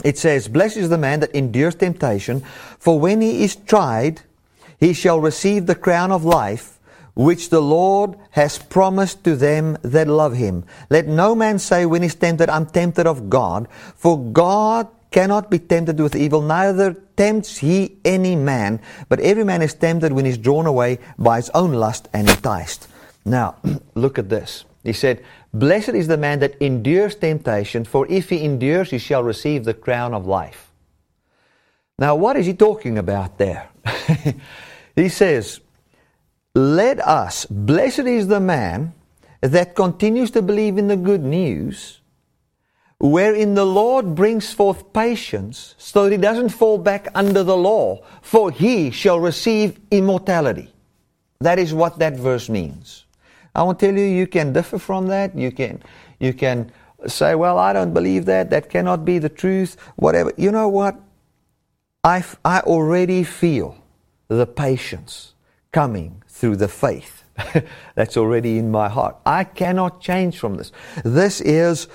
It 0.03 0.19
says, 0.19 0.47
Blessed 0.47 0.77
is 0.77 0.89
the 0.89 0.99
man 0.99 1.19
that 1.21 1.32
endures 1.32 1.73
temptation, 1.73 2.41
for 2.77 2.99
when 2.99 3.19
he 3.19 3.43
is 3.43 3.55
tried, 3.55 4.21
he 4.79 4.93
shall 4.93 5.19
receive 5.19 5.65
the 5.65 5.75
crown 5.75 6.11
of 6.11 6.23
life 6.23 6.77
which 7.14 7.49
the 7.49 7.62
Lord 7.62 8.16
has 8.32 8.57
promised 8.57 9.24
to 9.26 9.36
them 9.36 9.78
that 9.82 10.07
love 10.07 10.34
him. 10.34 10.64
Let 10.89 11.07
no 11.07 11.36
man 11.36 11.59
say 11.59 11.86
when 11.86 12.01
he's 12.01 12.16
tempted, 12.16 12.49
I'm 12.49 12.66
tempted 12.66 13.07
of 13.07 13.30
God, 13.30 13.68
for 13.95 14.18
God 14.20 14.88
cannot 15.12 15.51
be 15.51 15.59
tempted 15.59 15.99
with 15.99 16.16
evil, 16.16 16.41
neither 16.41 16.93
tempts 17.18 17.57
he 17.57 17.97
any 18.05 18.36
man, 18.36 18.80
but 19.09 19.20
every 19.20 19.43
man 19.43 19.62
is 19.62 19.74
tempted 19.74 20.14
when 20.14 20.26
he's 20.26 20.38
drawn 20.38 20.66
away 20.66 20.99
by 21.20 21.38
his 21.38 21.49
own 21.51 21.74
lust 21.74 22.07
and 22.14 22.30
enticed. 22.30 22.88
Now, 23.26 23.57
look 23.95 24.18
at 24.18 24.30
this. 24.30 24.64
He 24.84 24.93
said, 24.93 25.24
Blessed 25.53 25.89
is 25.89 26.07
the 26.07 26.18
man 26.18 26.39
that 26.39 26.59
endures 26.62 27.16
temptation, 27.16 27.84
for 27.84 28.07
if 28.09 28.30
he 28.30 28.43
endures, 28.43 28.89
he 28.89 28.97
shall 28.97 29.22
receive 29.22 29.66
the 29.66 29.74
crown 29.74 30.14
of 30.14 30.26
life. 30.26 30.72
Now, 31.99 32.16
what 32.16 32.38
is 32.38 32.45
he 32.45 32.53
talking 32.53 32.97
about 32.97 33.38
there? 33.38 33.70
he 34.95 35.09
says, 35.09 35.59
let 36.56 36.99
us, 36.99 37.45
blessed 37.45 37.99
is 37.99 38.28
the 38.28 38.39
man 38.39 38.93
that 39.41 39.76
continues 39.76 40.32
to 40.32 40.41
believe 40.41 40.78
in 40.78 40.88
the 40.88 40.97
good 40.97 41.24
news, 41.24 41.99
wherein 42.99 43.56
the 43.56 43.66
Lord 43.66 44.16
brings 44.16 44.54
forth 44.54 44.93
patience, 44.93 45.76
so 45.78 46.04
that 46.04 46.12
he 46.12 46.18
doesn't 46.18 46.49
fall 46.49 46.78
back 46.78 47.08
under 47.16 47.43
the 47.43 47.58
law, 47.58 48.04
for 48.22 48.52
he 48.52 48.91
shall 48.91 49.20
receive 49.20 49.80
immortality. 49.89 50.72
That 51.39 51.58
is 51.58 51.74
what 51.74 51.97
that 51.99 52.18
verse 52.18 52.49
means. 52.49 53.06
I 53.56 53.66
to 53.66 53.74
tell 53.74 53.95
you, 53.95 54.06
you 54.06 54.28
can 54.28 54.54
differ 54.54 54.78
from 54.78 55.08
that. 55.08 55.36
You 55.36 55.52
can, 55.52 55.82
you 56.20 56.34
can 56.34 56.72
say, 57.08 57.36
well, 57.36 57.58
I 57.58 57.74
don't 57.74 57.93
believe 57.93 58.26
that. 58.26 58.49
That 58.49 58.70
cannot 58.70 59.04
be 59.04 59.20
the 59.20 59.30
truth. 59.30 59.76
Whatever. 59.95 60.32
You 60.38 60.52
know 60.52 60.70
what? 60.70 60.99
I, 62.04 62.24
I 62.45 62.62
already 62.62 63.24
feel 63.24 63.78
the 64.28 64.45
patience 64.45 65.34
coming 65.72 66.24
through 66.42 66.56
the 66.56 66.68
faith. 66.68 67.24
That's 67.96 68.18
already 68.18 68.58
in 68.58 68.72
my 68.72 68.89
heart. 68.89 69.16
I 69.28 69.44
cannot 69.44 70.02
change 70.02 70.39
from 70.39 70.56
this. 70.56 70.72
This 71.06 71.39
is, 71.39 71.88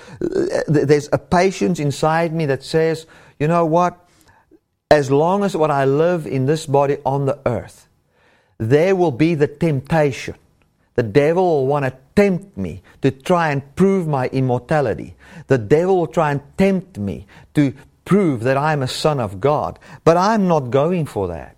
there's 0.67 1.09
a 1.11 1.17
patience 1.17 1.79
inside 1.81 2.33
me 2.33 2.45
that 2.45 2.63
says, 2.63 3.05
you 3.39 3.49
know 3.49 3.65
what? 3.65 4.07
As 4.89 5.11
long 5.11 5.43
as 5.43 5.55
what 5.55 5.69
I 5.69 5.83
live 5.83 6.25
in 6.25 6.45
this 6.45 6.65
body 6.65 6.97
on 7.05 7.25
the 7.25 7.37
earth, 7.45 7.89
there 8.57 8.95
will 8.95 9.11
be 9.11 9.35
the 9.35 9.47
temptation. 9.47 10.35
The 10.95 11.03
devil 11.03 11.43
will 11.43 11.67
want 11.67 11.83
to 11.83 11.93
tempt 12.15 12.55
me 12.57 12.81
to 13.01 13.11
try 13.11 13.51
and 13.51 13.75
prove 13.75 14.07
my 14.07 14.27
immortality. 14.29 15.15
The 15.47 15.57
devil 15.57 15.97
will 15.97 16.07
try 16.07 16.31
and 16.31 16.41
tempt 16.57 16.97
me 16.97 17.27
to 17.53 17.73
prove 18.05 18.43
that 18.43 18.55
I'm 18.55 18.81
a 18.81 18.87
son 18.87 19.19
of 19.19 19.41
God. 19.41 19.77
But 20.05 20.15
I'm 20.15 20.47
not 20.47 20.71
going 20.71 21.05
for 21.05 21.27
that. 21.27 21.56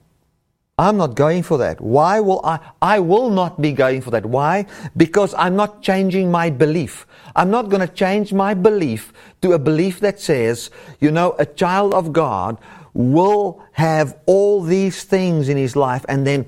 I'm 0.80 0.96
not 0.96 1.16
going 1.16 1.44
for 1.44 1.58
that. 1.58 1.82
Why 1.82 2.22
will 2.22 2.40
I? 2.46 2.58
I 2.82 3.00
will 3.02 3.30
not 3.30 3.60
be 3.60 3.74
going 3.74 4.00
for 4.00 4.12
that. 4.12 4.26
Why? 4.26 4.66
Because 4.96 5.36
I'm 5.38 5.58
not 5.58 5.82
changing 5.82 6.32
my 6.32 6.50
belief. 6.50 7.06
I'm 7.36 7.52
not 7.52 7.68
going 7.68 7.86
to 7.86 7.94
change 7.94 8.32
my 8.32 8.54
belief 8.54 9.12
to 9.42 9.52
a 9.52 9.60
belief 9.60 10.00
that 10.00 10.22
says, 10.22 10.72
you 11.02 11.12
know, 11.12 11.36
a 11.38 11.46
child 11.46 11.94
of 11.94 12.14
God 12.14 12.58
will 12.94 13.62
have 13.74 14.18
all 14.26 14.62
these 14.62 15.04
things 15.04 15.50
in 15.50 15.58
his 15.58 15.76
life 15.76 16.06
and 16.08 16.26
then 16.26 16.46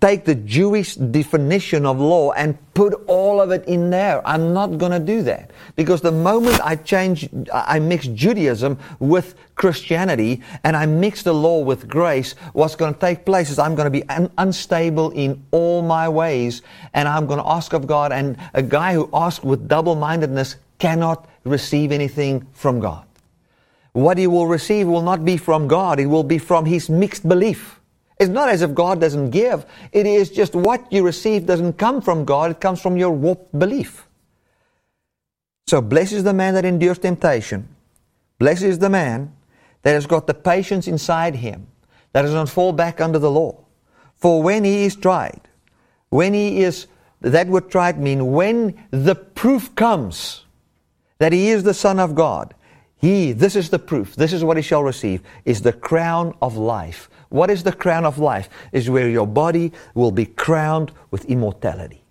take 0.00 0.24
the 0.24 0.34
Jewish 0.34 0.96
definition 0.96 1.86
of 1.86 1.98
law 1.98 2.32
and 2.32 2.56
put 2.74 2.94
all 3.06 3.40
of 3.40 3.50
it 3.50 3.64
in 3.66 3.90
there. 3.90 4.26
I'm 4.26 4.52
not 4.52 4.78
going 4.78 4.92
to 4.92 5.00
do 5.00 5.22
that. 5.22 5.50
Because 5.76 6.00
the 6.00 6.12
moment 6.12 6.60
I 6.64 6.76
change, 6.76 7.28
I 7.52 7.78
mix 7.78 8.06
Judaism 8.06 8.78
with 8.98 9.34
Christianity 9.54 10.42
and 10.64 10.76
I 10.76 10.86
mix 10.86 11.22
the 11.22 11.32
law 11.32 11.60
with 11.60 11.88
grace, 11.88 12.34
what's 12.52 12.76
going 12.76 12.94
to 12.94 13.00
take 13.00 13.24
place 13.24 13.50
is 13.50 13.58
I'm 13.58 13.74
going 13.74 13.86
to 13.86 13.90
be 13.90 14.08
un- 14.08 14.30
unstable 14.38 15.10
in 15.10 15.42
all 15.50 15.82
my 15.82 16.08
ways 16.08 16.62
and 16.94 17.08
I'm 17.08 17.26
going 17.26 17.40
to 17.40 17.48
ask 17.48 17.72
of 17.72 17.86
God. 17.86 18.12
And 18.12 18.36
a 18.54 18.62
guy 18.62 18.94
who 18.94 19.08
asks 19.12 19.44
with 19.44 19.68
double 19.68 19.94
mindedness 19.94 20.56
cannot 20.78 21.28
receive 21.44 21.92
anything 21.92 22.46
from 22.52 22.80
God. 22.80 23.06
What 23.92 24.16
he 24.16 24.26
will 24.26 24.46
receive 24.46 24.86
will 24.86 25.02
not 25.02 25.24
be 25.24 25.36
from 25.36 25.68
God, 25.68 26.00
it 26.00 26.06
will 26.06 26.24
be 26.24 26.38
from 26.38 26.64
his 26.64 26.88
mixed 26.88 27.28
belief. 27.28 27.78
It's 28.22 28.30
not 28.30 28.48
as 28.48 28.62
if 28.62 28.72
God 28.72 29.00
doesn't 29.00 29.30
give. 29.30 29.66
It 29.90 30.06
is 30.06 30.30
just 30.30 30.54
what 30.54 30.92
you 30.92 31.04
receive 31.04 31.44
doesn't 31.44 31.72
come 31.72 32.00
from 32.00 32.24
God, 32.24 32.52
it 32.52 32.60
comes 32.60 32.80
from 32.80 32.96
your 32.96 33.10
warped 33.10 33.58
belief. 33.58 34.06
So, 35.66 35.80
blessed 35.80 36.12
is 36.12 36.22
the 36.22 36.32
man 36.32 36.54
that 36.54 36.64
endures 36.64 36.98
temptation. 36.98 37.68
Blessed 38.38 38.62
is 38.62 38.78
the 38.78 38.90
man 38.90 39.34
that 39.82 39.94
has 39.94 40.06
got 40.06 40.28
the 40.28 40.34
patience 40.34 40.86
inside 40.86 41.34
him, 41.34 41.66
that 42.12 42.22
does 42.22 42.32
not 42.32 42.48
fall 42.48 42.72
back 42.72 43.00
under 43.00 43.18
the 43.18 43.30
law. 43.30 43.58
For 44.14 44.40
when 44.40 44.62
he 44.62 44.84
is 44.84 44.94
tried, 44.94 45.40
when 46.10 46.32
he 46.32 46.62
is, 46.62 46.86
that 47.22 47.48
word 47.48 47.72
tried 47.72 47.98
mean 47.98 48.30
when 48.30 48.86
the 48.92 49.16
proof 49.16 49.74
comes 49.74 50.44
that 51.18 51.32
he 51.32 51.48
is 51.48 51.64
the 51.64 51.74
Son 51.74 51.98
of 51.98 52.14
God, 52.14 52.54
he, 52.98 53.32
this 53.32 53.56
is 53.56 53.70
the 53.70 53.80
proof, 53.80 54.14
this 54.14 54.32
is 54.32 54.44
what 54.44 54.56
he 54.56 54.62
shall 54.62 54.84
receive, 54.84 55.22
is 55.44 55.62
the 55.62 55.72
crown 55.72 56.36
of 56.40 56.56
life 56.56 57.08
what 57.32 57.50
is 57.50 57.62
the 57.62 57.72
crown 57.72 58.04
of 58.04 58.18
life? 58.18 58.48
Is 58.72 58.90
where 58.90 59.08
your 59.08 59.26
body 59.26 59.72
will 59.94 60.12
be 60.12 60.26
crowned 60.26 60.92
with 61.10 61.24
immortality. 61.26 62.02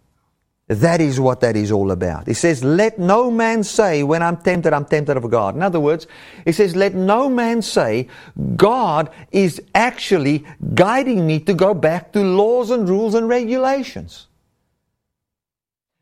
That 0.68 1.02
is 1.02 1.20
what 1.20 1.42
that 1.42 1.58
is 1.58 1.70
all 1.70 1.92
about. 1.92 2.28
He 2.28 2.34
says, 2.34 2.64
Let 2.64 2.98
no 2.98 3.30
man 3.30 3.66
say, 3.66 4.04
when 4.04 4.24
I'm 4.24 4.38
tempted, 4.38 4.72
I'm 4.72 4.86
tempted 4.86 5.18
of 5.18 5.30
God. 5.30 5.54
In 5.54 5.62
other 5.62 5.82
words, 5.82 6.08
he 6.46 6.54
says, 6.54 6.78
Let 6.78 6.96
no 6.96 7.30
man 7.30 7.62
say, 7.62 8.08
God 8.56 9.10
is 9.34 9.62
actually 9.76 10.46
guiding 10.74 11.28
me 11.28 11.42
to 11.42 11.54
go 11.54 11.74
back 11.74 12.14
to 12.14 12.22
laws 12.22 12.72
and 12.72 12.88
rules 12.88 13.16
and 13.16 13.28
regulations. 13.28 14.28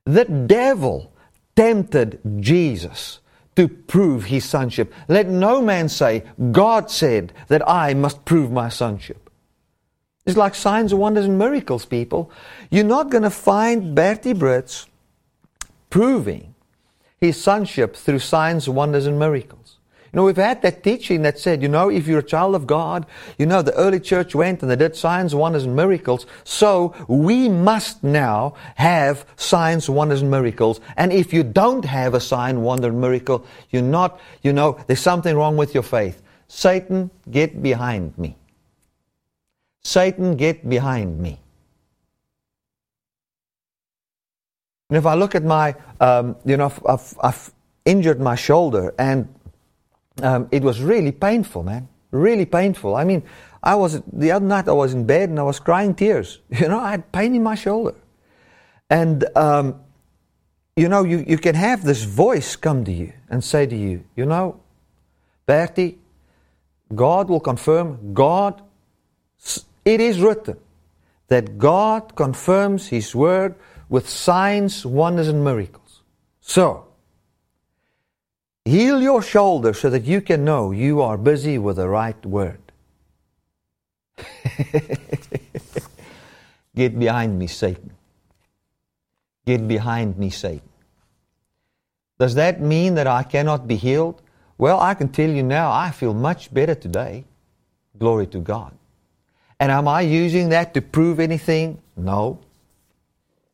The 0.06 0.26
devil 0.26 1.14
tempted 1.56 2.20
Jesus 2.40 3.19
to 3.60 3.68
prove 3.68 4.24
his 4.24 4.46
sonship. 4.46 4.94
Let 5.10 5.28
no 5.28 5.62
man 5.62 5.90
say, 5.90 6.24
God 6.54 6.90
said 6.90 7.34
that 7.50 7.68
I 7.68 7.94
must 7.94 8.24
prove 8.24 8.54
my 8.54 8.70
sonship. 8.70 9.30
It's 10.26 10.38
like 10.38 10.56
signs, 10.56 10.94
wonders, 10.94 11.26
and 11.26 11.38
miracles, 11.38 11.84
people. 11.84 12.32
You're 12.72 12.86
not 12.86 13.10
going 13.10 13.24
to 13.24 13.30
find 13.30 13.94
Bertie 13.94 14.34
Brits 14.34 14.86
proving 15.90 16.56
his 17.20 17.44
sonship 17.44 17.98
through 17.98 18.20
signs, 18.20 18.70
wonders, 18.70 19.06
and 19.06 19.20
miracles. 19.20 19.79
You 20.12 20.18
know, 20.18 20.24
we've 20.24 20.38
had 20.38 20.64
that 20.64 20.84
teaching 20.84 21.22
that 21.22 21.38
said, 21.38 21.62
you 21.62 21.68
know, 21.68 21.90
if 21.90 22.08
you're 22.08 22.20
a 22.20 22.24
child 22.24 22.56
of 22.56 22.66
God, 22.66 23.06
you 23.38 23.46
know, 23.46 23.62
the 23.62 23.76
early 23.76 24.00
church 24.00 24.34
went 24.34 24.64
and 24.64 24.72
they 24.72 24.76
did 24.76 24.96
signs, 24.96 25.36
wonders, 25.36 25.66
and 25.66 25.76
miracles. 25.76 26.26
So 26.44 26.96
we 27.08 27.48
must 27.48 28.04
now 28.04 28.56
have 28.76 29.26
signs, 29.36 29.88
wonders, 29.88 30.22
and 30.22 30.32
miracles. 30.32 30.82
And 30.98 31.14
if 31.14 31.32
you 31.32 31.44
don't 31.44 31.86
have 31.86 32.16
a 32.16 32.20
sign, 32.20 32.62
wonder, 32.62 32.88
and 32.88 33.00
miracle, 33.00 33.46
you're 33.70 33.84
not, 33.84 34.20
you 34.42 34.52
know, 34.52 34.80
there's 34.88 35.00
something 35.00 35.36
wrong 35.36 35.58
with 35.58 35.76
your 35.76 35.84
faith. 35.84 36.24
Satan, 36.48 37.12
get 37.30 37.62
behind 37.62 38.18
me. 38.18 38.36
Satan, 39.84 40.36
get 40.36 40.68
behind 40.68 41.20
me. 41.20 41.40
And 44.90 44.98
if 44.98 45.06
I 45.06 45.14
look 45.14 45.36
at 45.36 45.44
my, 45.44 45.76
um, 46.00 46.36
you 46.46 46.58
know, 46.58 46.66
I've, 46.66 46.86
I've, 46.88 47.18
I've, 47.22 47.54
injured 47.86 48.20
my 48.20 48.36
shoulder 48.36 48.94
and 49.00 49.28
um, 50.24 50.48
it 50.52 50.64
was 50.64 50.82
really 50.82 51.12
painful, 51.12 51.64
man. 51.64 51.88
Really 52.12 52.46
painful. 52.46 52.96
I 52.96 53.04
mean, 53.04 53.24
I 53.62 53.76
was, 53.76 54.02
the 54.12 54.32
other 54.32 54.46
night 54.46 54.68
I 54.68 54.72
was 54.72 54.94
in 54.94 55.06
bed 55.06 55.30
and 55.30 55.40
I 55.40 55.44
was 55.44 55.60
crying 55.60 55.94
tears. 55.94 56.40
You 56.50 56.68
know, 56.68 56.80
I 56.80 56.92
had 56.92 57.12
pain 57.12 57.36
in 57.36 57.44
my 57.44 57.56
shoulder. 57.56 57.96
And, 58.90 59.26
um, 59.36 59.82
you 60.76 60.90
know, 60.90 61.04
you, 61.04 61.24
you 61.28 61.38
can 61.38 61.56
have 61.56 61.84
this 61.84 62.04
voice 62.04 62.56
come 62.56 62.84
to 62.86 62.92
you 62.92 63.14
and 63.30 63.44
say 63.44 63.66
to 63.66 63.76
you, 63.76 64.04
you 64.16 64.26
know, 64.26 64.60
Bertie, 65.46 66.00
God 66.96 67.30
will 67.30 67.40
confirm, 67.40 68.14
God 68.14 68.62
it 69.86 70.02
is 70.02 70.20
written 70.20 70.58
that 71.28 71.58
God 71.58 72.16
confirms 72.16 72.88
His 72.88 73.16
word 73.16 73.56
with 73.88 74.08
signs, 74.08 74.86
wonders, 74.86 75.28
and 75.28 75.44
miracles. 75.44 76.02
So, 76.42 76.86
heal 78.66 79.02
your 79.02 79.22
shoulder 79.22 79.74
so 79.74 79.90
that 79.90 80.04
you 80.04 80.22
can 80.22 80.46
know 80.46 80.72
you 80.72 81.02
are 81.02 81.18
busy 81.18 81.58
with 81.58 81.78
the 81.78 81.88
right 81.88 82.26
word. 82.26 82.60
Get 86.76 86.98
behind 86.98 87.38
me, 87.40 87.48
Satan. 87.48 87.92
Get 89.46 89.68
behind 89.68 90.18
me, 90.18 90.30
Satan. 90.30 90.70
Does 92.20 92.36
that 92.36 92.62
mean 92.62 92.96
that 92.96 93.08
I 93.08 93.24
cannot 93.24 93.68
be 93.68 93.76
healed? 93.76 94.22
Well, 94.58 94.80
I 94.80 94.94
can 94.94 95.10
tell 95.10 95.30
you 95.30 95.42
now, 95.42 95.72
I 95.72 95.92
feel 95.92 96.14
much 96.14 96.54
better 96.54 96.76
today. 96.76 97.26
Glory 97.98 98.28
to 98.28 98.40
God. 98.40 98.74
And 99.60 99.72
am 99.72 99.88
I 99.88 100.02
using 100.02 100.50
that 100.50 100.74
to 100.74 100.82
prove 100.82 101.20
anything? 101.20 101.82
No. 101.96 102.40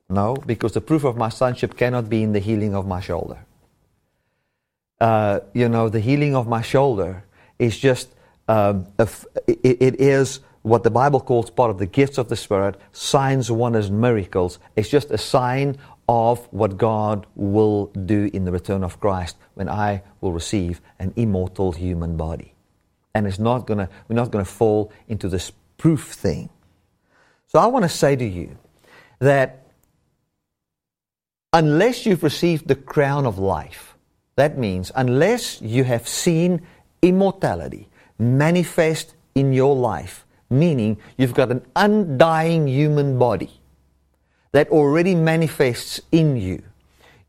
No, 0.10 0.36
because 0.36 0.74
the 0.74 0.82
proof 0.82 1.04
of 1.04 1.16
my 1.18 1.30
sonship 1.30 1.78
cannot 1.78 2.10
be 2.10 2.22
in 2.22 2.32
the 2.32 2.40
healing 2.40 2.76
of 2.76 2.88
my 2.88 3.00
shoulder. 3.00 3.40
Uh, 5.00 5.42
you 5.54 5.68
know, 5.68 5.90
the 5.90 6.00
healing 6.00 6.36
of 6.36 6.48
my 6.48 6.62
shoulder 6.62 7.24
is 7.60 7.78
just, 7.78 8.10
um, 8.48 8.88
it, 9.48 9.78
it 9.82 10.02
is 10.02 10.40
what 10.62 10.84
the 10.84 10.90
Bible 10.90 11.20
calls 11.20 11.50
part 11.50 11.70
of 11.70 11.78
the 11.78 11.86
gifts 11.86 12.18
of 12.18 12.30
the 12.30 12.36
Spirit, 12.36 12.80
signs, 12.92 13.52
wonders, 13.52 13.92
miracles. 13.92 14.58
It's 14.76 14.90
just 14.90 15.12
a 15.12 15.18
sign 15.18 15.78
of 16.08 16.46
what 16.52 16.78
God 16.78 17.28
will 17.36 17.88
do 17.88 18.30
in 18.34 18.46
the 18.46 18.52
return 18.52 18.84
of 18.84 19.00
Christ 19.00 19.38
when 19.56 19.70
I 19.70 20.02
will 20.22 20.32
receive 20.32 20.82
an 21.00 21.14
immortal 21.16 21.72
human 21.72 22.18
body. 22.18 22.54
And 23.14 23.28
it's 23.28 23.40
not 23.40 23.68
gonna, 23.68 23.90
we're 24.08 24.16
not 24.16 24.32
going 24.32 24.44
to 24.44 24.52
fall 24.52 24.92
into 25.08 25.30
this 25.30 25.52
proof 25.78 26.14
thing. 26.14 26.50
So 27.48 27.60
I 27.60 27.68
want 27.68 27.84
to 27.84 27.90
say 27.90 28.16
to 28.16 28.26
you 28.26 28.58
that 29.20 29.68
unless 31.54 32.06
you've 32.06 32.24
received 32.24 32.68
the 32.68 32.76
crown 32.76 33.26
of 33.26 33.40
life, 33.40 33.95
that 34.36 34.58
means 34.58 34.92
unless 34.96 35.62
you 35.62 35.84
have 35.84 36.08
seen 36.08 36.62
immortality 37.02 37.88
manifest 38.18 39.16
in 39.34 39.54
your 39.54 39.76
life, 39.76 40.26
meaning 40.50 40.98
you've 41.18 41.34
got 41.34 41.52
an 41.52 41.66
undying 41.76 42.68
human 42.68 43.18
body 43.18 43.62
that 44.52 44.70
already 44.70 45.16
manifests 45.16 46.02
in 46.12 46.38
you, 46.38 46.64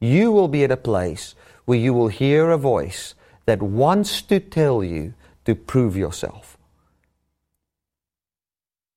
you 0.00 0.30
will 0.30 0.48
be 0.48 0.64
at 0.64 0.70
a 0.70 0.76
place 0.76 1.34
where 1.64 1.78
you 1.78 1.92
will 1.92 2.08
hear 2.08 2.50
a 2.50 2.58
voice 2.58 3.14
that 3.46 3.62
wants 3.62 4.22
to 4.22 4.38
tell 4.40 4.82
you 4.82 5.14
to 5.44 5.54
prove 5.54 5.96
yourself. 5.96 6.56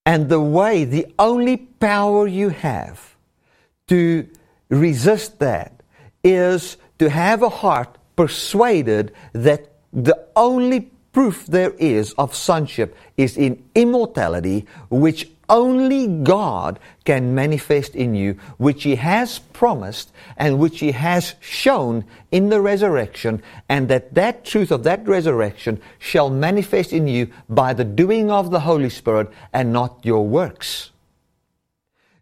And 0.06 0.30
the 0.30 0.42
way, 0.42 0.86
the 0.86 1.06
only 1.20 1.58
power 1.58 2.28
you 2.28 2.50
have 2.50 3.16
to 3.88 4.28
resist 4.70 5.40
that 5.40 5.84
is 6.24 6.78
to 6.98 7.10
have 7.10 7.44
a 7.44 7.50
heart 7.50 7.99
persuaded 8.20 9.14
that 9.32 9.72
the 9.94 10.28
only 10.36 10.92
proof 11.14 11.46
there 11.48 11.72
is 11.80 12.12
of 12.18 12.36
sonship 12.36 12.94
is 13.16 13.38
in 13.38 13.64
immortality, 13.76 14.66
which 14.90 15.32
only 15.48 16.06
God 16.06 16.82
can 17.06 17.34
manifest 17.34 17.96
in 17.96 18.16
you, 18.16 18.34
which 18.58 18.84
He 18.84 18.96
has 18.96 19.40
promised 19.40 20.12
and 20.36 20.60
which 20.60 20.82
He 20.82 20.92
has 20.92 21.36
shown 21.40 22.04
in 22.30 22.50
the 22.50 22.60
resurrection, 22.60 23.42
and 23.70 23.88
that 23.88 24.14
that 24.16 24.44
truth 24.44 24.70
of 24.70 24.84
that 24.84 25.08
resurrection 25.08 25.80
shall 25.98 26.30
manifest 26.30 26.92
in 26.92 27.08
you 27.08 27.32
by 27.48 27.72
the 27.72 27.86
doing 27.86 28.30
of 28.30 28.52
the 28.52 28.60
Holy 28.60 28.90
Spirit 28.90 29.30
and 29.54 29.72
not 29.72 30.02
your 30.04 30.28
works. 30.28 30.92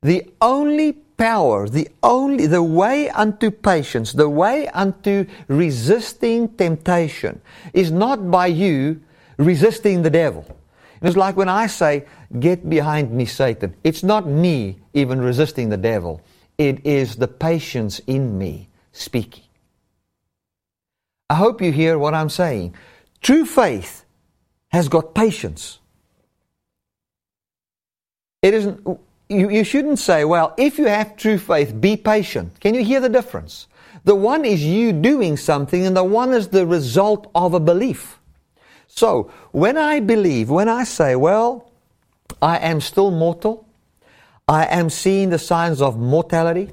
The 0.04 0.32
only 0.42 1.00
power, 1.18 1.68
the 1.68 1.90
only, 2.04 2.48
the 2.48 2.64
way 2.64 3.10
unto 3.10 3.52
patience, 3.52 4.14
the 4.14 4.30
way 4.30 4.68
unto 4.70 5.26
resisting 5.48 6.48
temptation 6.56 7.42
is 7.74 7.92
not 7.92 8.32
by 8.32 8.48
you 8.48 9.02
resisting 9.38 10.04
the 10.04 10.10
devil. 10.10 10.46
It's 11.02 11.18
like 11.18 11.36
when 11.36 11.50
I 11.50 11.68
say, 11.68 12.06
Get 12.40 12.70
behind 12.70 13.12
me, 13.12 13.26
Satan. 13.26 13.76
It's 13.84 14.04
not 14.04 14.28
me 14.28 14.80
even 14.94 15.22
resisting 15.22 15.70
the 15.70 15.78
devil, 15.78 16.22
it 16.58 16.86
is 16.86 17.16
the 17.16 17.28
patience 17.28 18.00
in 18.00 18.38
me 18.38 18.70
speaking. 18.92 19.44
I 21.30 21.36
hope 21.36 21.62
you 21.62 21.72
hear 21.72 21.98
what 21.98 22.14
I'm 22.14 22.30
saying. 22.30 22.76
True 23.22 23.46
faith 23.46 24.06
has 24.70 24.90
got 24.90 25.14
patience. 25.14 25.80
It 28.42 28.54
isn't, 28.54 29.00
you, 29.30 29.50
you 29.50 29.64
shouldn't 29.64 30.00
say, 30.00 30.24
well, 30.26 30.54
if 30.58 30.78
you 30.78 30.86
have 30.86 31.18
true 31.18 31.38
faith, 31.38 31.80
be 31.80 31.98
patient. 31.98 32.60
Can 32.60 32.74
you 32.74 32.84
hear 32.84 33.00
the 33.00 33.10
difference? 33.10 33.68
The 34.06 34.16
one 34.16 34.46
is 34.46 34.64
you 34.64 34.94
doing 34.94 35.36
something, 35.36 35.86
and 35.86 35.96
the 35.96 36.04
one 36.04 36.34
is 36.34 36.48
the 36.50 36.66
result 36.66 37.30
of 37.36 37.54
a 37.54 37.60
belief. 37.60 38.20
So, 38.88 39.32
when 39.52 39.78
I 39.78 40.00
believe, 40.00 40.50
when 40.50 40.70
I 40.70 40.86
say, 40.86 41.16
well, 41.16 41.70
I 42.42 42.58
am 42.58 42.80
still 42.80 43.12
mortal, 43.12 43.68
I 44.48 44.66
am 44.66 44.90
seeing 44.90 45.30
the 45.30 45.40
signs 45.40 45.82
of 45.82 46.00
mortality, 46.00 46.72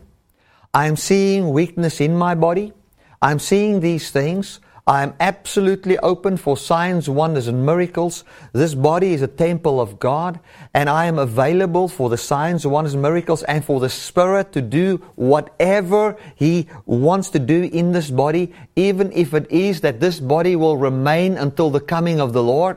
I 0.73 0.87
am 0.87 0.97
seeing 0.97 1.51
weakness 1.51 2.01
in 2.01 2.17
my 2.17 2.35
body, 2.37 2.73
I'm 3.21 3.41
seeing 3.41 3.81
these 3.81 4.11
things, 4.11 4.61
I 4.87 5.03
am 5.03 5.15
absolutely 5.19 5.97
open 5.99 6.37
for 6.37 6.59
signs, 6.59 7.09
wonders, 7.09 7.49
and 7.49 7.65
miracles. 7.65 8.23
This 8.53 8.75
body 8.75 9.15
is 9.15 9.23
a 9.23 9.27
temple 9.27 9.81
of 9.81 9.99
God, 9.99 10.41
and 10.75 10.91
I 10.91 11.07
am 11.07 11.19
available 11.19 11.89
for 11.89 12.11
the 12.11 12.19
signs, 12.19 12.67
wonders, 12.67 12.93
and 12.93 13.03
miracles, 13.03 13.43
and 13.45 13.65
for 13.65 13.81
the 13.81 13.89
Spirit 13.89 14.53
to 14.53 14.61
do 14.61 14.99
whatever 15.15 16.19
He 16.35 16.69
wants 16.85 17.31
to 17.31 17.39
do 17.39 17.63
in 17.63 17.93
this 17.93 18.11
body, 18.11 18.53
even 18.77 19.11
if 19.13 19.33
it 19.33 19.51
is 19.51 19.81
that 19.81 20.01
this 20.01 20.21
body 20.21 20.55
will 20.55 20.77
remain 20.77 21.39
until 21.39 21.71
the 21.71 21.81
coming 21.81 22.21
of 22.21 22.35
the 22.35 22.43
Lord. 22.43 22.77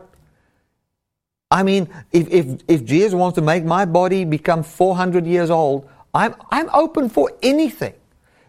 I 1.52 1.64
mean, 1.64 1.90
if, 2.14 2.30
if, 2.30 2.62
if 2.70 2.86
Jesus 2.86 3.14
wants 3.14 3.36
to 3.36 3.42
make 3.42 3.66
my 3.66 3.84
body 3.84 4.24
become 4.24 4.64
400 4.64 5.26
years 5.26 5.50
old, 5.50 5.90
I'm, 6.14 6.36
I'm 6.52 6.70
open 6.74 7.10
for 7.10 7.34
anything 7.42 7.96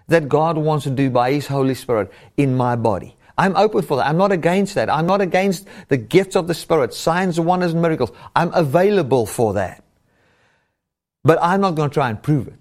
that 0.07 0.29
God 0.29 0.57
wants 0.57 0.85
to 0.85 0.91
do 0.91 1.11
by 1.11 1.33
His 1.33 1.49
Holy 1.49 1.75
Spirit 1.75 2.13
in 2.37 2.57
my 2.57 2.77
body. 2.77 3.17
I'm 3.39 3.57
open 3.57 3.83
for 3.83 3.97
that. 3.99 4.07
I'm 4.07 4.17
not 4.17 4.33
against 4.33 4.75
that. 4.75 4.91
I'm 4.91 5.07
not 5.07 5.21
against 5.21 5.69
the 5.87 5.97
gifts 5.97 6.35
of 6.35 6.49
the 6.49 6.55
Spirit, 6.55 6.93
signs, 6.93 7.39
wonders, 7.39 7.73
and 7.73 7.81
miracles. 7.81 8.11
I'm 8.35 8.53
available 8.53 9.27
for 9.27 9.55
that. 9.55 9.85
But 11.23 11.39
I'm 11.41 11.61
not 11.61 11.77
going 11.77 11.89
to 11.89 11.95
try 11.95 12.11
and 12.11 12.21
prove 12.21 12.49
it. 12.49 12.59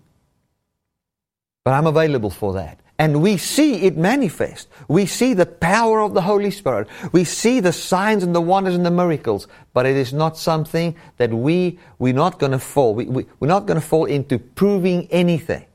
But 1.65 1.73
I'm 1.73 1.87
available 1.87 2.29
for 2.29 2.53
that. 2.53 2.79
And 2.99 3.21
we 3.21 3.37
see 3.37 3.83
it 3.83 3.97
manifest. 3.97 4.67
We 4.87 5.05
see 5.05 5.33
the 5.33 5.45
power 5.45 5.99
of 5.99 6.13
the 6.13 6.21
Holy 6.21 6.51
Spirit. 6.51 6.87
We 7.11 7.23
see 7.23 7.59
the 7.59 7.73
signs 7.73 8.23
and 8.23 8.33
the 8.33 8.41
wonders 8.41 8.75
and 8.75 8.85
the 8.85 8.91
miracles. 8.91 9.47
But 9.73 9.85
it 9.85 9.95
is 9.95 10.13
not 10.13 10.37
something 10.37 10.95
that 11.17 11.31
we, 11.31 11.79
we're 11.99 12.13
not 12.13 12.39
going 12.39 12.53
to 12.53 12.59
fall. 12.59 12.95
We, 12.95 13.05
we, 13.05 13.25
we're 13.39 13.47
not 13.47 13.65
going 13.65 13.79
to 13.79 13.85
fall 13.85 14.05
into 14.05 14.39
proving 14.39 15.07
anything 15.11 15.65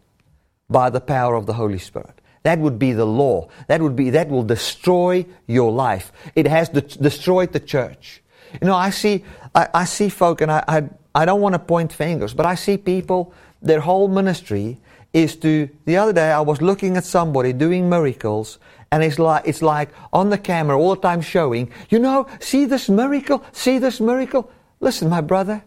by 0.71 0.91
the 0.91 1.01
power 1.01 1.35
of 1.35 1.47
the 1.47 1.53
Holy 1.53 1.79
Spirit. 1.79 2.21
That 2.43 2.59
would 2.59 2.79
be 2.79 2.93
the 2.93 3.05
law. 3.05 3.49
That 3.69 3.81
would 3.81 3.95
be, 3.95 4.11
that 4.11 4.29
will 4.29 4.43
destroy 4.43 5.27
your 5.47 5.71
life. 5.71 6.13
It 6.35 6.47
has 6.47 6.69
de- 6.69 6.81
destroyed 6.81 7.53
the 7.53 7.61
church. 7.61 8.23
You 8.61 8.67
know, 8.67 8.75
I 8.75 8.91
see, 8.91 9.25
I, 9.55 9.69
I 9.73 9.85
see 9.85 10.09
folk, 10.09 10.41
and 10.41 10.51
I, 10.51 10.65
I, 10.67 10.89
I 11.15 11.25
don't 11.25 11.41
want 11.41 11.55
to 11.55 11.59
point 11.59 11.93
fingers, 11.93 12.35
but 12.35 12.45
I 12.47 12.55
see 12.55 12.77
people, 12.77 13.33
their 13.61 13.81
whole 13.81 14.09
ministry 14.09 14.79
is 15.13 15.37
to, 15.37 15.69
the 15.85 15.97
other 15.97 16.13
day 16.13 16.33
I 16.33 16.41
was 16.41 16.61
looking 16.61 16.97
at 16.97 17.05
somebody 17.05 17.53
doing 17.53 17.89
miracles, 17.89 18.59
and 18.91 19.03
it's 19.03 19.19
like, 19.19 19.47
it's 19.47 19.63
like 19.63 19.91
on 20.13 20.31
the 20.31 20.39
camera 20.39 20.79
all 20.79 20.95
the 20.95 21.01
time 21.01 21.21
showing, 21.21 21.71
you 21.91 21.99
know, 21.99 22.27
see 22.41 22.67
this 22.67 22.89
miracle, 22.89 23.45
see 23.53 23.79
this 23.79 24.01
miracle. 24.01 24.51
Listen, 24.81 25.09
my 25.09 25.21
brother, 25.21 25.63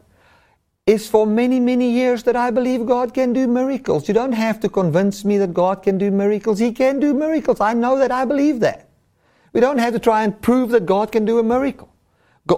it's 0.87 1.07
for 1.07 1.25
many, 1.25 1.59
many 1.59 1.89
years 1.89 2.21
that 2.23 2.35
I 2.35 2.51
believe 2.51 2.85
God 2.85 3.11
can 3.15 3.33
do 3.33 3.47
miracles. 3.47 4.07
You 4.07 4.13
don't 4.13 4.33
have 4.33 4.59
to 4.59 4.69
convince 4.69 5.25
me 5.25 5.39
that 5.39 5.51
God 5.51 5.81
can 5.81 5.97
do 5.97 6.11
miracles. 6.11 6.59
He 6.59 6.71
can 6.71 6.99
do 6.99 7.11
miracles. 7.11 7.59
I 7.59 7.73
know 7.73 7.97
that. 7.97 8.11
I 8.11 8.23
believe 8.23 8.59
that. 8.59 8.87
We 9.51 9.61
don't 9.61 9.79
have 9.79 9.93
to 9.93 9.99
try 9.99 10.23
and 10.23 10.39
prove 10.39 10.69
that 10.69 10.85
God 10.85 11.11
can 11.11 11.25
do 11.25 11.39
a 11.39 11.43
miracle. 11.43 11.91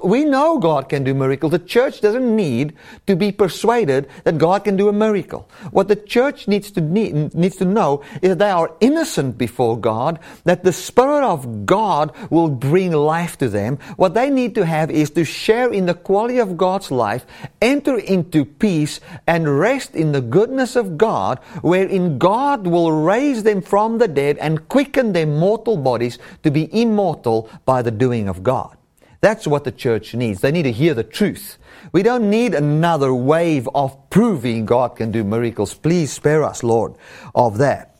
We 0.03 0.25
know 0.25 0.57
God 0.57 0.89
can 0.89 1.05
do 1.05 1.13
miracles. 1.13 1.53
The 1.53 1.59
church 1.59 2.01
doesn't 2.01 2.35
need 2.35 2.73
to 3.05 3.15
be 3.15 3.31
persuaded 3.31 4.09
that 4.25 4.37
God 4.37 4.65
can 4.65 4.75
do 4.75 4.89
a 4.89 4.93
miracle. 4.93 5.47
What 5.71 5.87
the 5.87 5.95
church 5.95 6.45
needs 6.45 6.71
to 6.71 6.81
need, 6.81 7.33
needs 7.33 7.55
to 7.57 7.65
know 7.65 8.03
is 8.21 8.29
that 8.29 8.39
they 8.39 8.49
are 8.49 8.75
innocent 8.81 9.37
before 9.37 9.79
God, 9.79 10.19
that 10.43 10.65
the 10.65 10.73
Spirit 10.73 11.23
of 11.23 11.65
God 11.65 12.13
will 12.29 12.49
bring 12.49 12.91
life 12.91 13.37
to 13.37 13.47
them. 13.47 13.77
What 13.95 14.13
they 14.13 14.29
need 14.29 14.55
to 14.55 14.65
have 14.65 14.91
is 14.91 15.09
to 15.11 15.23
share 15.23 15.71
in 15.71 15.85
the 15.85 15.93
quality 15.93 16.39
of 16.39 16.57
God's 16.57 16.91
life, 16.91 17.25
enter 17.61 17.97
into 17.97 18.43
peace, 18.43 18.99
and 19.25 19.57
rest 19.57 19.95
in 19.95 20.11
the 20.11 20.21
goodness 20.21 20.75
of 20.75 20.97
God, 20.97 21.39
wherein 21.61 22.17
God 22.17 22.67
will 22.67 22.91
raise 22.91 23.43
them 23.43 23.61
from 23.61 23.99
the 23.99 24.09
dead 24.09 24.37
and 24.39 24.67
quicken 24.67 25.13
their 25.13 25.27
mortal 25.27 25.77
bodies 25.77 26.19
to 26.43 26.51
be 26.51 26.67
immortal 26.77 27.49
by 27.63 27.81
the 27.81 27.91
doing 27.91 28.27
of 28.27 28.43
God. 28.43 28.76
That's 29.21 29.47
what 29.47 29.63
the 29.63 29.71
church 29.71 30.13
needs. 30.13 30.41
They 30.41 30.51
need 30.51 30.63
to 30.63 30.71
hear 30.71 30.93
the 30.93 31.03
truth. 31.03 31.57
We 31.91 32.03
don't 32.03 32.29
need 32.29 32.53
another 32.53 33.13
wave 33.13 33.67
of 33.73 34.09
proving 34.09 34.65
God 34.65 34.95
can 34.95 35.11
do 35.11 35.23
miracles. 35.23 35.73
Please 35.73 36.11
spare 36.11 36.43
us, 36.43 36.63
Lord, 36.63 36.95
of 37.33 37.57
that. 37.57 37.97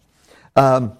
Um, 0.55 0.97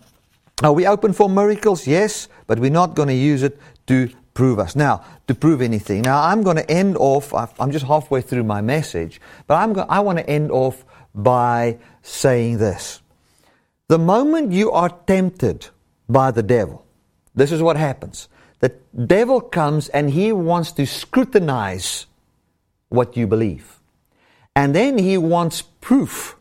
are 0.64 0.74
we 0.74 0.88
open 0.88 1.14
for 1.14 1.30
miracles? 1.30 1.86
Yes, 1.86 2.30
but 2.48 2.60
we're 2.60 2.72
not 2.72 2.96
going 2.96 3.10
to 3.10 3.14
use 3.14 3.44
it 3.44 3.60
to 3.88 4.10
prove 4.34 4.60
us. 4.60 4.76
Now, 4.76 5.04
to 5.28 5.36
prove 5.36 5.62
anything. 5.62 6.04
Now, 6.04 6.24
I'm 6.24 6.44
going 6.44 6.58
to 6.58 6.70
end 6.70 6.98
off, 6.98 7.34
I'm 7.34 7.72
just 7.72 7.86
halfway 7.86 8.22
through 8.22 8.44
my 8.44 8.62
message, 8.62 9.22
but 9.46 9.56
I'm 9.56 9.78
I 9.90 10.00
want 10.00 10.20
to 10.20 10.30
end 10.30 10.52
off 10.52 10.84
by 11.14 11.78
saying 12.02 12.58
this. 12.58 13.02
The 13.88 13.98
moment 13.98 14.52
you 14.52 14.72
are 14.72 14.90
tempted 14.90 15.68
by 16.10 16.32
the 16.32 16.44
devil, 16.44 16.86
this 17.36 17.52
is 17.52 17.62
what 17.62 17.78
happens. 17.78 18.30
The 18.60 18.74
devil 19.06 19.42
comes 19.42 19.90
and 19.90 20.10
he 20.10 20.32
wants 20.32 20.72
to 20.74 20.86
scrutinize 20.86 22.08
what 22.90 23.16
you 23.16 23.28
believe. 23.28 23.80
And 24.56 24.76
then 24.76 24.98
he 24.98 25.18
wants 25.18 25.62
proof 25.62 26.36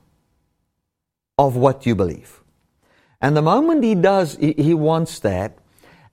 of 1.38 1.56
what 1.56 1.84
you 1.84 1.94
believe. 1.94 2.40
And 3.20 3.36
the 3.36 3.42
moment 3.42 3.84
he 3.84 3.94
does, 3.94 4.36
he, 4.36 4.74
wants 4.74 5.18
that. 5.20 5.58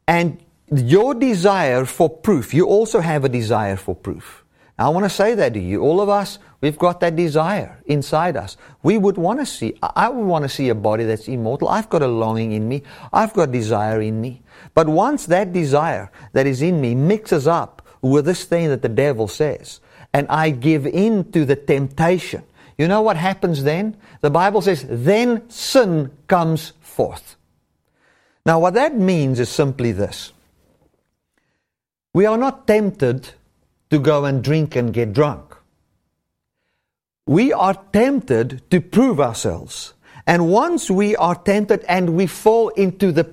And 0.08 0.43
your 0.70 1.14
desire 1.14 1.86
for 1.86 2.10
proof, 2.10 2.54
you 2.54 2.66
also 2.66 2.99
have 2.99 3.24
a 3.24 3.30
desire 3.30 3.78
for 3.78 3.95
proof. 3.95 4.42
I 4.84 4.89
want 4.89 5.05
to 5.05 5.09
say 5.09 5.34
that 5.36 5.53
to 5.53 5.61
you. 5.61 5.81
All 5.81 6.01
of 6.01 6.09
us, 6.09 6.39
we've 6.59 6.77
got 6.77 6.99
that 6.99 7.15
desire 7.15 7.81
inside 7.86 8.36
us. 8.36 8.57
We 8.81 8.97
would 8.97 9.17
want 9.17 9.39
to 9.39 9.45
see, 9.45 9.79
I 9.81 10.09
would 10.09 10.25
want 10.25 10.43
to 10.43 10.49
see 10.49 10.67
a 10.67 10.75
body 10.75 11.05
that's 11.05 11.29
immortal. 11.29 11.69
I've 11.69 11.89
got 11.89 12.01
a 12.01 12.07
longing 12.07 12.51
in 12.51 12.67
me. 12.67 12.84
I've 13.13 13.31
got 13.31 13.53
desire 13.53 14.01
in 14.01 14.19
me. 14.19 14.41
But 14.73 14.89
once 14.89 15.25
that 15.27 15.53
desire 15.53 16.11
that 16.34 16.45
is 16.45 16.61
in 16.61 16.81
me 16.81 16.95
mixes 16.95 17.47
up 17.47 17.81
with 18.01 18.25
this 18.25 18.43
thing 18.43 18.67
that 18.67 18.81
the 18.81 18.89
devil 18.89 19.29
says, 19.29 19.79
and 20.13 20.27
I 20.27 20.49
give 20.49 20.86
in 20.86 21.31
to 21.31 21.45
the 21.45 21.55
temptation, 21.55 22.43
you 22.77 22.89
know 22.89 23.01
what 23.01 23.15
happens 23.15 23.63
then? 23.63 23.95
The 24.19 24.31
Bible 24.31 24.61
says, 24.61 24.86
then 24.89 25.49
sin 25.49 26.11
comes 26.27 26.73
forth. 26.81 27.38
Now, 28.45 28.59
what 28.59 28.73
that 28.73 28.97
means 28.97 29.39
is 29.39 29.47
simply 29.47 29.93
this 29.93 30.34
we 32.13 32.25
are 32.25 32.38
not 32.38 32.67
tempted 32.67 33.29
to 33.93 33.99
go 33.99 34.25
and 34.25 34.43
drink 34.43 34.75
and 34.75 34.91
get 34.91 35.13
drunk. 35.13 35.55
We 37.27 37.53
are 37.53 37.75
tempted 37.93 38.67
to 38.71 38.81
prove 38.81 39.19
ourselves. 39.19 39.93
And 40.25 40.49
once 40.49 40.89
we 40.89 41.15
are 41.15 41.35
tempted 41.35 41.85
and 41.87 42.15
we 42.15 42.25
fall 42.25 42.69
into 42.69 43.11
the 43.11 43.31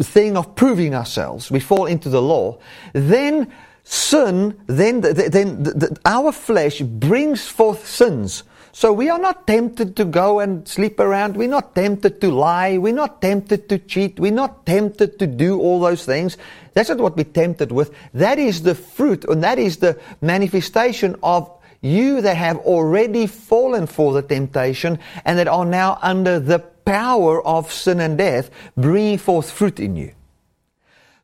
thing 0.00 0.36
of 0.36 0.54
proving 0.54 0.94
ourselves, 0.94 1.50
we 1.50 1.58
fall 1.58 1.86
into 1.86 2.08
the 2.08 2.22
law, 2.22 2.60
then 2.92 3.52
sin, 3.82 4.56
then, 4.68 5.00
then 5.00 5.64
the, 5.64 5.72
the, 5.72 6.00
our 6.04 6.30
flesh 6.30 6.80
brings 6.82 7.48
forth 7.48 7.84
sins. 7.84 8.44
So 8.76 8.92
we 8.92 9.08
are 9.08 9.18
not 9.18 9.46
tempted 9.46 9.96
to 9.96 10.04
go 10.04 10.40
and 10.40 10.68
sleep 10.68 11.00
around. 11.00 11.34
We're 11.34 11.48
not 11.48 11.74
tempted 11.74 12.20
to 12.20 12.30
lie. 12.30 12.76
We're 12.76 12.92
not 12.92 13.22
tempted 13.22 13.70
to 13.70 13.78
cheat. 13.78 14.20
We're 14.20 14.32
not 14.32 14.66
tempted 14.66 15.18
to 15.18 15.26
do 15.26 15.58
all 15.58 15.80
those 15.80 16.04
things. 16.04 16.36
That's 16.74 16.90
not 16.90 16.98
what 16.98 17.16
we're 17.16 17.24
tempted 17.24 17.72
with. 17.72 17.94
That 18.12 18.38
is 18.38 18.60
the 18.60 18.74
fruit 18.74 19.24
and 19.24 19.42
that 19.42 19.58
is 19.58 19.78
the 19.78 19.98
manifestation 20.20 21.16
of 21.22 21.50
you 21.80 22.20
that 22.20 22.36
have 22.36 22.58
already 22.58 23.26
fallen 23.26 23.86
for 23.86 24.12
the 24.12 24.20
temptation 24.20 24.98
and 25.24 25.38
that 25.38 25.48
are 25.48 25.64
now 25.64 25.98
under 26.02 26.38
the 26.38 26.58
power 26.58 27.42
of 27.46 27.72
sin 27.72 27.98
and 27.98 28.18
death 28.18 28.50
bringing 28.76 29.16
forth 29.16 29.50
fruit 29.50 29.80
in 29.80 29.96
you. 29.96 30.12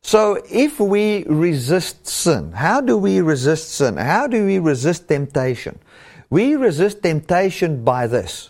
So 0.01 0.41
if 0.49 0.79
we 0.79 1.23
resist 1.25 2.07
sin, 2.07 2.53
how 2.53 2.81
do 2.81 2.97
we 2.97 3.21
resist 3.21 3.69
sin? 3.69 3.97
How 3.97 4.25
do 4.25 4.43
we 4.43 4.57
resist 4.57 5.07
temptation? 5.07 5.77
We 6.33 6.55
resist 6.55 7.03
temptation 7.03 7.83
by 7.83 8.07
this, 8.07 8.49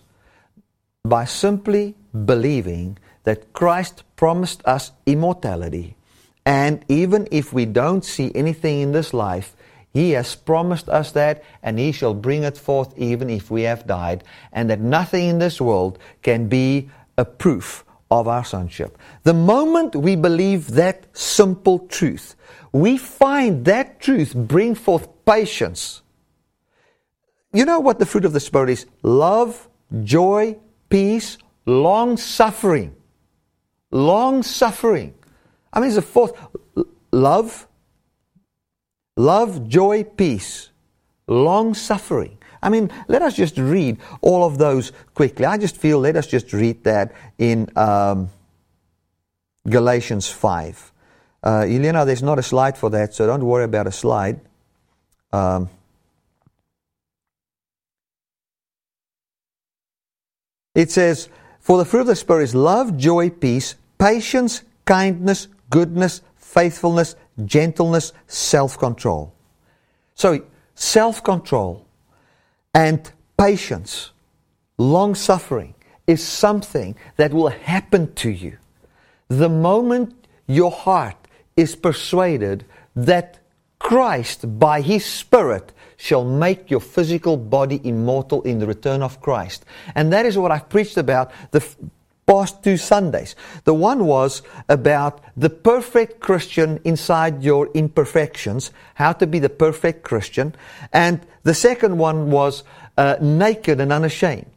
by 1.03 1.25
simply 1.25 1.95
believing 2.13 2.97
that 3.25 3.51
Christ 3.51 4.03
promised 4.15 4.61
us 4.63 4.93
immortality. 5.05 5.97
And 6.45 6.85
even 6.87 7.27
if 7.29 7.51
we 7.51 7.65
don't 7.65 8.05
see 8.05 8.31
anything 8.35 8.79
in 8.79 8.93
this 8.93 9.13
life, 9.13 9.53
he 9.91 10.11
has 10.11 10.33
promised 10.33 10.87
us 10.87 11.11
that, 11.11 11.43
and 11.61 11.77
He 11.77 11.91
shall 11.91 12.13
bring 12.13 12.43
it 12.43 12.57
forth 12.57 12.97
even 12.97 13.29
if 13.29 13.51
we 13.51 13.63
have 13.63 13.85
died, 13.85 14.23
and 14.53 14.69
that 14.69 14.79
nothing 14.79 15.27
in 15.27 15.39
this 15.39 15.59
world 15.59 15.99
can 16.21 16.47
be 16.47 16.89
a 17.17 17.25
proof 17.25 17.83
of 18.09 18.29
our 18.29 18.45
sonship. 18.45 18.97
The 19.23 19.33
moment 19.33 19.93
we 19.93 20.15
believe 20.15 20.71
that 20.71 21.05
simple 21.11 21.79
truth, 21.79 22.35
we 22.71 22.97
find 22.97 23.65
that 23.65 23.99
truth 23.99 24.33
bring 24.33 24.73
forth 24.73 25.09
patience. 25.25 26.02
You 27.53 27.65
know 27.65 27.79
what 27.79 27.99
the 27.99 28.05
fruit 28.05 28.25
of 28.25 28.33
the 28.33 28.39
Spirit 28.39 28.69
is? 28.69 28.85
Love, 29.03 29.69
joy, 30.03 30.57
peace, 30.89 31.37
long 31.65 32.17
suffering. 32.17 32.95
Long 33.91 34.41
suffering. 34.41 35.13
I 35.71 35.79
mean, 35.79 35.89
it's 35.89 35.97
a 35.97 36.01
fourth. 36.01 36.33
Love, 37.11 37.67
love, 39.15 39.67
joy, 39.67 40.03
peace, 40.03 40.71
long 41.27 41.75
suffering. 41.75 42.39
I 42.63 42.69
mean, 42.69 42.89
let 43.07 43.21
us 43.21 43.35
just 43.35 43.57
read 43.57 43.97
all 44.21 44.45
of 44.45 44.57
those 44.57 44.91
quickly. 45.13 45.45
I 45.45 45.57
just 45.57 45.77
feel 45.77 45.99
let 45.99 46.15
us 46.15 46.25
just 46.25 46.53
read 46.53 46.83
that 46.85 47.13
in 47.37 47.69
um, 47.75 48.29
Galatians 49.69 50.27
5. 50.27 50.91
Uh, 51.43 51.65
Elena, 51.67 52.05
there's 52.05 52.23
not 52.23 52.39
a 52.39 52.43
slide 52.43 52.77
for 52.77 52.89
that, 52.91 53.13
so 53.13 53.27
don't 53.27 53.45
worry 53.45 53.65
about 53.65 53.85
a 53.85 53.91
slide. 53.91 54.39
Um, 55.31 55.69
it 60.75 60.91
says, 60.91 61.29
For 61.59 61.77
the 61.77 61.85
fruit 61.85 62.01
of 62.01 62.07
the 62.07 62.15
Spirit 62.15 62.43
is 62.43 62.55
love, 62.55 62.97
joy, 62.97 63.29
peace, 63.29 63.75
patience, 63.97 64.63
kindness, 64.85 65.47
goodness, 65.69 66.21
faithfulness, 66.35 67.15
gentleness, 67.45 68.13
self 68.27 68.77
control. 68.77 69.33
So, 70.15 70.43
self 70.75 71.23
control 71.23 71.85
and 72.73 73.11
patience, 73.37 74.11
long 74.77 75.15
suffering, 75.15 75.75
is 76.07 76.23
something 76.23 76.95
that 77.17 77.33
will 77.33 77.49
happen 77.49 78.13
to 78.15 78.29
you. 78.29 78.57
The 79.29 79.49
moment 79.49 80.27
your 80.47 80.71
heart 80.71 81.15
is 81.55 81.75
persuaded 81.75 82.65
that 82.95 83.39
Christ, 83.79 84.59
by 84.59 84.81
His 84.81 85.05
Spirit, 85.05 85.71
shall 85.97 86.23
make 86.23 86.69
your 86.69 86.79
physical 86.79 87.37
body 87.37 87.81
immortal 87.83 88.41
in 88.43 88.59
the 88.59 88.67
return 88.67 89.01
of 89.01 89.21
Christ. 89.21 89.65
And 89.95 90.11
that 90.13 90.25
is 90.25 90.37
what 90.37 90.51
I've 90.51 90.69
preached 90.69 90.97
about. 90.97 91.31
The, 91.51 91.63
past 92.25 92.63
two 92.63 92.77
Sundays. 92.77 93.35
The 93.65 93.73
one 93.73 94.05
was 94.05 94.43
about 94.69 95.21
the 95.35 95.49
perfect 95.49 96.19
Christian 96.19 96.79
inside 96.83 97.43
your 97.43 97.69
imperfections, 97.73 98.71
how 98.95 99.13
to 99.13 99.27
be 99.27 99.39
the 99.39 99.49
perfect 99.49 100.03
Christian. 100.03 100.55
And 100.91 101.19
the 101.43 101.53
second 101.53 101.97
one 101.97 102.31
was 102.31 102.63
uh, 102.97 103.17
naked 103.21 103.81
and 103.81 103.91
unashamed. 103.91 104.49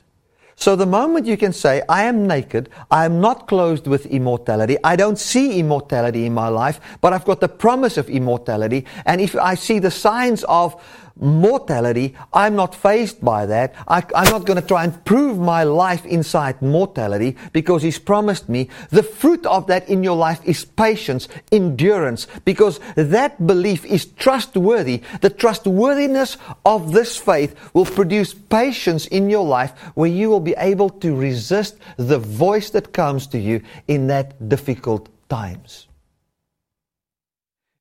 So 0.59 0.74
the 0.74 0.87
moment 0.87 1.26
you 1.26 1.37
can 1.37 1.53
say, 1.53 1.82
I 1.87 2.05
am 2.05 2.26
naked, 2.26 2.70
I 2.91 3.05
am 3.05 3.20
not 3.20 3.47
clothed 3.47 3.87
with 3.87 4.07
immortality, 4.07 4.78
I 4.82 4.97
don't 4.97 5.18
see 5.18 5.59
immortality 5.59 6.24
in 6.24 6.32
my 6.32 6.49
life, 6.49 6.80
but 7.03 7.12
I've 7.12 7.26
got 7.26 7.41
the 7.41 7.49
promise 7.49 7.99
of 7.99 8.09
immortality, 8.09 8.87
and 9.05 9.20
if 9.20 9.37
I 9.37 9.55
see 9.55 9.80
the 9.80 9.91
signs 9.91 10.45
of 10.45 10.82
mortality, 11.18 12.14
I'm 12.32 12.54
not 12.56 12.74
faced 12.74 13.24
by 13.24 13.46
that. 13.46 13.74
I, 13.88 13.98
am 14.14 14.30
not 14.30 14.44
going 14.44 14.60
to 14.60 14.66
try 14.66 14.84
and 14.84 15.04
prove 15.04 15.38
my 15.38 15.64
life 15.64 16.04
inside 16.04 16.60
mortality 16.60 17.36
because 17.52 17.82
He's 17.82 17.98
promised 17.98 18.48
me 18.48 18.68
the 18.90 19.02
fruit 19.02 19.44
of 19.46 19.66
that 19.68 19.88
in 19.88 20.02
your 20.02 20.16
life 20.16 20.40
is 20.44 20.64
patience, 20.64 21.28
endurance, 21.50 22.26
because 22.44 22.80
that 22.96 23.46
belief 23.46 23.84
is 23.84 24.06
trustworthy. 24.06 25.02
The 25.20 25.30
trustworthiness 25.30 26.36
of 26.64 26.92
this 26.92 27.16
faith 27.16 27.54
will 27.74 27.86
produce 27.86 28.34
patience 28.34 29.06
in 29.06 29.30
your 29.30 29.44
life 29.44 29.72
where 29.94 30.10
you 30.10 30.28
will 30.28 30.40
be 30.40 30.54
able 30.58 30.90
to 30.90 31.14
resist 31.16 31.76
the 31.96 32.18
voice 32.18 32.70
that 32.70 32.92
comes 32.92 33.26
to 33.28 33.38
you 33.38 33.62
in 33.88 34.08
that 34.08 34.48
difficult 34.48 35.08
times. 35.28 35.86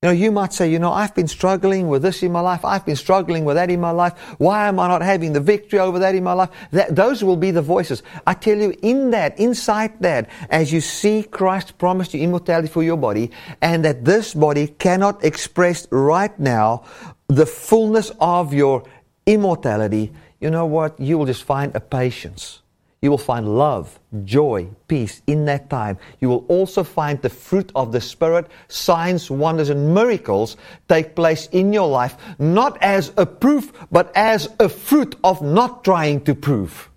You 0.02 0.10
know, 0.10 0.12
you 0.12 0.30
might 0.30 0.52
say, 0.52 0.70
you 0.70 0.78
know, 0.78 0.92
I've 0.92 1.14
been 1.14 1.26
struggling 1.26 1.88
with 1.88 2.02
this 2.02 2.22
in 2.22 2.30
my 2.30 2.40
life. 2.40 2.66
I've 2.66 2.84
been 2.84 2.96
struggling 2.96 3.46
with 3.46 3.56
that 3.56 3.70
in 3.70 3.80
my 3.80 3.92
life. 3.92 4.12
Why 4.36 4.68
am 4.68 4.78
I 4.78 4.88
not 4.88 5.00
having 5.00 5.32
the 5.32 5.40
victory 5.40 5.78
over 5.78 5.98
that 6.00 6.14
in 6.14 6.22
my 6.22 6.34
life? 6.34 6.50
That, 6.72 6.94
those 6.94 7.24
will 7.24 7.38
be 7.38 7.50
the 7.50 7.62
voices. 7.62 8.02
I 8.26 8.34
tell 8.34 8.58
you, 8.58 8.74
in 8.82 9.10
that, 9.12 9.40
inside 9.40 9.98
that, 10.02 10.28
as 10.50 10.70
you 10.70 10.82
see 10.82 11.22
Christ 11.22 11.78
promised 11.78 12.12
you 12.12 12.20
immortality 12.20 12.68
for 12.68 12.82
your 12.82 12.98
body, 12.98 13.30
and 13.62 13.86
that 13.86 14.04
this 14.04 14.34
body 14.34 14.66
cannot 14.66 15.24
express 15.24 15.88
right 15.90 16.38
now 16.38 16.84
the 17.28 17.46
fullness 17.46 18.12
of 18.20 18.52
your 18.52 18.84
immortality, 19.24 20.12
you 20.40 20.50
know 20.50 20.66
what? 20.66 21.00
You 21.00 21.16
will 21.16 21.26
just 21.26 21.44
find 21.44 21.74
a 21.74 21.80
patience 21.80 22.60
you 23.02 23.10
will 23.10 23.18
find 23.18 23.58
love, 23.58 24.00
joy, 24.24 24.68
peace 24.88 25.20
in 25.26 25.44
that 25.44 25.68
time. 25.68 25.98
You 26.20 26.28
will 26.28 26.44
also 26.48 26.82
find 26.82 27.20
the 27.20 27.28
fruit 27.28 27.70
of 27.74 27.92
the 27.92 28.00
Spirit. 28.00 28.46
Signs, 28.68 29.30
wonders, 29.30 29.68
and 29.68 29.94
miracles 29.94 30.56
take 30.88 31.14
place 31.14 31.48
in 31.52 31.72
your 31.72 31.88
life, 31.88 32.16
not 32.38 32.82
as 32.82 33.12
a 33.16 33.26
proof, 33.26 33.72
but 33.92 34.10
as 34.16 34.48
a 34.58 34.68
fruit 34.68 35.14
of 35.22 35.42
not 35.42 35.84
trying 35.84 36.22
to 36.24 36.34
prove. 36.34 36.90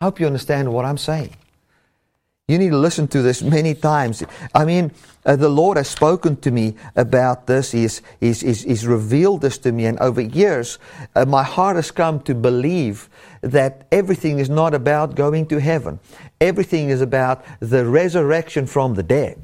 I 0.00 0.06
hope 0.06 0.18
you 0.18 0.26
understand 0.26 0.72
what 0.72 0.84
I'm 0.84 0.98
saying. 0.98 1.36
You 2.48 2.58
need 2.58 2.70
to 2.70 2.78
listen 2.78 3.06
to 3.08 3.22
this 3.22 3.40
many 3.40 3.74
times. 3.74 4.22
I 4.54 4.64
mean, 4.64 4.90
uh, 5.24 5.36
the 5.36 5.48
Lord 5.48 5.76
has 5.76 5.88
spoken 5.88 6.36
to 6.38 6.50
me 6.50 6.74
about 6.96 7.46
this. 7.46 7.70
He's, 7.70 8.02
he's, 8.18 8.40
he's, 8.40 8.62
he's 8.62 8.86
revealed 8.86 9.42
this 9.42 9.58
to 9.58 9.70
me. 9.70 9.86
And 9.86 9.98
over 10.00 10.20
years, 10.20 10.78
uh, 11.14 11.24
my 11.24 11.44
heart 11.44 11.76
has 11.76 11.92
come 11.92 12.20
to 12.22 12.34
believe 12.34 13.08
that 13.42 13.86
everything 13.92 14.40
is 14.40 14.50
not 14.50 14.74
about 14.74 15.14
going 15.14 15.46
to 15.46 15.60
heaven. 15.60 16.00
Everything 16.40 16.90
is 16.90 17.00
about 17.00 17.44
the 17.60 17.86
resurrection 17.86 18.66
from 18.66 18.94
the 18.94 19.04
dead. 19.04 19.40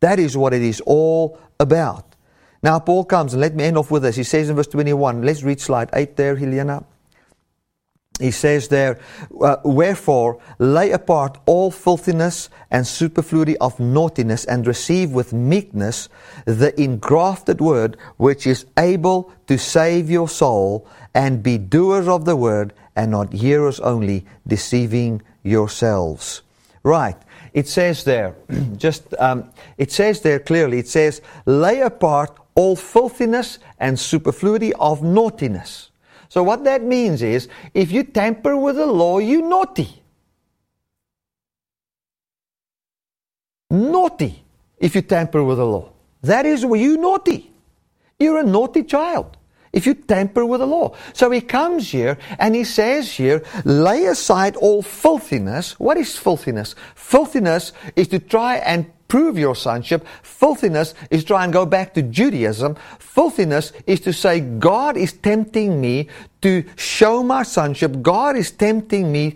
That 0.00 0.18
is 0.18 0.36
what 0.36 0.52
it 0.52 0.62
is 0.62 0.82
all 0.84 1.38
about. 1.60 2.16
Now, 2.64 2.80
Paul 2.80 3.04
comes, 3.04 3.34
and 3.34 3.40
let 3.40 3.54
me 3.54 3.64
end 3.64 3.78
off 3.78 3.92
with 3.92 4.02
this. 4.02 4.16
He 4.16 4.24
says 4.24 4.50
in 4.50 4.56
verse 4.56 4.66
21, 4.66 5.22
let's 5.22 5.44
read 5.44 5.60
slide 5.60 5.90
8 5.92 6.16
there, 6.16 6.34
Helena 6.34 6.84
he 8.20 8.30
says 8.30 8.68
there, 8.68 9.00
uh, 9.40 9.56
Wherefore 9.64 10.38
lay 10.58 10.92
apart 10.92 11.38
all 11.46 11.72
filthiness 11.72 12.48
and 12.70 12.86
superfluity 12.86 13.56
of 13.58 13.80
naughtiness, 13.80 14.44
and 14.44 14.66
receive 14.66 15.10
with 15.10 15.32
meekness 15.32 16.08
the 16.44 16.80
engrafted 16.80 17.60
word, 17.60 17.96
which 18.16 18.46
is 18.46 18.66
able 18.78 19.32
to 19.48 19.58
save 19.58 20.10
your 20.10 20.28
soul, 20.28 20.86
and 21.12 21.42
be 21.42 21.58
doers 21.58 22.06
of 22.06 22.24
the 22.24 22.36
word, 22.36 22.72
and 22.94 23.10
not 23.10 23.32
hearers 23.32 23.80
only, 23.80 24.24
deceiving 24.46 25.20
yourselves. 25.42 26.42
Right. 26.84 27.16
It 27.52 27.66
says 27.66 28.04
there, 28.04 28.36
just, 28.76 29.12
um, 29.18 29.50
it 29.76 29.90
says 29.90 30.20
there 30.20 30.38
clearly, 30.38 30.78
it 30.78 30.88
says, 30.88 31.20
lay 31.46 31.80
apart 31.80 32.36
all 32.54 32.76
filthiness 32.76 33.58
and 33.80 33.98
superfluity 33.98 34.72
of 34.74 35.02
naughtiness. 35.02 35.90
So 36.34 36.42
what 36.42 36.64
that 36.64 36.82
means 36.82 37.22
is, 37.22 37.46
if 37.74 37.92
you 37.92 38.02
tamper 38.02 38.56
with 38.56 38.74
the 38.74 38.86
law, 38.86 39.20
you 39.20 39.40
naughty. 39.40 40.02
Naughty 43.70 44.42
if 44.78 44.96
you 44.96 45.02
tamper 45.02 45.44
with 45.44 45.58
the 45.58 45.64
law. 45.64 45.92
That 46.22 46.44
is 46.44 46.62
you 46.62 46.96
naughty. 46.96 47.52
You're 48.18 48.38
a 48.38 48.42
naughty 48.42 48.82
child 48.82 49.36
if 49.72 49.86
you 49.86 49.94
tamper 49.94 50.44
with 50.44 50.58
the 50.58 50.66
law. 50.66 50.96
So 51.12 51.30
he 51.30 51.40
comes 51.40 51.92
here 51.92 52.18
and 52.40 52.56
he 52.56 52.64
says 52.64 53.12
here, 53.12 53.44
lay 53.64 54.06
aside 54.06 54.56
all 54.56 54.82
filthiness. 54.82 55.78
What 55.78 55.96
is 55.98 56.18
filthiness? 56.18 56.74
Filthiness 56.96 57.72
is 57.94 58.08
to 58.08 58.18
try 58.18 58.56
and 58.56 58.90
prove 59.08 59.38
your 59.38 59.54
sonship. 59.54 60.06
Filthiness 60.22 60.94
is 61.10 61.24
try 61.24 61.44
and 61.44 61.52
go 61.52 61.66
back 61.66 61.94
to 61.94 62.02
Judaism. 62.02 62.76
Filthiness 62.98 63.72
is 63.86 64.00
to 64.00 64.12
say, 64.12 64.40
God 64.40 64.96
is 64.96 65.12
tempting 65.12 65.80
me 65.80 66.08
to 66.42 66.64
show 66.76 67.22
my 67.22 67.42
sonship. 67.42 68.02
God 68.02 68.36
is 68.36 68.50
tempting 68.50 69.10
me 69.10 69.34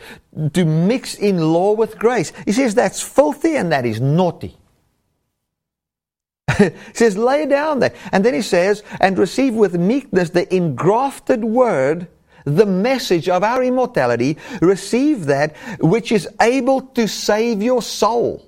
to 0.53 0.65
mix 0.65 1.15
in 1.15 1.53
law 1.53 1.73
with 1.73 1.99
grace. 1.99 2.33
He 2.45 2.53
says 2.53 2.75
that's 2.75 3.03
filthy 3.03 3.57
and 3.57 3.73
that 3.73 3.87
is 3.87 4.01
naughty. 4.01 4.57
he 6.59 6.71
says, 6.95 7.17
lay 7.17 7.47
down 7.47 7.81
there. 7.81 7.95
And 8.13 8.25
then 8.25 8.35
he 8.35 8.43
says, 8.43 8.83
and 9.01 9.19
receive 9.19 9.55
with 9.55 9.79
meekness 9.79 10.31
the 10.31 10.53
engrafted 10.55 11.45
word 11.45 12.09
the 12.45 12.67
message 12.67 13.29
of 13.29 13.43
our 13.43 13.63
immortality, 13.63 14.39
receive 14.61 15.27
that 15.27 15.57
which 15.81 16.13
is 16.13 16.29
able 16.41 16.81
to 16.81 17.07
save 17.07 17.63
your 17.63 17.83
soul. 17.83 18.48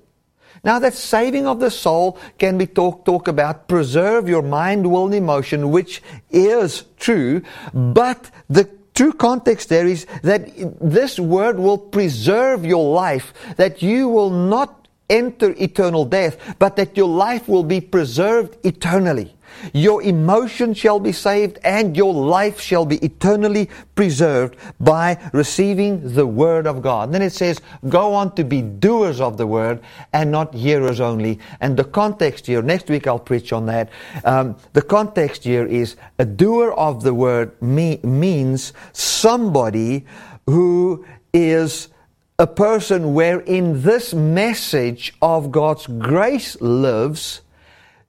Now 0.63 0.79
that 0.81 0.95
saving 0.95 1.47
of 1.47 1.61
the 1.61 1.71
soul 1.71 2.19
can 2.39 2.59
be 2.59 2.67
talk, 2.67 3.05
talk 3.05 3.29
about 3.29 3.69
preserve 3.69 4.29
your 4.29 4.43
mind, 4.43 4.91
will, 4.91 5.07
and 5.07 5.15
emotion, 5.15 5.71
which 5.71 6.03
is 6.31 6.85
true, 6.99 7.43
but 7.73 8.31
the 8.49 8.69
true 8.95 9.13
context 9.13 9.71
there 9.71 9.87
is 9.87 10.07
that 10.23 10.51
this 10.81 11.19
word 11.19 11.59
will 11.59 11.79
preserve 11.79 12.65
your 12.65 12.93
life, 12.93 13.33
that 13.57 13.81
you 13.81 14.09
will 14.09 14.31
not 14.31 14.89
enter 15.09 15.55
eternal 15.59 16.05
death, 16.05 16.57
but 16.59 16.77
that 16.77 16.97
your 16.97 17.09
life 17.09 17.49
will 17.49 17.65
be 17.65 17.81
preserved 17.81 18.57
eternally. 18.65 19.35
Your 19.73 20.03
emotion 20.03 20.75
shall 20.75 21.01
be 21.01 21.13
saved 21.13 21.59
and 21.65 21.97
your 21.97 22.13
life 22.13 22.61
shall 22.61 22.85
be 22.85 22.97
eternally 22.99 23.69
preserved 23.95 24.57
by 24.79 25.19
receiving 25.33 26.15
the 26.15 26.27
Word 26.27 26.67
of 26.67 26.83
God. 26.83 27.09
And 27.09 27.15
then 27.15 27.23
it 27.23 27.33
says, 27.33 27.61
go 27.89 28.15
on 28.15 28.35
to 28.35 28.45
be 28.45 28.63
doers 28.63 29.21
of 29.21 29.37
the 29.37 29.47
Word 29.47 29.81
and 30.13 30.31
not 30.31 30.55
hearers 30.55 31.01
only. 31.01 31.39
And 31.61 31.77
the 31.77 31.85
context 31.85 32.47
here, 32.47 32.63
next 32.63 32.89
week 32.89 33.07
I'll 33.07 33.19
preach 33.19 33.53
on 33.53 33.67
that. 33.67 33.91
Um, 34.25 34.57
the 34.73 34.83
context 34.83 35.45
here 35.45 35.67
is 35.67 35.97
a 36.19 36.25
doer 36.25 36.73
of 36.73 37.03
the 37.03 37.15
Word 37.15 37.61
me- 37.63 38.01
means 38.03 38.73
somebody 38.93 40.07
who 40.47 41.05
is 41.33 41.89
a 42.39 42.47
person 42.47 43.13
wherein 43.13 43.83
this 43.83 44.15
message 44.15 45.13
of 45.21 45.53
God's 45.53 45.87
grace 45.87 46.59
lives 46.61 47.43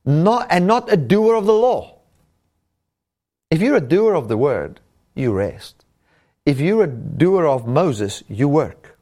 not, 0.05 0.47
and 0.49 0.67
not 0.67 0.91
a 0.91 0.97
doer 0.97 1.35
of 1.35 1.45
the 1.45 1.53
law. 1.53 1.99
If 3.49 3.61
you're 3.61 3.75
a 3.75 3.81
doer 3.81 4.13
of 4.13 4.27
the 4.27 4.37
word, 4.37 4.79
you 5.13 5.33
rest. 5.33 5.85
If 6.45 6.59
you're 6.59 6.83
a 6.83 6.87
doer 6.87 7.45
of 7.45 7.67
Moses, 7.67 8.23
you 8.27 8.47
work. 8.47 8.97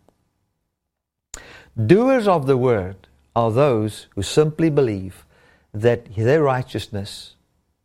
Doers 1.77 2.27
of 2.27 2.47
the 2.47 2.57
word 2.57 3.07
are 3.35 3.51
those 3.51 4.07
who 4.15 4.21
simply 4.21 4.69
believe 4.69 5.25
that 5.73 6.13
their 6.15 6.43
righteousness 6.43 7.35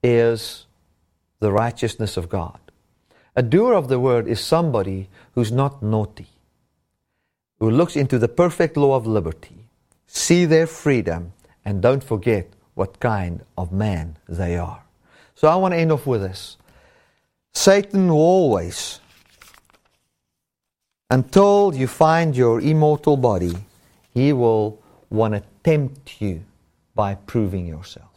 is 0.03 0.67
the 1.39 1.53
righteousness 1.53 2.17
of 2.17 2.29
God. 2.29 2.59
A 3.37 3.43
doer 3.43 3.75
of 3.75 3.89
the 3.89 4.01
word 4.01 4.27
is 4.27 4.41
somebody 4.41 5.09
who's 5.35 5.53
not 5.53 5.83
naughty, 5.83 6.29
who 7.61 7.71
looks 7.71 7.95
into 7.95 8.19
the 8.19 8.29
perfect 8.29 8.77
law 8.77 8.97
of 8.97 9.07
liberty, 9.07 9.67
see 10.07 10.45
their 10.45 10.67
freedom, 10.67 11.33
and 11.65 11.83
don't 11.83 12.03
forget 12.03 12.54
what 12.75 13.01
kind 13.01 13.41
of 13.57 13.73
man 13.73 14.17
they 14.29 14.57
are. 14.57 14.83
So 15.35 15.49
I 15.49 15.57
want 15.57 15.73
to 15.73 15.79
end 15.79 15.93
off 15.93 16.07
with 16.07 16.23
this. 16.23 16.57
Satan 17.53 18.09
will 18.09 18.17
always, 18.17 19.01
until 21.11 21.73
you 21.75 21.87
find 21.87 22.37
your 22.37 22.61
immortal 22.61 23.17
body, 23.17 23.55
he 24.13 24.33
will 24.33 24.83
want 25.11 25.35
to 25.35 25.43
tempt 25.63 26.21
you 26.21 26.45
by 26.95 27.15
proving 27.15 27.67
yourself. 27.67 28.11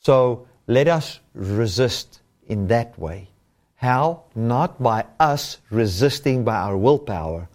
So 0.00 0.46
let 0.66 0.88
us 0.88 1.20
resist 1.34 2.20
in 2.48 2.68
that 2.68 2.98
way. 2.98 3.28
How? 3.76 4.24
Not 4.34 4.82
by 4.82 5.06
us 5.18 5.58
resisting 5.70 6.44
by 6.44 6.56
our 6.56 6.76
willpower, 6.76 7.48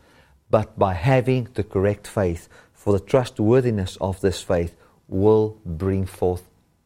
but 0.49 0.77
by 0.79 0.93
having 0.93 1.49
the 1.53 1.63
correct 1.63 2.07
faith. 2.07 2.47
For 2.73 2.93
the 2.93 2.99
trustworthiness 2.99 3.97
of 3.99 4.21
this 4.21 4.41
faith 4.41 4.75
will 5.07 5.57
bring 5.65 6.05
forth 6.05 6.43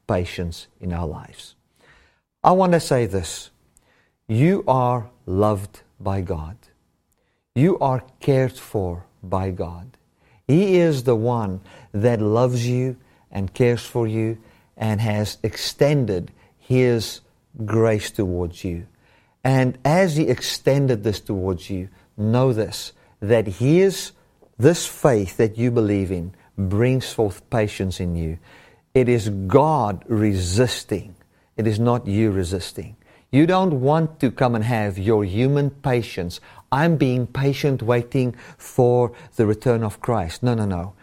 patience 0.08 0.68
in 0.80 0.94
our 0.94 1.08
lives. 1.08 1.56
I 2.44 2.52
want 2.52 2.74
to 2.74 2.80
say 2.80 3.06
this 3.06 3.52
you 4.28 4.64
are 4.68 5.10
loved 5.26 5.82
by 6.00 6.22
God, 6.22 6.58
you 7.56 7.78
are 7.80 8.04
cared 8.20 8.58
for 8.58 9.06
by 9.22 9.52
God. 9.52 9.98
He 10.48 10.78
is 10.78 11.04
the 11.04 11.16
one 11.16 11.62
that 11.92 12.22
loves 12.22 12.68
you 12.68 12.98
and 13.32 13.54
cares 13.54 13.86
for 13.86 14.08
you 14.08 14.40
and 14.76 15.00
has 15.00 15.38
extended 15.44 16.32
His 16.58 17.22
grace 17.66 18.10
towards 18.10 18.64
you. 18.64 18.88
And 19.44 19.78
as 19.86 20.16
He 20.16 20.24
extended 20.24 21.04
this 21.04 21.20
towards 21.20 21.70
you, 21.70 21.90
know 22.18 22.54
this 22.54 22.94
that 23.22 23.48
His, 23.48 24.14
this 24.58 24.88
faith 24.88 25.38
that 25.38 25.58
you 25.58 25.70
believe 25.70 26.12
in 26.12 26.34
brings 26.68 27.12
forth 27.14 27.48
patience 27.50 28.00
in 28.00 28.16
you. 28.16 28.38
It 28.94 29.08
is 29.08 29.30
God 29.30 30.04
resisting, 30.08 31.16
it 31.56 31.68
is 31.68 31.80
not 31.80 32.08
you 32.08 32.32
resisting. 32.32 32.96
You 33.32 33.46
don't 33.46 33.82
want 33.82 34.20
to 34.22 34.32
come 34.32 34.56
and 34.56 34.64
have 34.64 34.98
your 34.98 35.24
human 35.24 35.70
patience. 35.70 36.42
I'm 36.72 36.98
being 36.98 37.28
patient 37.28 37.84
waiting 37.84 38.36
for 38.58 39.12
the 39.36 39.46
return 39.46 39.84
of 39.84 40.02
Christ. 40.02 40.42
No, 40.42 40.56
no, 40.56 40.66
no. 40.66 40.94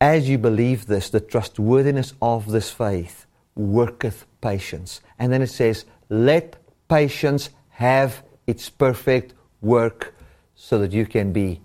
As 0.00 0.26
you 0.26 0.38
believe 0.38 0.86
this, 0.86 1.10
the 1.10 1.20
trustworthiness 1.20 2.14
of 2.22 2.50
this 2.50 2.70
faith 2.70 3.26
worketh 3.54 4.26
patience. 4.40 5.02
And 5.18 5.30
then 5.30 5.42
it 5.42 5.48
says, 5.48 5.84
let 6.08 6.56
patience 6.88 7.50
have 7.70 8.22
its 8.46 8.70
perfect 8.70 9.34
work 9.60 10.14
so 10.54 10.78
that 10.78 10.92
you 10.92 11.04
can 11.04 11.32
be 11.32 11.60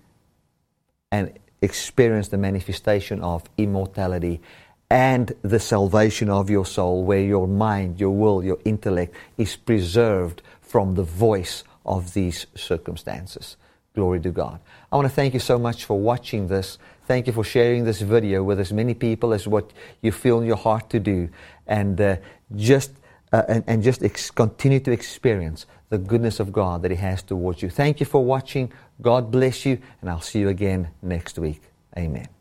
and 1.11 1.37
experience 1.61 2.29
the 2.29 2.37
manifestation 2.37 3.21
of 3.21 3.43
immortality 3.57 4.41
and 4.89 5.31
the 5.41 5.59
salvation 5.59 6.29
of 6.29 6.49
your 6.49 6.65
soul, 6.65 7.05
where 7.05 7.21
your 7.21 7.47
mind, 7.47 7.99
your 7.99 8.11
will, 8.11 8.43
your 8.43 8.59
intellect 8.65 9.15
is 9.37 9.55
preserved 9.55 10.41
from 10.59 10.95
the 10.95 11.03
voice 11.03 11.63
of 11.85 12.13
these 12.13 12.45
circumstances. 12.55 13.55
Glory 13.95 14.19
to 14.21 14.31
God. 14.31 14.59
I 14.91 14.95
want 14.95 15.07
to 15.07 15.13
thank 15.13 15.33
you 15.33 15.39
so 15.39 15.57
much 15.57 15.85
for 15.85 15.99
watching 15.99 16.47
this. 16.47 16.77
Thank 17.07 17.27
you 17.27 17.33
for 17.33 17.43
sharing 17.43 17.83
this 17.83 18.01
video 18.01 18.43
with 18.43 18.59
as 18.59 18.71
many 18.71 18.93
people 18.93 19.33
as 19.33 19.47
what 19.47 19.71
you 20.01 20.11
feel 20.11 20.39
in 20.39 20.47
your 20.47 20.57
heart 20.57 20.89
to 20.91 20.99
do. 20.99 21.29
And 21.67 21.99
uh, 21.99 22.17
just 22.55 22.91
uh, 23.33 23.43
and, 23.47 23.63
and, 23.67 23.83
just 23.83 24.03
ex- 24.03 24.29
continue 24.29 24.81
to 24.81 24.91
experience 24.91 25.65
the 25.91 25.97
goodness 25.97 26.39
of 26.39 26.51
God 26.53 26.81
that 26.81 26.91
He 26.91 26.97
has 26.97 27.21
towards 27.21 27.61
you. 27.61 27.69
Thank 27.69 27.99
you 27.99 28.05
for 28.05 28.23
watching. 28.23 28.71
God 29.01 29.29
bless 29.29 29.65
you, 29.65 29.77
and 29.99 30.09
I'll 30.09 30.21
see 30.21 30.39
you 30.39 30.47
again 30.47 30.87
next 31.01 31.37
week. 31.37 31.61
Amen. 31.97 32.40